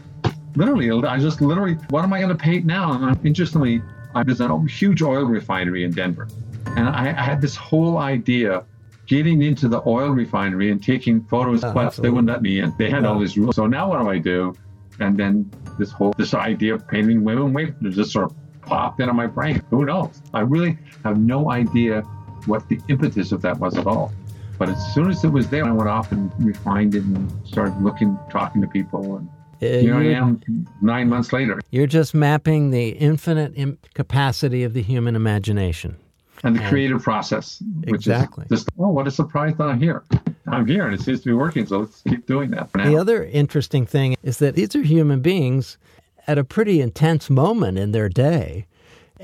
literally, 0.57 0.91
I 1.07 1.19
just 1.19 1.41
literally, 1.41 1.75
what 1.91 2.05
am 2.05 2.13
I 2.13 2.19
going 2.19 2.37
to 2.37 2.43
paint 2.43 2.65
now? 2.65 2.93
And 2.93 3.27
interestingly, 3.27 3.83
there's 4.25 4.41
a 4.41 4.65
huge 4.67 5.03
oil 5.03 5.25
refinery 5.25 5.85
in 5.85 5.93
Denver. 5.93 6.29
And 6.77 6.89
I, 6.89 7.09
I, 7.09 7.23
had 7.23 7.41
this 7.41 7.57
whole 7.57 7.99
idea 7.99 8.65
getting 9.07 9.43
into 9.43 9.69
the 9.69 9.83
oil 9.87 10.11
refinery 10.11 10.71
and 10.71 10.83
taking 10.83 11.23
photos, 11.25 11.65
oh, 11.65 11.73
but 11.73 11.87
absolutely. 11.87 12.03
they 12.03 12.15
wouldn't 12.15 12.29
let 12.29 12.43
me 12.43 12.61
in. 12.61 12.75
They 12.79 12.91
had 12.91 13.05
all 13.05 13.19
these 13.19 13.37
rules. 13.37 13.57
So 13.57 13.67
now 13.67 13.89
what 13.89 14.01
do 14.01 14.09
I 14.09 14.19
do? 14.19 14.55
And 15.01 15.17
then 15.19 15.51
this 15.79 15.91
whole 15.91 16.15
this 16.17 16.35
idea 16.35 16.75
of 16.75 16.87
painting 16.87 17.25
women 17.25 17.53
weightlifters 17.53 17.95
just 17.95 18.13
sort 18.13 18.31
of 18.31 18.37
popped 18.63 19.01
into 19.01 19.13
my 19.13 19.27
brain. 19.27 19.63
Who 19.71 19.85
knows? 19.85 20.23
I 20.33 20.41
really 20.41 20.79
have 21.05 21.19
no 21.19 21.51
idea 21.51 22.05
what 22.47 22.69
the 22.69 22.81
impetus 22.89 23.33
of 23.33 23.43
that 23.43 23.59
was 23.59 23.77
at 23.77 23.87
all. 23.87 24.13
But 24.59 24.69
as 24.69 24.95
soon 24.95 25.11
as 25.11 25.25
it 25.25 25.29
was 25.29 25.49
there, 25.49 25.65
I 25.65 25.73
went 25.73 25.89
off 25.89 26.13
and 26.13 26.33
refined 26.39 26.95
it 26.95 27.03
and 27.03 27.33
started 27.47 27.81
looking, 27.83 28.19
talking 28.31 28.61
to 28.61 28.69
people, 28.69 29.17
and 29.17 29.29
uh, 29.63 29.67
Here 29.67 29.95
I 29.95 30.07
am 30.07 30.41
nine 30.81 31.09
months 31.09 31.33
later. 31.33 31.61
You're 31.71 31.87
just 31.87 32.15
mapping 32.15 32.71
the 32.71 32.91
infinite 32.91 33.79
capacity 33.95 34.65
of 34.65 34.75
the 34.75 34.83
human 34.83 35.15
imagination. 35.15 35.97
And 36.43 36.57
the 36.57 36.61
and 36.61 36.69
creative 36.69 37.03
process. 37.03 37.63
exactly. 37.85 38.45
just, 38.49 38.69
oh, 38.77 38.89
what 38.89 39.07
a 39.07 39.13
surprise 39.13 39.55
that 39.59 39.69
I'm 39.69 39.79
here. 39.79 40.03
I'm 40.49 40.67
here 40.67 40.87
and 40.87 40.95
it 40.95 41.01
seems 41.01 41.21
to 41.21 41.27
be 41.27 41.33
working, 41.33 41.67
so 41.67 41.79
let's 41.79 42.03
keep 42.03 42.27
doing 42.27 42.51
that. 42.51 42.73
The 42.73 42.97
other 42.97 43.25
interesting 43.25 43.87
thing 43.87 44.17
is 44.25 44.39
that 44.39 44.57
these 44.57 44.75
are 44.75 44.83
human 44.83 45.21
beings 45.21 45.79
at 46.27 46.39
a 46.39 46.45
pretty 46.45 46.81
intense 46.81 47.31
moment 47.31 47.79
in 47.79 47.93
their 47.93 48.09
day. 48.09 48.67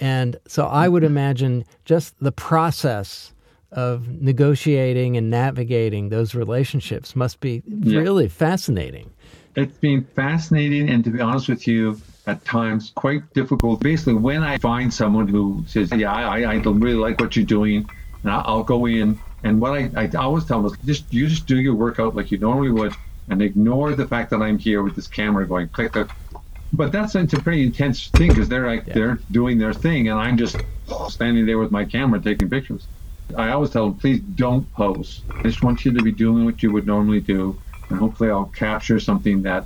And 0.00 0.38
so 0.46 0.66
I 0.66 0.88
would 0.88 1.02
mm-hmm. 1.02 1.12
imagine 1.12 1.64
just 1.84 2.18
the 2.20 2.32
process 2.32 3.32
of 3.70 4.08
negotiating 4.08 5.16
and 5.16 5.28
navigating 5.28 6.08
those 6.08 6.34
relationships 6.34 7.14
must 7.14 7.40
be 7.40 7.62
yeah. 7.66 7.98
really 7.98 8.28
fascinating 8.28 9.10
it's 9.58 9.76
been 9.78 10.04
fascinating 10.04 10.88
and 10.88 11.02
to 11.04 11.10
be 11.10 11.20
honest 11.20 11.48
with 11.48 11.66
you, 11.66 12.00
at 12.26 12.44
times 12.44 12.92
quite 12.94 13.32
difficult. 13.32 13.80
Basically, 13.80 14.14
when 14.14 14.42
I 14.42 14.58
find 14.58 14.92
someone 14.92 15.26
who 15.26 15.64
says, 15.66 15.90
"Yeah, 15.92 16.12
I, 16.12 16.42
I 16.42 16.54
really 16.56 16.94
like 16.94 17.20
what 17.20 17.34
you're 17.34 17.44
doing," 17.44 17.88
and 18.22 18.32
I'll 18.32 18.62
go 18.62 18.86
in, 18.86 19.18
and 19.42 19.60
what 19.60 19.72
I, 19.72 19.90
I 19.96 20.08
always 20.16 20.44
tell 20.44 20.62
them 20.62 20.72
is, 20.72 20.78
just 20.84 21.12
you 21.12 21.26
just 21.26 21.46
do 21.46 21.58
your 21.58 21.74
workout 21.74 22.14
like 22.14 22.30
you 22.30 22.38
normally 22.38 22.70
would, 22.70 22.94
and 23.28 23.40
ignore 23.42 23.94
the 23.94 24.06
fact 24.06 24.30
that 24.30 24.42
I'm 24.42 24.58
here 24.58 24.82
with 24.82 24.94
this 24.94 25.08
camera 25.08 25.46
going 25.46 25.68
click 25.68 25.92
click. 25.92 26.08
But 26.72 26.92
that's 26.92 27.14
it's 27.14 27.32
a 27.32 27.40
pretty 27.40 27.64
intense 27.64 28.08
thing 28.08 28.28
because 28.28 28.48
they're 28.48 28.66
like 28.66 28.86
yeah. 28.86 28.94
they're 28.94 29.18
doing 29.30 29.58
their 29.58 29.72
thing, 29.72 30.08
and 30.08 30.18
I'm 30.18 30.36
just 30.36 30.56
standing 31.08 31.46
there 31.46 31.58
with 31.58 31.70
my 31.70 31.84
camera 31.84 32.20
taking 32.20 32.50
pictures. 32.50 32.86
I 33.36 33.50
always 33.50 33.70
tell 33.70 33.88
them, 33.88 33.98
please 33.98 34.20
don't 34.20 34.70
pose. 34.72 35.22
I 35.30 35.42
just 35.42 35.62
want 35.62 35.84
you 35.84 35.92
to 35.92 36.02
be 36.02 36.12
doing 36.12 36.44
what 36.44 36.62
you 36.62 36.72
would 36.72 36.86
normally 36.86 37.20
do 37.20 37.58
and 37.88 37.98
hopefully 37.98 38.30
I'll 38.30 38.46
capture 38.46 39.00
something 39.00 39.42
that 39.42 39.64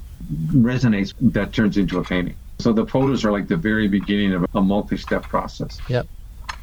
resonates 0.51 1.15
that 1.33 1.53
turns 1.53 1.77
into 1.77 1.99
a 1.99 2.05
painting. 2.05 2.37
So 2.59 2.73
the 2.73 2.87
photos 2.87 3.25
are 3.25 3.33
like 3.33 3.49
the 3.49 3.57
very 3.57 3.89
beginning 3.89 4.33
of 4.35 4.47
a 4.55 4.61
multi-step 4.61 5.25
process. 5.25 5.81
Yep. 5.89 6.07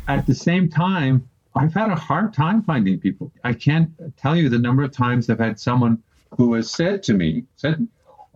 At 0.07 0.25
the 0.25 0.33
same 0.33 0.69
time, 0.69 1.27
I've 1.55 1.73
had 1.73 1.89
a 1.89 1.95
hard 1.95 2.33
time 2.33 2.63
finding 2.63 2.99
people. 2.99 3.31
I 3.43 3.53
can't 3.53 3.91
tell 4.17 4.35
you 4.35 4.49
the 4.49 4.59
number 4.59 4.83
of 4.83 4.91
times 4.91 5.29
I've 5.29 5.39
had 5.39 5.59
someone 5.59 6.01
who 6.37 6.53
has 6.53 6.71
said 6.71 7.03
to 7.03 7.13
me, 7.13 7.43
said, 7.57 7.87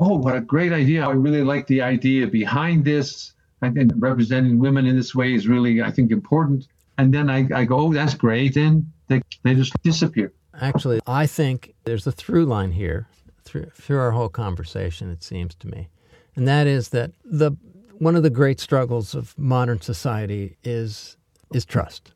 "Oh, 0.04 0.18
what 0.18 0.36
a 0.36 0.42
great 0.42 0.74
idea! 0.74 1.08
I 1.08 1.12
really 1.12 1.44
like 1.44 1.68
the 1.68 1.82
idea 1.82 2.28
behind 2.28 2.86
this." 2.86 3.34
and 3.64 3.94
representing 4.02 4.60
women 4.60 4.86
in 4.86 4.96
this 4.96 5.16
way 5.16 5.34
is 5.34 5.48
really, 5.48 5.82
I 5.82 5.92
think, 5.92 6.12
important. 6.12 6.68
And 6.98 7.14
then 7.14 7.30
I, 7.30 7.48
I 7.54 7.66
go, 7.66 7.78
oh, 7.78 7.94
that's 7.94 8.14
great. 8.14 8.56
And 8.58 8.92
they, 9.08 9.22
they 9.44 9.56
just 9.56 9.74
disappear. 9.84 10.32
Actually, 10.60 11.00
I 11.08 11.26
think 11.26 11.74
there's 11.86 12.06
a 12.06 12.12
through 12.12 12.46
line 12.46 12.72
here 12.72 13.08
through, 13.44 13.72
through 13.76 14.00
our 14.00 14.12
whole 14.12 14.30
conversation, 14.30 15.10
it 15.10 15.24
seems 15.24 15.56
to 15.56 15.68
me. 15.68 15.90
And 16.36 16.48
that 16.48 16.68
is 16.68 16.90
that 16.90 17.12
the 17.24 17.52
one 18.00 18.16
of 18.16 18.24
the 18.24 18.30
great 18.30 18.60
struggles 18.60 19.14
of 19.14 19.38
modern 19.38 19.80
society 19.80 20.58
is 20.64 21.16
is 21.54 21.64
trust. 21.64 22.12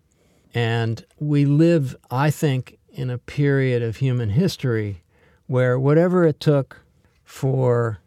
And 0.54 1.06
we 1.20 1.46
live, 1.46 1.96
I 2.10 2.32
think, 2.32 2.80
in 2.90 3.12
a 3.12 3.20
period 3.20 3.84
of 3.84 3.98
human 3.98 4.30
history 4.30 5.04
where 5.46 5.80
whatever 5.80 6.26
it 6.26 6.40
took 6.40 6.82
for 7.28 8.00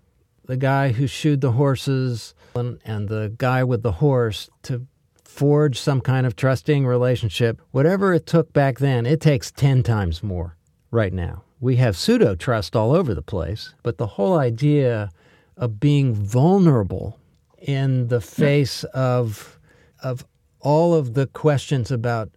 the 0.46 0.56
guy 0.56 0.92
who 0.92 1.06
shoed 1.06 1.42
the 1.42 1.52
horses 1.52 2.34
and, 2.54 2.80
and 2.86 3.08
the 3.08 3.32
guy 3.36 3.62
with 3.62 3.82
the 3.82 3.92
horse 3.92 4.48
to 4.62 4.86
forge 5.22 5.78
some 5.78 6.00
kind 6.00 6.26
of 6.26 6.34
trusting 6.34 6.86
relationship, 6.86 7.60
whatever 7.70 8.14
it 8.14 8.26
took 8.26 8.52
back 8.54 8.78
then, 8.78 9.04
it 9.04 9.20
takes 9.20 9.52
10 9.52 9.82
times 9.82 10.22
more 10.22 10.56
right 10.90 11.12
now. 11.12 11.44
We 11.60 11.76
have 11.76 11.98
pseudo 11.98 12.34
trust 12.34 12.74
all 12.74 12.92
over 12.92 13.14
the 13.14 13.22
place, 13.22 13.74
but 13.82 13.98
the 13.98 14.06
whole 14.06 14.38
idea 14.38 15.10
of 15.56 15.78
being 15.78 16.14
vulnerable 16.14 17.18
in 17.58 18.08
the 18.08 18.22
face 18.22 18.84
yeah. 18.94 19.00
of 19.00 19.58
of 20.02 20.24
all 20.60 20.94
of 20.94 21.12
the 21.12 21.26
questions 21.26 21.90
about 21.90 22.30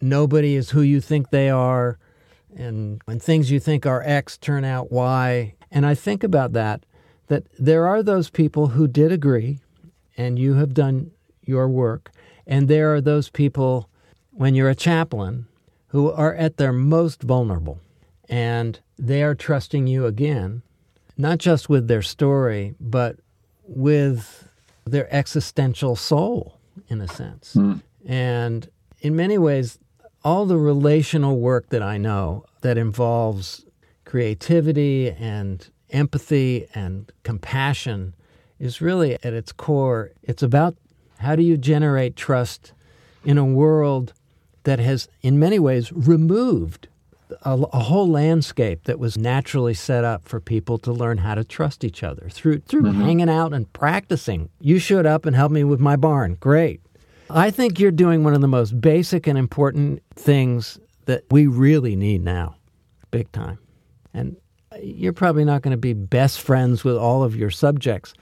nobody 0.00 0.54
is 0.54 0.70
who 0.70 0.82
you 0.82 1.00
think 1.00 1.30
they 1.30 1.50
are 1.50 1.98
and 2.56 3.02
when 3.06 3.18
things 3.18 3.50
you 3.50 3.58
think 3.58 3.86
are 3.86 4.02
X 4.06 4.38
turn 4.38 4.64
out 4.64 4.92
Y. 4.92 5.54
And 5.70 5.86
I 5.86 5.94
think 5.94 6.24
about 6.24 6.52
that, 6.52 6.84
that 7.28 7.44
there 7.58 7.86
are 7.86 8.02
those 8.02 8.30
people 8.30 8.68
who 8.68 8.86
did 8.86 9.12
agree 9.12 9.58
and 10.16 10.38
you 10.38 10.54
have 10.54 10.74
done 10.74 11.10
your 11.44 11.68
work. 11.68 12.10
And 12.46 12.68
there 12.68 12.94
are 12.94 13.00
those 13.00 13.28
people, 13.28 13.88
when 14.32 14.54
you're 14.54 14.70
a 14.70 14.74
chaplain, 14.74 15.46
who 15.88 16.10
are 16.10 16.34
at 16.34 16.56
their 16.56 16.72
most 16.72 17.22
vulnerable 17.22 17.80
and 18.28 18.80
they 18.98 19.22
are 19.22 19.34
trusting 19.34 19.86
you 19.86 20.06
again, 20.06 20.62
not 21.16 21.38
just 21.38 21.68
with 21.68 21.88
their 21.88 22.02
story, 22.02 22.74
but 22.80 23.16
with 23.66 24.48
their 24.84 25.12
existential 25.14 25.96
soul, 25.96 26.58
in 26.88 27.00
a 27.00 27.08
sense. 27.08 27.54
Mm. 27.54 27.82
And 28.06 28.68
in 29.00 29.16
many 29.16 29.38
ways, 29.38 29.78
all 30.24 30.46
the 30.46 30.58
relational 30.58 31.38
work 31.38 31.68
that 31.68 31.82
I 31.82 31.96
know 31.96 32.44
that 32.62 32.76
involves 32.76 33.64
creativity 34.08 35.10
and 35.10 35.68
empathy 35.90 36.66
and 36.74 37.12
compassion 37.24 38.14
is 38.58 38.80
really 38.80 39.12
at 39.22 39.34
its 39.34 39.52
core, 39.52 40.12
it's 40.22 40.42
about 40.42 40.74
how 41.18 41.36
do 41.36 41.42
you 41.42 41.58
generate 41.58 42.16
trust 42.16 42.72
in 43.22 43.36
a 43.36 43.44
world 43.44 44.14
that 44.64 44.78
has, 44.78 45.08
in 45.20 45.38
many 45.38 45.58
ways, 45.58 45.92
removed 45.92 46.88
a, 47.42 47.52
a, 47.52 47.80
whole 47.80 48.08
landscape 48.08 48.84
that 48.84 48.98
was 48.98 49.18
naturally 49.18 49.74
set 49.74 50.04
up 50.04 50.26
for 50.26 50.40
people 50.40 50.78
to 50.78 50.90
learn 50.90 51.18
how 51.18 51.34
to 51.34 51.44
trust 51.44 51.84
each 51.84 52.02
other 52.02 52.30
through 52.30 52.60
through 52.60 52.84
mm-hmm. 52.84 53.02
hanging 53.02 53.28
out 53.28 53.52
and 53.52 53.70
practicing. 53.74 54.48
You 54.58 54.78
showed 54.78 55.04
up 55.04 55.26
and 55.26 55.36
helped 55.36 55.52
me 55.52 55.64
with 55.64 55.80
my 55.80 55.96
barn. 55.96 56.38
Great. 56.40 56.80
I 57.28 57.50
think 57.50 57.78
you're 57.78 57.90
doing 57.90 58.24
one 58.24 58.32
of 58.32 58.40
the 58.40 58.48
most 58.48 58.80
basic 58.80 59.26
and 59.26 59.36
important 59.36 60.02
things 60.14 60.78
that 61.04 61.24
we 61.30 61.46
really 61.46 61.94
need 61.94 62.24
now, 62.24 62.56
big 63.10 63.30
time. 63.32 63.58
And 64.14 64.36
you're 64.82 65.12
probably 65.12 65.44
not 65.44 65.62
going 65.62 65.72
to 65.72 65.78
be 65.78 65.92
best 65.92 66.40
friends 66.40 66.84
with 66.84 66.96
all 66.96 67.22
of 67.22 67.36
your 67.36 67.50
subjects, 67.50 68.14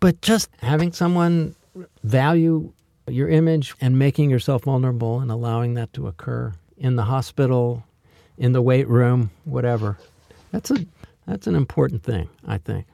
but 0.00 0.20
just 0.22 0.50
having 0.60 0.92
someone 0.92 1.54
value 2.02 2.72
your 3.06 3.28
image 3.28 3.74
and 3.80 3.98
making 3.98 4.30
yourself 4.30 4.64
vulnerable 4.64 5.20
and 5.20 5.30
allowing 5.30 5.74
that 5.74 5.92
to 5.94 6.06
occur 6.06 6.52
in 6.76 6.96
the 6.96 7.04
hospital, 7.04 7.84
in 8.36 8.52
the 8.52 8.62
weight 8.62 8.88
room, 8.88 9.30
whatever. 9.44 9.98
That's 10.52 10.70
a 10.70 10.84
that's 11.26 11.46
an 11.46 11.54
important 11.54 12.02
thing, 12.02 12.28
I 12.46 12.58
think. 12.58 12.86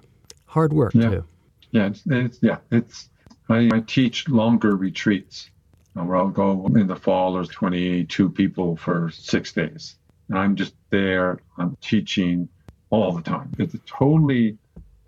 Hard 0.47 0.73
work 0.73 0.95
yeah. 0.95 1.09
too. 1.09 1.25
Yeah, 1.71 1.87
it's, 1.87 2.03
it's 2.07 2.39
yeah, 2.43 2.59
it's 2.71 3.09
I, 3.49 3.69
I 3.73 3.81
teach 3.81 4.29
longer 4.29 4.77
retreats 4.77 5.51
where 5.95 6.17
I'll 6.17 6.29
go 6.29 6.67
in 6.75 6.87
the 6.87 6.97
fall. 6.97 7.35
There's 7.35 7.49
22 7.49 8.31
people 8.31 8.77
for 8.77 9.11
six 9.11 9.53
days. 9.53 9.97
And 10.29 10.39
I'm 10.39 10.57
just 10.57 10.75
there. 10.95 11.39
I'm 11.59 11.77
teaching 11.81 12.49
all 12.91 13.13
the 13.13 13.23
time. 13.23 13.51
It's 13.59 13.75
a 13.75 13.79
totally 13.79 14.57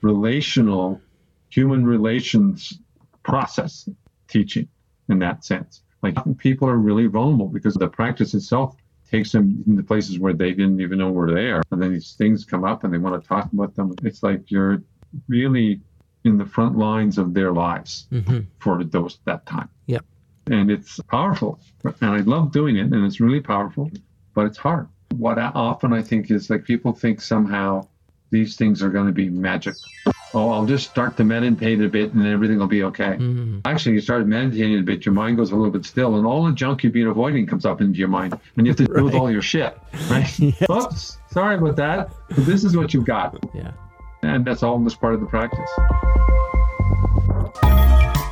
relational, 0.02 1.00
human 1.48 1.86
relations 1.86 2.80
process 3.22 3.88
teaching 4.28 4.68
in 5.08 5.18
that 5.20 5.44
sense. 5.44 5.82
Like 6.02 6.16
people 6.38 6.68
are 6.68 6.76
really 6.76 7.06
vulnerable 7.06 7.48
because 7.48 7.74
the 7.74 7.88
practice 7.88 8.34
itself 8.34 8.76
takes 9.10 9.32
them 9.32 9.62
into 9.66 9.82
places 9.82 10.18
where 10.18 10.32
they 10.32 10.50
didn't 10.50 10.80
even 10.80 10.98
know 10.98 11.10
were 11.10 11.32
there. 11.32 11.62
And 11.70 11.80
then 11.80 11.92
these 11.92 12.12
things 12.14 12.44
come 12.44 12.64
up 12.64 12.84
and 12.84 12.92
they 12.92 12.98
want 12.98 13.20
to 13.20 13.26
talk 13.26 13.52
about 13.52 13.74
them. 13.74 13.94
It's 14.02 14.22
like 14.22 14.50
you're 14.50 14.82
really 15.28 15.80
in 16.24 16.36
the 16.38 16.44
front 16.44 16.76
lines 16.76 17.18
of 17.18 17.32
their 17.32 17.52
lives 17.52 18.08
mm-hmm. 18.12 18.40
for 18.58 18.82
those 18.82 19.20
that 19.24 19.46
time. 19.46 19.68
Yep. 19.86 20.04
And 20.48 20.70
it's 20.70 21.00
powerful. 21.08 21.60
And 21.84 22.10
I 22.10 22.18
love 22.18 22.52
doing 22.52 22.76
it 22.76 22.92
and 22.92 23.04
it's 23.06 23.20
really 23.20 23.40
powerful, 23.40 23.90
but 24.34 24.46
it's 24.46 24.58
hard. 24.58 24.88
What 25.18 25.38
often 25.38 25.92
I 25.92 26.02
think 26.02 26.30
is 26.30 26.50
like 26.50 26.64
people 26.64 26.92
think 26.92 27.20
somehow 27.20 27.86
these 28.30 28.56
things 28.56 28.82
are 28.82 28.90
going 28.90 29.06
to 29.06 29.12
be 29.12 29.28
magic. 29.28 29.74
Oh, 30.34 30.50
I'll 30.50 30.66
just 30.66 30.90
start 30.90 31.16
to 31.16 31.24
meditate 31.24 31.80
a 31.80 31.88
bit 31.88 32.12
and 32.12 32.26
everything 32.26 32.58
will 32.58 32.66
be 32.66 32.82
okay. 32.82 33.14
Mm-hmm. 33.14 33.60
Actually, 33.64 33.94
you 33.94 34.00
start 34.00 34.26
meditating 34.26 34.78
a 34.78 34.82
bit, 34.82 35.06
your 35.06 35.14
mind 35.14 35.36
goes 35.36 35.52
a 35.52 35.56
little 35.56 35.70
bit 35.70 35.84
still, 35.84 36.16
and 36.16 36.26
all 36.26 36.44
the 36.44 36.52
junk 36.52 36.82
you've 36.82 36.92
been 36.92 37.06
avoiding 37.06 37.46
comes 37.46 37.64
up 37.64 37.80
into 37.80 37.98
your 37.98 38.08
mind, 38.08 38.38
and 38.56 38.66
you 38.66 38.72
have 38.72 38.76
to 38.78 38.84
right. 38.84 38.96
deal 38.96 39.04
with 39.04 39.14
all 39.14 39.30
your 39.30 39.42
shit. 39.42 39.78
Right? 40.10 40.38
yes. 40.38 40.68
Oops, 40.70 41.18
sorry 41.30 41.56
about 41.56 41.76
that. 41.76 42.10
But 42.28 42.44
this 42.44 42.64
is 42.64 42.76
what 42.76 42.92
you've 42.92 43.06
got. 43.06 43.42
Yeah. 43.54 43.72
And 44.22 44.44
that's 44.44 44.62
almost 44.62 45.00
part 45.00 45.14
of 45.14 45.20
the 45.20 45.26
practice. 45.26 45.70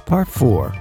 Part 0.07 0.28
four 0.28 0.74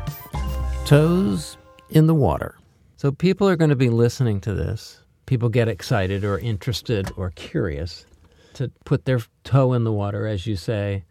Toes 0.86 1.58
in 1.90 2.08
the 2.08 2.16
water. 2.16 2.58
So 2.98 3.12
people 3.12 3.48
are 3.48 3.56
going 3.56 3.70
to 3.70 3.76
be 3.76 3.90
listening 3.90 4.42
to 4.42 4.54
this. 4.54 5.03
People 5.26 5.50
get 5.50 5.68
excited 5.68 6.24
or 6.24 6.38
interested 6.40 7.12
or 7.16 7.32
curious 7.32 8.06
to 8.56 8.70
put 8.86 9.06
their 9.06 9.20
toe 9.44 9.74
in 9.74 9.84
the 9.84 9.92
water, 9.92 10.28
as 10.28 10.46
you 10.46 10.56
say. 10.56 11.06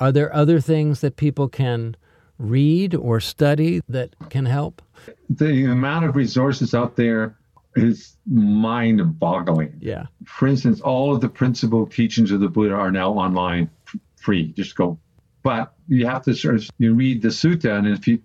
Are 0.00 0.12
there 0.12 0.34
other 0.34 0.60
things 0.60 1.00
that 1.00 1.16
people 1.16 1.48
can 1.48 1.96
read 2.38 2.94
or 2.94 3.20
study 3.20 3.80
that 3.88 4.14
can 4.30 4.46
help? 4.46 4.80
The 5.28 5.64
amount 5.64 6.06
of 6.06 6.16
resources 6.16 6.74
out 6.74 6.96
there 6.96 7.36
is 7.76 8.16
mind 8.26 9.18
boggling. 9.18 9.74
Yeah. 9.80 10.06
For 10.24 10.48
instance, 10.48 10.80
all 10.80 11.14
of 11.14 11.20
the 11.20 11.28
principal 11.28 11.86
teachings 11.86 12.30
of 12.30 12.40
the 12.40 12.48
Buddha 12.48 12.74
are 12.74 12.90
now 12.90 13.12
online 13.12 13.70
free. 14.16 14.52
Just 14.52 14.74
go. 14.76 14.98
But 15.42 15.72
you 15.88 16.06
have 16.06 16.22
to 16.24 16.34
sort 16.34 16.56
of, 16.56 16.68
you 16.78 16.94
read 16.94 17.22
the 17.22 17.28
sutta, 17.28 17.78
and 17.78 17.86
if 17.86 18.08
you 18.08 18.20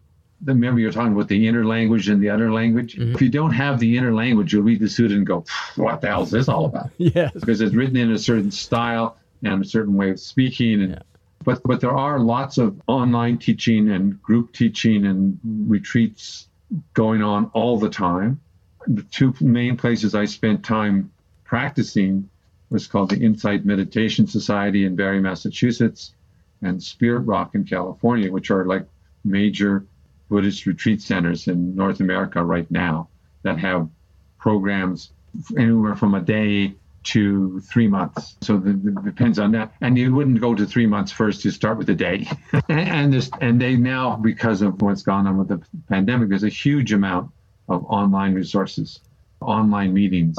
remember 0.45 0.79
you're 0.79 0.91
talking 0.91 1.13
about 1.13 1.27
the 1.27 1.47
inner 1.47 1.65
language 1.65 2.09
and 2.09 2.21
the 2.21 2.29
outer 2.29 2.51
language. 2.51 2.95
Mm-hmm. 2.95 3.15
If 3.15 3.21
you 3.21 3.29
don't 3.29 3.51
have 3.51 3.79
the 3.79 3.97
inner 3.97 4.13
language, 4.13 4.53
you'll 4.53 4.63
read 4.63 4.79
the 4.79 4.85
sutta 4.85 5.13
and 5.13 5.25
go, 5.25 5.45
"What 5.75 6.01
the 6.01 6.07
hell 6.07 6.23
is 6.23 6.31
this 6.31 6.47
all 6.47 6.65
about?" 6.65 6.89
Yes, 6.97 7.31
because 7.33 7.61
it's 7.61 7.73
written 7.73 7.97
in 7.97 8.11
a 8.11 8.19
certain 8.19 8.51
style 8.51 9.17
and 9.43 9.63
a 9.63 9.67
certain 9.67 9.95
way 9.95 10.11
of 10.11 10.19
speaking. 10.19 10.81
And, 10.81 10.91
yeah. 10.91 10.99
But 11.43 11.61
but 11.63 11.81
there 11.81 11.95
are 11.95 12.19
lots 12.19 12.57
of 12.57 12.81
online 12.87 13.37
teaching 13.37 13.89
and 13.89 14.21
group 14.21 14.53
teaching 14.53 15.05
and 15.05 15.39
retreats 15.43 16.47
going 16.93 17.21
on 17.21 17.51
all 17.53 17.77
the 17.77 17.89
time. 17.89 18.39
The 18.87 19.03
two 19.03 19.33
main 19.39 19.77
places 19.77 20.15
I 20.15 20.25
spent 20.25 20.63
time 20.63 21.11
practicing 21.43 22.29
was 22.69 22.87
called 22.87 23.11
the 23.11 23.19
Insight 23.19 23.65
Meditation 23.65 24.25
Society 24.27 24.85
in 24.85 24.95
Barre, 24.95 25.21
Massachusetts, 25.21 26.13
and 26.61 26.81
Spirit 26.81 27.19
Rock 27.19 27.55
in 27.55 27.65
California, 27.65 28.31
which 28.31 28.49
are 28.49 28.65
like 28.65 28.87
major 29.23 29.85
Buddhist 30.29 30.65
retreat 30.65 31.01
centers 31.01 31.47
in 31.47 31.75
North 31.75 31.99
America 31.99 32.43
right 32.43 32.69
now 32.71 33.09
that 33.43 33.59
have 33.59 33.89
programs 34.37 35.11
anywhere 35.57 35.95
from 35.95 36.15
a 36.15 36.21
day 36.21 36.73
to 37.03 37.59
three 37.61 37.87
months. 37.87 38.37
So 38.41 38.55
it 38.65 39.03
depends 39.03 39.37
on 39.37 39.51
that. 39.51 39.73
And 39.81 39.97
you 39.97 40.13
wouldn't 40.15 40.39
go 40.39 40.55
to 40.55 40.65
three 40.65 40.85
months 40.85 41.11
first. 41.11 41.43
You 41.43 41.51
start 41.51 41.77
with 41.77 41.89
a 41.89 41.95
day. 41.95 42.27
and 42.69 43.13
this, 43.13 43.29
and 43.41 43.61
they 43.61 43.75
now, 43.75 44.15
because 44.15 44.61
of 44.61 44.81
what's 44.81 45.03
gone 45.03 45.27
on 45.27 45.37
with 45.37 45.49
the 45.49 45.61
pandemic, 45.89 46.29
there's 46.29 46.43
a 46.43 46.49
huge 46.49 46.93
amount 46.93 47.31
of 47.67 47.83
online 47.85 48.33
resources, 48.33 49.01
online 49.41 49.93
meetings. 49.93 50.37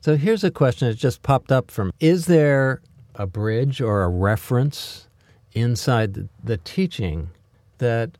So 0.00 0.16
here's 0.16 0.44
a 0.44 0.50
question 0.50 0.88
that 0.88 0.96
just 0.96 1.22
popped 1.22 1.50
up 1.50 1.70
from 1.70 1.90
Is 2.00 2.26
there 2.26 2.82
a 3.14 3.26
bridge 3.26 3.80
or 3.80 4.02
a 4.02 4.08
reference 4.08 5.08
inside 5.54 6.14
the, 6.14 6.28
the 6.42 6.56
teaching 6.58 7.30
that 7.78 8.10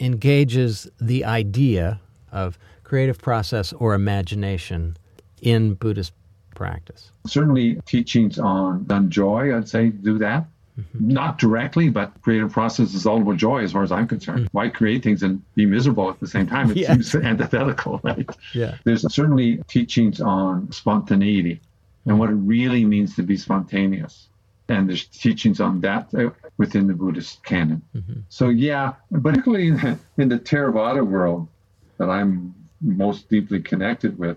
engages 0.00 0.88
the 1.00 1.24
idea 1.24 2.00
of 2.32 2.58
creative 2.84 3.18
process 3.18 3.72
or 3.74 3.94
imagination 3.94 4.96
in 5.42 5.74
Buddhist 5.74 6.12
practice? 6.54 7.10
Certainly, 7.26 7.80
teachings 7.86 8.38
on, 8.38 8.86
on 8.90 9.10
joy, 9.10 9.56
I'd 9.56 9.68
say, 9.68 9.88
do 9.90 10.18
that. 10.18 10.46
Mm-hmm. 10.78 11.08
Not 11.08 11.38
directly, 11.38 11.88
but 11.88 12.12
creative 12.22 12.52
process 12.52 12.94
is 12.94 13.04
all 13.04 13.20
about 13.20 13.36
joy 13.36 13.64
as 13.64 13.72
far 13.72 13.82
as 13.82 13.90
I'm 13.90 14.06
concerned. 14.06 14.46
Mm. 14.46 14.48
Why 14.52 14.68
create 14.68 15.02
things 15.02 15.24
and 15.24 15.42
be 15.54 15.66
miserable 15.66 16.08
at 16.08 16.20
the 16.20 16.28
same 16.28 16.46
time? 16.46 16.70
It 16.70 16.76
Yes. 16.76 16.88
seems 17.10 17.14
antithetical, 17.16 18.00
right? 18.04 18.28
Yeah. 18.54 18.76
There's 18.84 19.12
certainly 19.12 19.60
teachings 19.66 20.20
on 20.20 20.70
spontaneity 20.70 21.60
and 22.06 22.14
mm. 22.14 22.18
what 22.18 22.30
it 22.30 22.34
really 22.34 22.84
means 22.84 23.16
to 23.16 23.22
be 23.22 23.36
spontaneous. 23.36 24.28
And 24.68 24.88
there's 24.88 25.06
teachings 25.06 25.60
on 25.60 25.80
that 25.80 26.12
uh, 26.14 26.30
within 26.58 26.86
the 26.86 26.94
Buddhist 26.94 27.42
canon. 27.44 27.80
So, 28.28 28.50
yeah, 28.50 28.94
particularly 29.22 29.68
in 29.68 29.76
the, 29.76 29.98
in 30.18 30.28
the 30.28 30.38
Theravada 30.38 31.06
world 31.06 31.48
that 31.96 32.10
I'm 32.10 32.54
most 32.80 33.28
deeply 33.30 33.60
connected 33.60 34.18
with, 34.18 34.36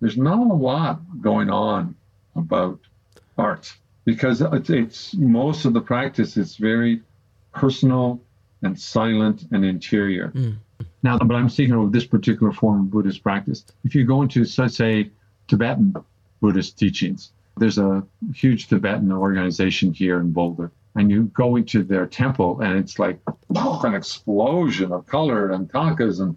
there's 0.00 0.16
not 0.16 0.38
a 0.38 0.54
lot 0.54 1.00
going 1.20 1.50
on 1.50 1.94
about 2.36 2.78
art 3.38 3.72
because 4.04 4.40
it's, 4.40 4.70
it's 4.70 5.14
most 5.14 5.64
of 5.66 5.72
the 5.74 5.80
practice 5.80 6.36
is 6.36 6.56
very 6.56 7.02
personal 7.54 8.20
and 8.62 8.78
silent 8.78 9.44
and 9.52 9.64
interior. 9.64 10.32
Now, 11.02 11.18
but 11.18 11.34
I'm 11.34 11.48
speaking 11.48 11.74
of 11.74 11.92
this 11.92 12.06
particular 12.06 12.52
form 12.52 12.80
of 12.80 12.90
Buddhist 12.90 13.22
practice. 13.22 13.64
If 13.84 13.94
you 13.94 14.04
go 14.04 14.22
into, 14.22 14.44
say, 14.44 15.10
Tibetan 15.48 15.94
Buddhist 16.40 16.78
teachings, 16.78 17.32
there's 17.56 17.78
a 17.78 18.04
huge 18.34 18.68
Tibetan 18.68 19.12
organization 19.12 19.92
here 19.92 20.20
in 20.20 20.32
Boulder, 20.32 20.70
and 20.94 21.10
you 21.10 21.24
go 21.24 21.56
into 21.56 21.82
their 21.82 22.06
temple, 22.06 22.60
and 22.60 22.78
it's 22.78 22.98
like 22.98 23.18
an 23.54 23.94
explosion 23.94 24.92
of 24.92 25.06
color 25.06 25.50
and 25.50 25.70
thangkas 25.70 26.20
and 26.20 26.36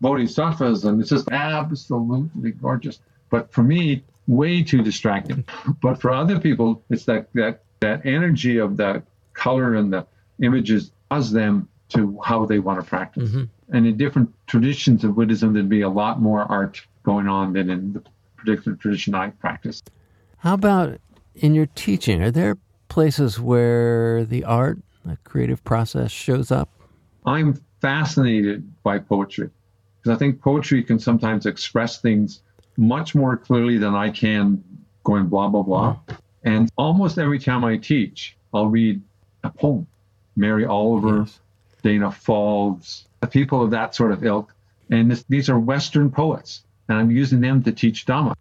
bodhisattvas, 0.00 0.84
and 0.84 1.00
it's 1.00 1.10
just 1.10 1.28
absolutely 1.30 2.52
gorgeous. 2.52 3.00
But 3.30 3.52
for 3.52 3.62
me, 3.62 4.04
way 4.26 4.62
too 4.62 4.82
distracting. 4.82 5.44
But 5.80 6.00
for 6.00 6.12
other 6.12 6.38
people, 6.38 6.82
it's 6.90 7.04
that 7.04 7.28
that 7.34 7.62
that 7.80 8.06
energy 8.06 8.58
of 8.58 8.76
that 8.78 9.04
color 9.34 9.74
and 9.74 9.92
the 9.92 10.06
images 10.42 10.90
draws 11.10 11.30
them 11.30 11.68
to 11.90 12.18
how 12.24 12.46
they 12.46 12.58
want 12.58 12.80
to 12.80 12.86
practice. 12.86 13.30
Mm-hmm. 13.30 13.76
And 13.76 13.86
in 13.86 13.96
different 13.96 14.32
traditions 14.46 15.04
of 15.04 15.14
Buddhism, 15.14 15.52
there'd 15.52 15.68
be 15.68 15.82
a 15.82 15.88
lot 15.88 16.20
more 16.20 16.42
art 16.42 16.80
going 17.02 17.28
on 17.28 17.52
than 17.52 17.70
in 17.70 17.92
the 17.92 18.02
particular 18.36 18.76
tradition 18.76 19.14
I 19.14 19.30
practice. 19.30 19.82
How 20.38 20.54
about 20.54 21.00
in 21.34 21.54
your 21.54 21.66
teaching? 21.66 22.22
Are 22.22 22.30
there 22.30 22.56
places 22.88 23.40
where 23.40 24.24
the 24.24 24.44
art, 24.44 24.78
the 25.04 25.16
creative 25.24 25.62
process 25.64 26.10
shows 26.10 26.50
up? 26.50 26.68
I'm 27.24 27.60
fascinated 27.80 28.82
by 28.82 28.98
poetry 28.98 29.50
because 29.98 30.14
I 30.14 30.18
think 30.18 30.40
poetry 30.40 30.82
can 30.82 30.98
sometimes 30.98 31.46
express 31.46 32.00
things 32.00 32.42
much 32.76 33.14
more 33.14 33.36
clearly 33.36 33.78
than 33.78 33.94
I 33.94 34.10
can 34.10 34.62
going 35.04 35.26
blah, 35.26 35.48
blah, 35.48 35.62
blah. 35.62 35.98
And 36.44 36.70
almost 36.76 37.18
every 37.18 37.38
time 37.38 37.64
I 37.64 37.76
teach, 37.76 38.36
I'll 38.52 38.68
read 38.68 39.00
a 39.42 39.50
poem. 39.50 39.86
Mary 40.36 40.66
Oliver, 40.66 41.20
Yes. 41.20 41.40
Danna 41.82 42.10
Faulds, 42.12 43.04
people 43.30 43.62
of 43.62 43.70
that 43.70 43.94
sort 43.94 44.12
of 44.12 44.24
ilk. 44.24 44.54
And 44.90 45.10
this, 45.10 45.24
these 45.28 45.48
are 45.48 45.58
Western 45.58 46.10
poets, 46.10 46.62
and 46.88 46.98
I'm 46.98 47.10
using 47.10 47.40
them 47.40 47.62
to 47.64 47.72
teach 47.72 48.06
Dhamma. 48.06 48.34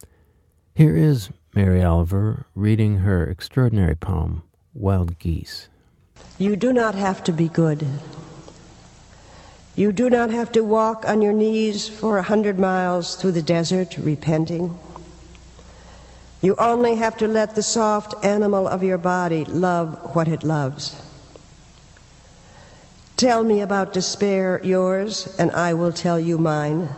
Here 0.76 0.96
is 0.96 1.30
Mary 1.56 1.82
Oliver 1.82 2.46
reading 2.54 2.98
her 2.98 3.26
extraordinary 3.26 3.96
poem, 3.96 4.44
Wild 4.74 5.18
Geese. 5.20 5.70
You 6.38 6.58
do 6.58 6.74
not 6.74 6.96
have 6.96 7.24
to 7.24 7.32
be 7.32 7.48
good. 7.48 7.88
You 9.78 9.94
do 9.94 10.10
not 10.10 10.32
have 10.32 10.52
to 10.52 10.66
walk 10.66 11.08
on 11.08 11.22
your 11.22 11.32
knees 11.32 11.88
for 11.88 12.18
a 12.18 12.24
hundred 12.24 12.60
miles 12.60 13.16
through 13.16 13.32
the 13.32 13.42
desert 13.42 13.98
repenting. 13.98 14.78
You 16.42 16.58
only 16.58 16.96
have 16.96 17.16
to 17.20 17.28
let 17.28 17.56
the 17.56 17.64
soft 17.64 18.26
animal 18.26 18.68
of 18.68 18.84
your 18.84 18.98
body 18.98 19.46
love 19.46 20.14
what 20.14 20.28
it 20.28 20.44
loves. 20.44 21.02
Tell 23.16 23.46
me 23.46 23.62
about 23.62 23.94
despair, 23.94 24.60
yours, 24.62 25.34
and 25.40 25.52
I 25.52 25.74
will 25.74 25.94
tell 25.94 26.20
you 26.20 26.38
mine. 26.38 26.90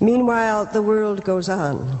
Meanwhile, 0.00 0.64
the 0.72 0.82
world 0.82 1.22
goes 1.22 1.48
on. 1.48 2.00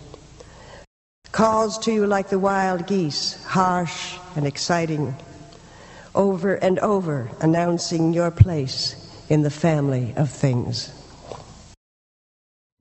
calls 1.31 1.77
to 1.79 1.93
you 1.93 2.07
like 2.07 2.29
the 2.29 2.39
wild 2.39 2.87
geese, 2.87 3.43
harsh 3.45 4.17
and 4.35 4.45
exciting, 4.45 5.15
over 6.13 6.55
and 6.55 6.79
over 6.79 7.29
announcing 7.39 8.13
your 8.13 8.31
place 8.31 8.95
in 9.29 9.41
the 9.43 9.49
family 9.49 10.13
of 10.17 10.29
things. 10.29 10.93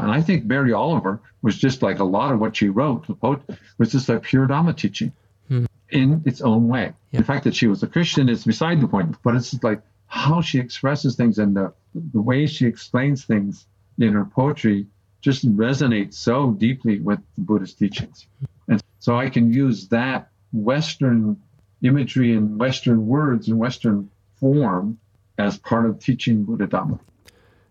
And 0.00 0.10
I 0.10 0.22
think 0.22 0.44
Mary 0.46 0.72
Oliver 0.72 1.20
was 1.42 1.58
just 1.58 1.82
like 1.82 1.98
a 1.98 2.04
lot 2.04 2.32
of 2.32 2.40
what 2.40 2.56
she 2.56 2.68
wrote, 2.68 3.06
the 3.06 3.14
poet, 3.14 3.40
was 3.78 3.92
just 3.92 4.08
like 4.08 4.22
pure 4.22 4.48
Dhamma 4.48 4.76
teaching 4.76 5.12
hmm. 5.48 5.66
in 5.90 6.22
its 6.24 6.40
own 6.40 6.68
way. 6.68 6.92
Yeah. 7.12 7.20
The 7.20 7.26
fact 7.26 7.44
that 7.44 7.54
she 7.54 7.66
was 7.66 7.82
a 7.82 7.86
Christian 7.86 8.28
is 8.28 8.44
beside 8.44 8.80
the 8.80 8.88
point, 8.88 9.16
but 9.22 9.34
it's 9.36 9.50
just 9.50 9.62
like 9.62 9.82
how 10.06 10.40
she 10.40 10.58
expresses 10.58 11.16
things 11.16 11.38
and 11.38 11.54
the, 11.54 11.72
the 11.94 12.20
way 12.20 12.46
she 12.46 12.66
explains 12.66 13.24
things 13.24 13.66
in 13.98 14.12
her 14.14 14.24
poetry 14.24 14.86
just 15.20 15.46
resonates 15.56 16.14
so 16.14 16.52
deeply 16.52 17.00
with 17.00 17.20
the 17.36 17.42
Buddhist 17.42 17.78
teachings. 17.78 18.26
And 18.68 18.82
so 18.98 19.16
I 19.16 19.28
can 19.28 19.52
use 19.52 19.88
that 19.88 20.30
Western 20.52 21.40
imagery 21.82 22.34
and 22.34 22.58
Western 22.58 23.06
words 23.06 23.48
and 23.48 23.58
Western 23.58 24.10
form 24.38 24.98
as 25.38 25.58
part 25.58 25.86
of 25.86 25.98
teaching 25.98 26.44
Buddha 26.44 26.66
Dhamma. 26.66 26.98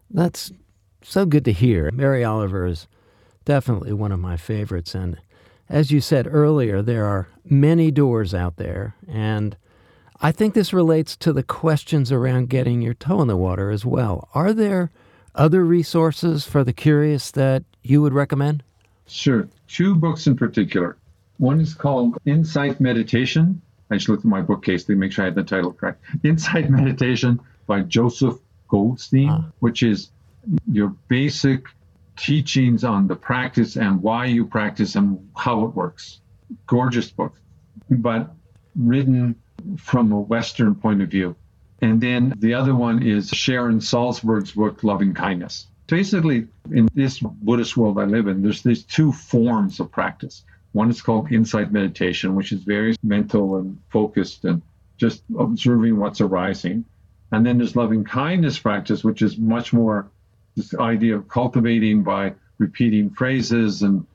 That's 0.09 0.51
so 1.01 1.25
good 1.25 1.45
to 1.45 1.51
hear. 1.51 1.91
Mary 1.91 2.23
Oliver 2.23 2.65
is 2.65 2.87
definitely 3.45 3.93
one 3.93 4.11
of 4.11 4.19
my 4.19 4.37
favorites. 4.37 4.95
And 4.95 5.17
as 5.69 5.91
you 5.91 6.01
said 6.01 6.27
earlier, 6.27 6.81
there 6.81 7.05
are 7.05 7.27
many 7.45 7.91
doors 7.91 8.33
out 8.33 8.57
there. 8.57 8.95
And 9.07 9.55
I 10.21 10.31
think 10.31 10.53
this 10.53 10.73
relates 10.73 11.15
to 11.17 11.31
the 11.31 11.43
questions 11.43 12.11
around 12.11 12.49
getting 12.49 12.81
your 12.81 12.93
toe 12.93 13.21
in 13.21 13.27
the 13.27 13.37
water 13.37 13.69
as 13.69 13.85
well. 13.85 14.29
Are 14.33 14.53
there 14.53 14.91
other 15.35 15.63
resources 15.63 16.45
for 16.45 16.63
the 16.63 16.73
curious 16.73 17.31
that 17.31 17.63
you 17.83 18.01
would 18.01 18.13
recommend? 18.13 18.63
Sure. 19.07 19.47
Two 19.67 19.95
books 19.95 20.27
in 20.27 20.35
particular. 20.35 20.97
One 21.37 21.59
is 21.61 21.73
called 21.73 22.17
Insight 22.25 22.79
Meditation. 22.79 23.61
I 23.89 23.95
just 23.95 24.09
looked 24.09 24.21
at 24.25 24.29
my 24.29 24.41
bookcase 24.41 24.83
to 24.85 24.95
make 24.95 25.11
sure 25.11 25.23
I 25.23 25.27
had 25.27 25.35
the 25.35 25.43
title 25.43 25.71
correct. 25.73 26.03
Insight 26.23 26.69
Meditation 26.69 27.39
by 27.65 27.81
Joseph 27.81 28.37
Goldstein, 28.67 29.29
Ah. 29.29 29.45
which 29.59 29.81
is 29.83 30.11
your 30.71 30.89
basic 31.07 31.65
teachings 32.17 32.83
on 32.83 33.07
the 33.07 33.15
practice 33.15 33.77
and 33.77 34.01
why 34.01 34.25
you 34.25 34.45
practice 34.45 34.95
and 34.95 35.17
how 35.37 35.63
it 35.65 35.73
works. 35.75 36.19
Gorgeous 36.67 37.09
book, 37.09 37.35
but 37.89 38.35
written 38.75 39.35
from 39.77 40.11
a 40.11 40.19
Western 40.19 40.75
point 40.75 41.01
of 41.01 41.09
view. 41.09 41.35
And 41.81 42.01
then 42.01 42.33
the 42.37 42.53
other 42.53 42.75
one 42.75 43.03
is 43.03 43.29
Sharon 43.29 43.79
Salzberg's 43.79 44.51
book, 44.51 44.83
Loving 44.83 45.13
Kindness. 45.13 45.67
Basically, 45.87 46.47
in 46.71 46.87
this 46.93 47.19
Buddhist 47.19 47.75
world 47.77 47.97
I 47.99 48.05
live 48.05 48.27
in, 48.27 48.41
there's 48.41 48.61
these 48.61 48.83
two 48.83 49.11
forms 49.11 49.79
of 49.79 49.91
practice. 49.91 50.43
One 50.73 50.89
is 50.89 51.01
called 51.01 51.31
insight 51.31 51.71
meditation, 51.71 52.35
which 52.35 52.51
is 52.51 52.63
very 52.63 52.95
mental 53.01 53.57
and 53.57 53.79
focused 53.89 54.45
and 54.45 54.61
just 54.97 55.23
observing 55.37 55.97
what's 55.97 56.21
arising. 56.21 56.85
And 57.31 57.45
then 57.45 57.57
there's 57.57 57.75
loving 57.75 58.03
kindness 58.03 58.59
practice, 58.59 59.03
which 59.03 59.21
is 59.21 59.37
much 59.37 59.73
more 59.73 60.07
this 60.55 60.75
idea 60.75 61.15
of 61.15 61.27
cultivating 61.27 62.03
by 62.03 62.33
repeating 62.57 63.09
phrases 63.09 63.81
and 63.81 64.05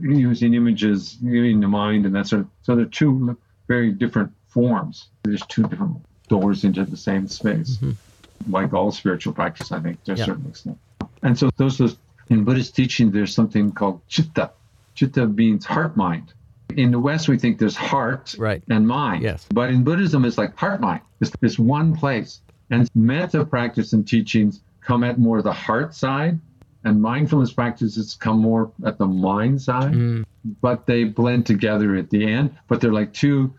using 0.00 0.54
images 0.54 1.18
in 1.22 1.60
the 1.60 1.68
mind 1.68 2.04
and 2.04 2.14
that 2.14 2.26
sort 2.26 2.42
of. 2.42 2.48
So 2.62 2.76
they're 2.76 2.84
two 2.86 3.38
very 3.68 3.92
different 3.92 4.32
forms. 4.48 5.08
There's 5.22 5.46
two 5.46 5.62
different 5.62 6.04
doors 6.32 6.64
into 6.64 6.84
the 6.84 6.96
same 6.96 7.28
space, 7.28 7.76
mm-hmm. 7.76 8.52
like 8.56 8.72
all 8.72 8.90
spiritual 8.90 9.32
practice, 9.34 9.70
I 9.70 9.80
think, 9.80 10.02
to 10.04 10.12
a 10.12 10.16
Yeah. 10.16 10.24
certain 10.24 10.46
extent. 10.52 10.78
And 11.22 11.38
so 11.38 11.50
those, 11.56 11.76
those 11.78 11.96
in 12.28 12.44
Buddhist 12.44 12.74
teaching, 12.74 13.10
there's 13.10 13.34
something 13.34 13.72
called 13.72 14.00
chitta. 14.08 14.50
Chitta 14.94 15.26
means 15.26 15.64
heart 15.66 15.96
mind. 15.96 16.32
In 16.76 16.90
the 16.90 16.98
West, 16.98 17.28
we 17.28 17.38
think 17.38 17.58
there's 17.58 17.76
heart 17.76 18.34
Right. 18.38 18.62
and 18.70 18.88
mind. 18.88 19.22
Yes. 19.22 19.46
But 19.52 19.68
in 19.70 19.84
Buddhism, 19.84 20.24
it's 20.24 20.38
like 20.38 20.56
heart 20.56 20.80
mind. 20.80 21.02
It's, 21.20 21.32
it's 21.42 21.58
one 21.58 21.94
place. 21.94 22.40
And 22.70 22.88
metta 22.94 23.44
practice 23.44 23.92
and 23.92 24.08
teachings 24.08 24.60
come 24.80 25.04
at 25.04 25.18
more 25.18 25.42
the 25.42 25.52
heart 25.52 25.94
side, 25.94 26.40
and 26.84 27.00
mindfulness 27.00 27.52
practices 27.52 28.16
come 28.18 28.38
more 28.40 28.72
at 28.84 28.96
the 28.96 29.06
mind 29.06 29.60
side. 29.60 29.92
Mm. 29.92 30.24
But 30.62 30.86
they 30.86 31.04
blend 31.04 31.44
together 31.46 31.94
at 31.96 32.08
the 32.08 32.22
end. 32.26 32.56
But 32.68 32.80
they're 32.80 32.98
like 33.00 33.12
two 33.12 33.52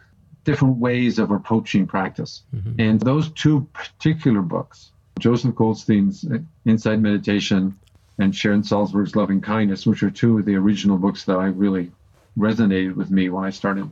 different 0.43 0.77
ways 0.77 1.19
of 1.19 1.31
approaching 1.31 1.87
practice. 1.87 2.43
Mm-hmm. 2.55 2.81
And 2.81 2.99
those 2.99 3.29
two 3.31 3.67
particular 3.73 4.41
books, 4.41 4.91
Joseph 5.19 5.55
Goldstein's 5.55 6.25
Insight 6.65 6.99
Meditation 6.99 7.77
and 8.19 8.35
Sharon 8.35 8.61
Salzberg's 8.61 9.15
Loving 9.15 9.41
Kindness, 9.41 9.85
which 9.85 10.03
are 10.03 10.11
two 10.11 10.37
of 10.37 10.45
the 10.45 10.55
original 10.55 10.97
books 10.97 11.25
that 11.25 11.37
I 11.37 11.45
really 11.45 11.91
resonated 12.37 12.95
with 12.95 13.09
me 13.09 13.29
when 13.29 13.43
I 13.43 13.49
started. 13.49 13.89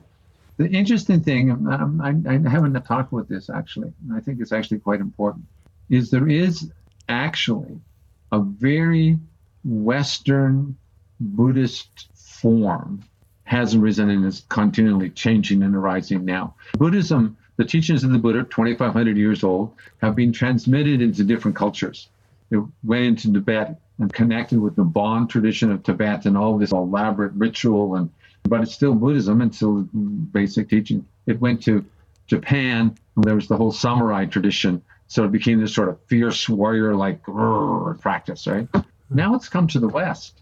The 0.58 0.68
interesting 0.68 1.22
thing, 1.22 1.52
um, 1.52 2.02
I, 2.02 2.10
I 2.30 2.50
haven't 2.50 2.80
talked 2.84 3.14
about 3.14 3.30
this 3.30 3.50
actually, 3.50 3.94
and 4.08 4.16
I 4.16 4.20
think 4.20 4.42
it's 4.42 4.52
actually 4.52 4.80
quite 4.80 5.00
important, 5.00 5.46
is 5.90 6.12
there 6.12 6.28
is 6.28 6.72
actually 7.10 7.80
a 8.32 8.40
very 8.40 9.18
Western 9.64 10.78
Buddhist 11.20 12.08
form 12.16 13.04
has 13.52 13.76
arisen 13.76 14.10
and 14.10 14.26
is 14.26 14.46
continually 14.48 15.10
changing 15.10 15.62
and 15.62 15.76
arising 15.76 16.24
now. 16.24 16.56
Buddhism, 16.78 17.36
the 17.58 17.66
teachings 17.66 18.02
of 18.06 18.12
the 18.12 18.18
Buddha, 18.18 18.44
2,500 18.44 19.18
years 19.18 19.44
old, 19.44 19.74
have 20.02 20.16
been 20.16 20.32
transmitted 20.32 21.02
into 21.02 21.26
different 21.26 21.58
cultures. 21.58 22.08
It 22.50 22.64
went 22.82 23.26
into 23.26 23.40
Tibet 23.42 23.82
and 24.00 24.14
connected 24.14 24.58
with 24.58 24.78
the 24.78 24.86
Bon 24.86 25.28
tradition 25.28 25.70
of 25.70 25.84
Tibet 25.84 26.26
and 26.26 26.38
all 26.38 26.58
this 26.58 26.72
elaborate 26.72 27.34
ritual, 27.34 27.96
and 27.96 28.10
but 28.44 28.62
it's 28.62 28.72
still 28.72 28.96
Buddhism 28.96 29.42
and 29.42 29.54
still 29.54 29.82
basic 30.32 30.70
teaching. 30.70 31.06
It 31.26 31.42
went 31.42 31.62
to 31.64 31.84
Japan, 32.28 32.96
and 33.18 33.26
there 33.26 33.36
was 33.36 33.50
the 33.50 33.58
whole 33.58 33.74
samurai 33.74 34.28
tradition, 34.28 34.82
so 35.08 35.26
it 35.26 35.34
became 35.34 35.60
this 35.60 35.76
sort 35.76 35.90
of 35.90 36.00
fierce 36.08 36.48
warrior-like 36.48 37.22
practice. 38.00 38.48
Right 38.48 38.70
hmm. 38.74 38.80
now, 39.10 39.36
it's 39.36 39.50
come 39.50 39.68
to 39.68 39.80
the 39.80 39.90
West 39.90 40.42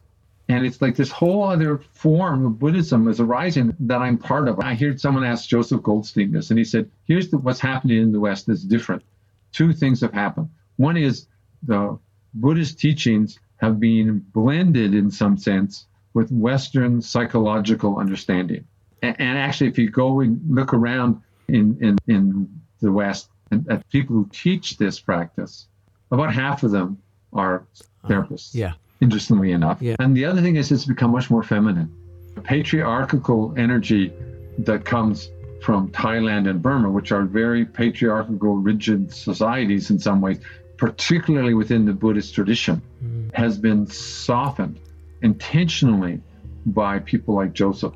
and 0.50 0.66
it's 0.66 0.82
like 0.82 0.96
this 0.96 1.12
whole 1.12 1.44
other 1.44 1.80
form 1.94 2.46
of 2.48 2.58
Buddhism 2.58 3.08
is 3.08 3.20
arising 3.20 3.76
that 3.82 4.02
I'm 4.02 4.18
part 4.18 4.48
of. 4.48 4.60
I 4.60 4.74
heard 4.74 5.00
someone 5.00 5.24
ask 5.24 5.48
Joseph 5.48 5.84
Goldstein 5.84 6.32
this, 6.32 6.50
and 6.50 6.58
he 6.58 6.66
said, 6.66 6.90
Here's 7.06 7.30
the, 7.30 7.38
what's 7.38 7.60
happening 7.60 8.02
in 8.02 8.12
the 8.12 8.20
West 8.20 8.48
that's 8.48 8.64
different. 8.64 9.04
Two 9.52 9.74
things 9.74 10.02
have 10.02 10.12
happened. 10.12 10.50
One 10.78 10.98
is 10.98 11.28
the 11.62 12.00
Buddhist 12.34 12.80
teachings 12.80 13.40
have 13.58 13.80
been 13.80 14.26
blended 14.34 14.96
in 14.96 15.12
some 15.12 15.38
sense 15.38 15.86
with 16.16 16.32
Western 16.32 17.00
psychological 17.00 17.98
understanding. 17.98 18.66
And, 19.04 19.16
and 19.20 19.38
actually, 19.38 19.70
if 19.70 19.78
you 19.78 19.92
go 19.92 20.22
and 20.22 20.42
look 20.50 20.74
around 20.74 21.22
in, 21.48 21.78
in, 21.80 21.98
in 22.08 22.62
the 22.82 22.92
West 22.92 23.30
and 23.52 23.70
at 23.70 23.88
people 23.90 24.16
who 24.16 24.30
teach 24.32 24.78
this 24.78 25.00
practice, 25.00 25.68
about 26.10 26.34
half 26.34 26.64
of 26.64 26.72
them 26.72 26.98
are 27.34 27.68
therapists. 28.08 28.56
Uh, 28.56 28.60
yeah 28.60 28.74
interestingly 29.02 29.52
enough. 29.52 29.82
Yeah. 29.82 29.96
And 30.00 30.16
the 30.16 30.26
other 30.26 30.42
thing 30.42 30.56
is 30.56 30.72
it's 30.72 30.86
become 30.86 31.12
much 31.12 31.30
more 31.30 31.44
feminine. 31.44 31.92
The 32.36 32.42
patriarchal 32.42 33.54
energy 33.58 34.14
that 34.60 34.86
comes 34.86 35.30
from 35.62 35.90
Thailand 35.90 36.50
and 36.50 36.62
Burma, 36.62 36.90
which 36.90 37.12
are 37.12 37.24
very 37.24 37.66
patriarchal, 37.66 38.58
rigid 38.58 39.14
societies 39.14 39.90
in 39.90 40.00
some 40.00 40.22
ways, 40.22 40.40
particularly 40.78 41.54
within 41.54 41.86
the 41.86 41.94
Buddhist 41.94 42.34
tradition, 42.34 42.82
mm. 43.04 43.34
has 43.36 43.58
been 43.58 43.86
softened 43.88 44.80
intentionally 45.22 46.22
by 46.66 47.00
people 47.00 47.36
like 47.36 47.54
Joseph, 47.54 47.94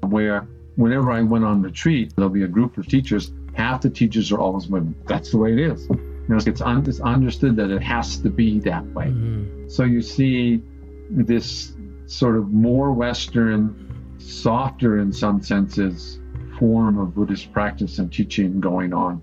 where 0.00 0.46
whenever 0.76 1.10
I 1.10 1.20
went 1.22 1.44
on 1.44 1.62
retreat, 1.62 2.14
there'll 2.16 2.30
be 2.30 2.44
a 2.44 2.48
group 2.48 2.78
of 2.78 2.86
teachers, 2.86 3.30
half 3.54 3.82
the 3.82 3.90
teachers 3.90 4.32
are 4.32 4.38
always 4.38 4.68
women. 4.68 4.94
That's 5.06 5.30
the 5.30 5.38
way 5.38 5.52
it 5.52 5.58
is. 5.58 5.88
You 6.22 6.28
know, 6.28 6.40
it's, 6.44 6.60
un- 6.60 6.84
it's 6.86 7.00
understood 7.00 7.56
that 7.56 7.70
it 7.70 7.82
has 7.82 8.18
to 8.18 8.30
be 8.30 8.60
that 8.60 8.84
way. 8.94 9.06
Mm-hmm. 9.06 9.68
So 9.68 9.84
you 9.84 10.02
see 10.02 10.62
this 11.10 11.72
sort 12.06 12.36
of 12.36 12.52
more 12.52 12.92
Western, 12.92 14.16
softer 14.18 14.98
in 14.98 15.12
some 15.12 15.42
senses, 15.42 16.20
form 16.58 16.98
of 16.98 17.14
Buddhist 17.14 17.52
practice 17.52 17.98
and 17.98 18.12
teaching 18.12 18.60
going 18.60 18.92
on 18.92 19.20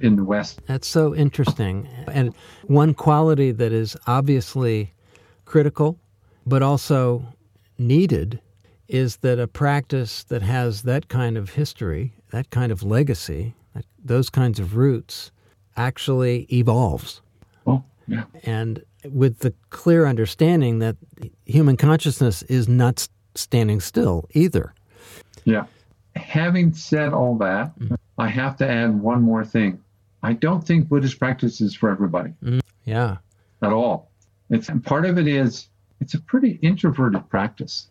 in 0.00 0.16
the 0.16 0.24
West. 0.24 0.60
That's 0.66 0.88
so 0.88 1.14
interesting. 1.14 1.88
And 2.08 2.34
one 2.64 2.94
quality 2.94 3.52
that 3.52 3.72
is 3.72 3.96
obviously 4.06 4.92
critical, 5.44 5.98
but 6.46 6.62
also 6.62 7.24
needed, 7.78 8.40
is 8.88 9.18
that 9.18 9.38
a 9.38 9.46
practice 9.46 10.24
that 10.24 10.42
has 10.42 10.82
that 10.82 11.08
kind 11.08 11.36
of 11.36 11.50
history, 11.50 12.12
that 12.30 12.50
kind 12.50 12.72
of 12.72 12.82
legacy, 12.82 13.54
that, 13.74 13.84
those 14.02 14.30
kinds 14.30 14.58
of 14.58 14.76
roots, 14.76 15.30
actually 15.86 16.46
evolves. 16.52 17.20
Oh, 17.66 17.82
yeah. 18.06 18.24
And 18.44 18.82
with 19.10 19.38
the 19.38 19.54
clear 19.70 20.06
understanding 20.06 20.78
that 20.80 20.96
human 21.46 21.76
consciousness 21.76 22.42
is 22.44 22.68
not 22.68 23.08
standing 23.34 23.80
still 23.80 24.28
either. 24.32 24.74
Yeah. 25.44 25.64
Having 26.16 26.74
said 26.74 27.12
all 27.12 27.36
that, 27.38 27.78
mm-hmm. 27.78 27.94
I 28.18 28.28
have 28.28 28.56
to 28.58 28.68
add 28.68 29.00
one 29.00 29.22
more 29.22 29.44
thing. 29.44 29.80
I 30.22 30.34
don't 30.34 30.66
think 30.66 30.88
Buddhist 30.88 31.18
practice 31.18 31.60
is 31.60 31.74
for 31.74 31.90
everybody. 31.90 32.34
Mm, 32.44 32.60
yeah. 32.84 33.16
At 33.62 33.72
all. 33.72 34.10
It's 34.50 34.68
part 34.84 35.06
of 35.06 35.16
it 35.16 35.26
is 35.26 35.68
it's 36.00 36.14
a 36.14 36.20
pretty 36.20 36.58
introverted 36.60 37.28
practice. 37.30 37.88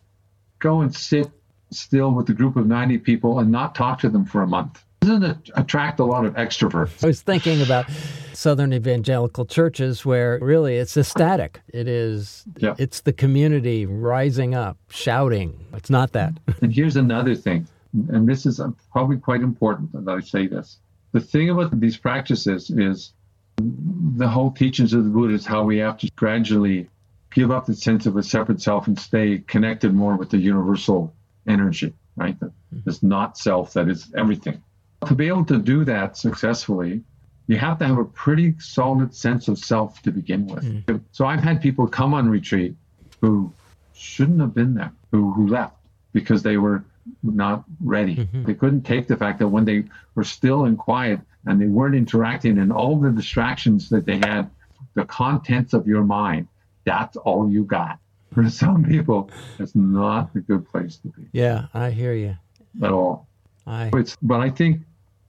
Go 0.58 0.82
and 0.82 0.94
sit 0.94 1.30
still 1.72 2.12
with 2.12 2.28
a 2.28 2.34
group 2.34 2.56
of 2.56 2.66
90 2.66 2.98
people 2.98 3.38
and 3.40 3.50
not 3.50 3.74
talk 3.74 3.98
to 4.00 4.08
them 4.08 4.24
for 4.24 4.42
a 4.42 4.46
month 4.46 4.84
doesn't 5.00 5.22
it 5.22 5.50
attract 5.56 5.98
a 5.98 6.04
lot 6.04 6.26
of 6.26 6.34
extroverts? 6.34 7.02
I 7.02 7.08
was 7.08 7.22
thinking 7.22 7.62
about 7.62 7.86
Southern 8.32 8.72
evangelical 8.72 9.46
churches 9.46 10.04
where 10.04 10.38
really 10.40 10.76
it's 10.76 10.96
ecstatic. 10.96 11.60
It 11.68 11.88
is, 11.88 12.44
yeah. 12.58 12.74
it's 12.78 13.00
the 13.00 13.12
community 13.12 13.86
rising 13.86 14.54
up, 14.54 14.76
shouting. 14.90 15.66
It's 15.72 15.90
not 15.90 16.12
that. 16.12 16.34
And 16.62 16.72
here's 16.72 16.96
another 16.96 17.34
thing, 17.34 17.66
and 18.10 18.28
this 18.28 18.44
is 18.44 18.60
uh, 18.60 18.68
probably 18.92 19.16
quite 19.16 19.40
important 19.40 19.92
that 19.92 20.10
I 20.10 20.20
say 20.20 20.46
this. 20.46 20.78
The 21.12 21.20
thing 21.20 21.48
about 21.48 21.78
these 21.80 21.96
practices 21.96 22.70
is 22.70 23.14
the 23.56 24.28
whole 24.28 24.50
teachings 24.50 24.92
of 24.92 25.04
the 25.04 25.10
Buddha 25.10 25.34
is 25.34 25.46
how 25.46 25.64
we 25.64 25.78
have 25.78 25.96
to 25.98 26.10
gradually 26.16 26.88
give 27.32 27.50
up 27.50 27.66
the 27.66 27.74
sense 27.74 28.06
of 28.06 28.16
a 28.16 28.22
separate 28.22 28.60
self 28.60 28.86
and 28.86 28.98
stay 28.98 29.38
connected 29.46 29.94
more 29.94 30.16
with 30.16 30.30
the 30.30 30.38
universal 30.38 31.14
energy, 31.48 31.94
right? 32.16 32.38
That 32.40 32.52
is 32.86 33.02
not 33.02 33.38
self, 33.38 33.72
that 33.72 33.88
is 33.88 34.12
everything. 34.16 34.62
To 35.06 35.14
be 35.14 35.28
able 35.28 35.44
to 35.46 35.58
do 35.58 35.84
that 35.84 36.16
successfully, 36.16 37.02
you 37.46 37.56
have 37.56 37.78
to 37.78 37.86
have 37.86 37.98
a 37.98 38.04
pretty 38.04 38.54
solid 38.58 39.14
sense 39.14 39.48
of 39.48 39.58
self 39.58 40.02
to 40.02 40.12
begin 40.12 40.46
with. 40.46 40.64
Mm. 40.64 41.00
So 41.12 41.26
I've 41.26 41.42
had 41.42 41.60
people 41.60 41.86
come 41.88 42.14
on 42.14 42.28
retreat 42.28 42.76
who 43.20 43.52
shouldn't 43.92 44.40
have 44.40 44.54
been 44.54 44.74
there, 44.74 44.92
who, 45.10 45.32
who 45.32 45.48
left 45.48 45.76
because 46.12 46.42
they 46.42 46.58
were 46.58 46.84
not 47.22 47.64
ready. 47.82 48.16
Mm-hmm. 48.16 48.44
They 48.44 48.54
couldn't 48.54 48.82
take 48.82 49.08
the 49.08 49.16
fact 49.16 49.38
that 49.40 49.48
when 49.48 49.64
they 49.64 49.84
were 50.14 50.24
still 50.24 50.64
and 50.64 50.78
quiet 50.78 51.20
and 51.46 51.60
they 51.60 51.66
weren't 51.66 51.94
interacting 51.94 52.58
and 52.58 52.72
all 52.72 52.98
the 52.98 53.10
distractions 53.10 53.88
that 53.88 54.06
they 54.06 54.18
had, 54.18 54.50
the 54.94 55.04
contents 55.04 55.72
of 55.72 55.86
your 55.86 56.04
mind, 56.04 56.48
that's 56.84 57.16
all 57.16 57.50
you 57.50 57.64
got. 57.64 57.98
For 58.34 58.48
some 58.48 58.84
people, 58.84 59.28
it's 59.58 59.74
not 59.74 60.30
a 60.36 60.38
good 60.38 60.70
place 60.70 60.98
to 60.98 61.08
be. 61.08 61.26
Yeah, 61.32 61.66
I 61.74 61.90
hear 61.90 62.14
you. 62.14 62.36
At 62.80 62.92
all. 62.92 63.26
I... 63.66 63.90
It's, 63.94 64.16
but 64.22 64.40
I 64.40 64.50
think 64.50 64.82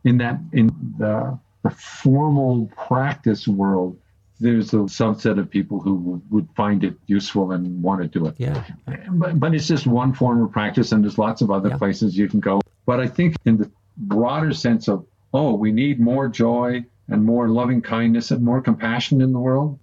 in 0.03 0.17
that 0.17 0.39
in 0.53 0.67
the, 0.97 1.37
the 1.63 1.69
formal 1.71 2.69
practice 2.75 3.47
world, 3.47 3.97
there's 4.39 4.73
a 4.73 4.77
subset 4.77 5.39
of 5.39 5.49
people 5.49 5.79
who 5.79 6.21
would 6.31 6.47
find 6.55 6.83
it 6.83 6.95
useful 7.05 7.51
and 7.51 7.81
want 7.83 8.01
to 8.01 8.07
do 8.07 8.25
it. 8.25 8.35
Yeah. 8.37 8.63
But, 9.11 9.39
but 9.39 9.53
it's 9.53 9.67
just 9.67 9.85
one 9.85 10.13
form 10.13 10.43
of 10.43 10.51
practice, 10.51 10.91
and 10.91 11.03
there's 11.03 11.19
lots 11.19 11.41
of 11.41 11.51
other 11.51 11.69
yeah. 11.69 11.77
places 11.77 12.17
you 12.17 12.27
can 12.27 12.39
go. 12.39 12.61
But 12.85 12.99
I 12.99 13.07
think 13.07 13.35
in 13.45 13.57
the 13.57 13.69
broader 13.97 14.53
sense 14.53 14.87
of, 14.87 15.05
oh, 15.33 15.53
we 15.53 15.71
need 15.71 15.99
more 15.99 16.27
joy 16.27 16.83
and 17.07 17.23
more 17.23 17.49
loving 17.49 17.81
kindness 17.81 18.31
and 18.31 18.43
more 18.43 18.61
compassion 18.61 19.21
in 19.21 19.31
the 19.31 19.39
world, 19.39 19.77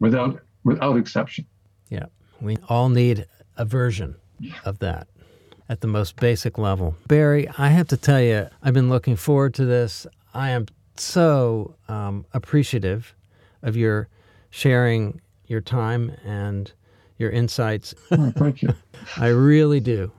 without 0.00 0.42
without 0.64 0.96
exception. 0.98 1.46
Yeah, 1.88 2.06
we 2.40 2.58
all 2.68 2.88
need 2.88 3.26
a 3.56 3.64
version 3.64 4.16
of 4.64 4.78
that 4.80 5.08
at 5.68 5.80
the 5.80 5.86
most 5.86 6.16
basic 6.16 6.58
level. 6.58 6.96
Barry, 7.06 7.48
I 7.58 7.68
have 7.68 7.88
to 7.88 7.96
tell 7.96 8.20
you, 8.20 8.48
I've 8.62 8.74
been 8.74 8.88
looking 8.88 9.16
forward 9.16 9.54
to 9.54 9.64
this. 9.64 10.06
I 10.34 10.50
am 10.50 10.66
so 10.96 11.74
um, 11.88 12.24
appreciative 12.32 13.14
of 13.62 13.76
your 13.76 14.08
sharing 14.50 15.20
your 15.46 15.60
time 15.60 16.12
and 16.24 16.72
your 17.18 17.30
insights. 17.30 17.94
Oh, 18.10 18.32
thank 18.36 18.62
you. 18.62 18.74
I 19.16 19.28
really 19.28 19.80
do. 19.80 20.12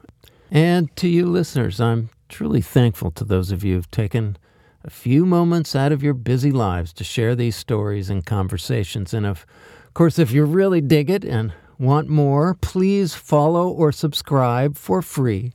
And 0.52 0.95
to 0.97 1.08
you 1.08 1.26
listeners, 1.26 1.80
I'm 1.80 2.10
truly 2.28 2.62
thankful 2.62 3.12
to 3.12 3.24
those 3.24 3.52
of 3.52 3.64
you 3.64 3.76
who've 3.76 3.91
taken 3.91 4.38
a 4.84 4.89
few 4.89 5.26
moments 5.26 5.76
out 5.76 5.91
of 5.91 6.02
your 6.02 6.14
busy 6.14 6.52
lives 6.52 6.93
to 6.93 7.04
share 7.04 7.36
these 7.36 7.56
stories 7.56 8.10
and 8.10 8.26
conversations. 8.26 9.14
And 9.14 9.26
of 9.26 9.45
course, 9.93 10.18
if 10.18 10.32
you 10.32 10.45
really 10.45 10.82
dig 10.82 11.10
it 11.10 11.26
and 11.26 11.54
Want 11.80 12.09
more? 12.09 12.55
Please 12.55 13.15
follow 13.15 13.69
or 13.69 13.93
subscribe 13.93 14.75
for 14.75 15.01
free 15.01 15.53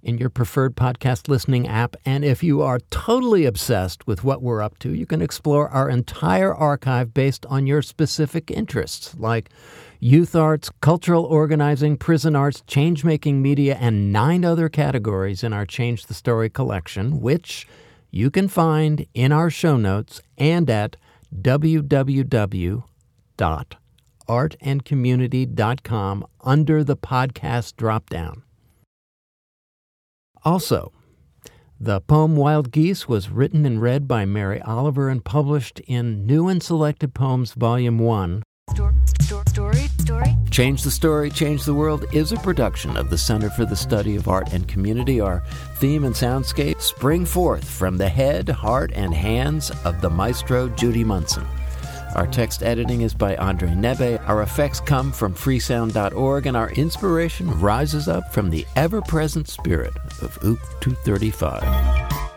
in 0.00 0.16
your 0.16 0.30
preferred 0.30 0.76
podcast 0.76 1.26
listening 1.26 1.66
app. 1.66 1.96
And 2.04 2.24
if 2.24 2.44
you 2.44 2.62
are 2.62 2.78
totally 2.90 3.46
obsessed 3.46 4.06
with 4.06 4.22
what 4.22 4.42
we're 4.42 4.62
up 4.62 4.78
to, 4.78 4.94
you 4.94 5.06
can 5.06 5.20
explore 5.20 5.68
our 5.70 5.90
entire 5.90 6.54
archive 6.54 7.12
based 7.12 7.44
on 7.46 7.66
your 7.66 7.82
specific 7.82 8.48
interests, 8.48 9.16
like 9.18 9.50
youth 9.98 10.36
arts, 10.36 10.70
cultural 10.80 11.24
organizing, 11.24 11.96
prison 11.96 12.36
arts, 12.36 12.62
change 12.68 13.02
making 13.02 13.42
media, 13.42 13.76
and 13.80 14.12
nine 14.12 14.44
other 14.44 14.68
categories 14.68 15.42
in 15.42 15.52
our 15.52 15.66
Change 15.66 16.06
the 16.06 16.14
Story 16.14 16.48
collection, 16.48 17.20
which 17.20 17.66
you 18.12 18.30
can 18.30 18.46
find 18.46 19.04
in 19.14 19.32
our 19.32 19.50
show 19.50 19.76
notes 19.76 20.22
and 20.38 20.70
at 20.70 20.94
www.artandcommunity.com 24.26 26.26
under 26.40 26.84
the 26.84 26.96
podcast 26.96 27.74
dropdown. 27.74 28.42
Also, 30.44 30.92
the 31.78 32.00
poem 32.00 32.36
Wild 32.36 32.70
Geese 32.70 33.08
was 33.08 33.30
written 33.30 33.66
and 33.66 33.82
read 33.82 34.08
by 34.08 34.24
Mary 34.24 34.62
Oliver 34.62 35.08
and 35.08 35.24
published 35.24 35.80
in 35.80 36.24
New 36.24 36.48
and 36.48 36.62
Selected 36.62 37.14
Poems, 37.14 37.52
Volume 37.52 37.98
1. 37.98 38.42
Story, 38.70 38.94
story, 39.50 39.88
story. 39.98 40.36
Change 40.50 40.82
the 40.82 40.90
Story, 40.90 41.30
Change 41.30 41.64
the 41.64 41.74
World 41.74 42.06
is 42.12 42.32
a 42.32 42.36
production 42.36 42.96
of 42.96 43.10
the 43.10 43.18
Center 43.18 43.50
for 43.50 43.64
the 43.64 43.76
Study 43.76 44.16
of 44.16 44.28
Art 44.28 44.52
and 44.52 44.66
Community. 44.66 45.20
Our 45.20 45.42
theme 45.76 46.04
and 46.04 46.14
soundscape 46.14 46.80
spring 46.80 47.24
forth 47.24 47.68
from 47.68 47.96
the 47.96 48.08
head, 48.08 48.48
heart, 48.48 48.92
and 48.94 49.12
hands 49.12 49.70
of 49.84 50.00
the 50.00 50.10
maestro 50.10 50.68
Judy 50.70 51.04
Munson. 51.04 51.46
Our 52.16 52.26
text 52.26 52.62
editing 52.62 53.02
is 53.02 53.12
by 53.12 53.36
Andre 53.36 53.68
Nebe. 53.68 54.18
Our 54.26 54.40
effects 54.40 54.80
come 54.80 55.12
from 55.12 55.34
freesound.org, 55.34 56.46
and 56.46 56.56
our 56.56 56.70
inspiration 56.70 57.60
rises 57.60 58.08
up 58.08 58.32
from 58.32 58.48
the 58.48 58.64
ever 58.74 59.02
present 59.02 59.48
spirit 59.48 59.94
of 60.22 60.40
OOC 60.40 60.80
235. 60.80 62.35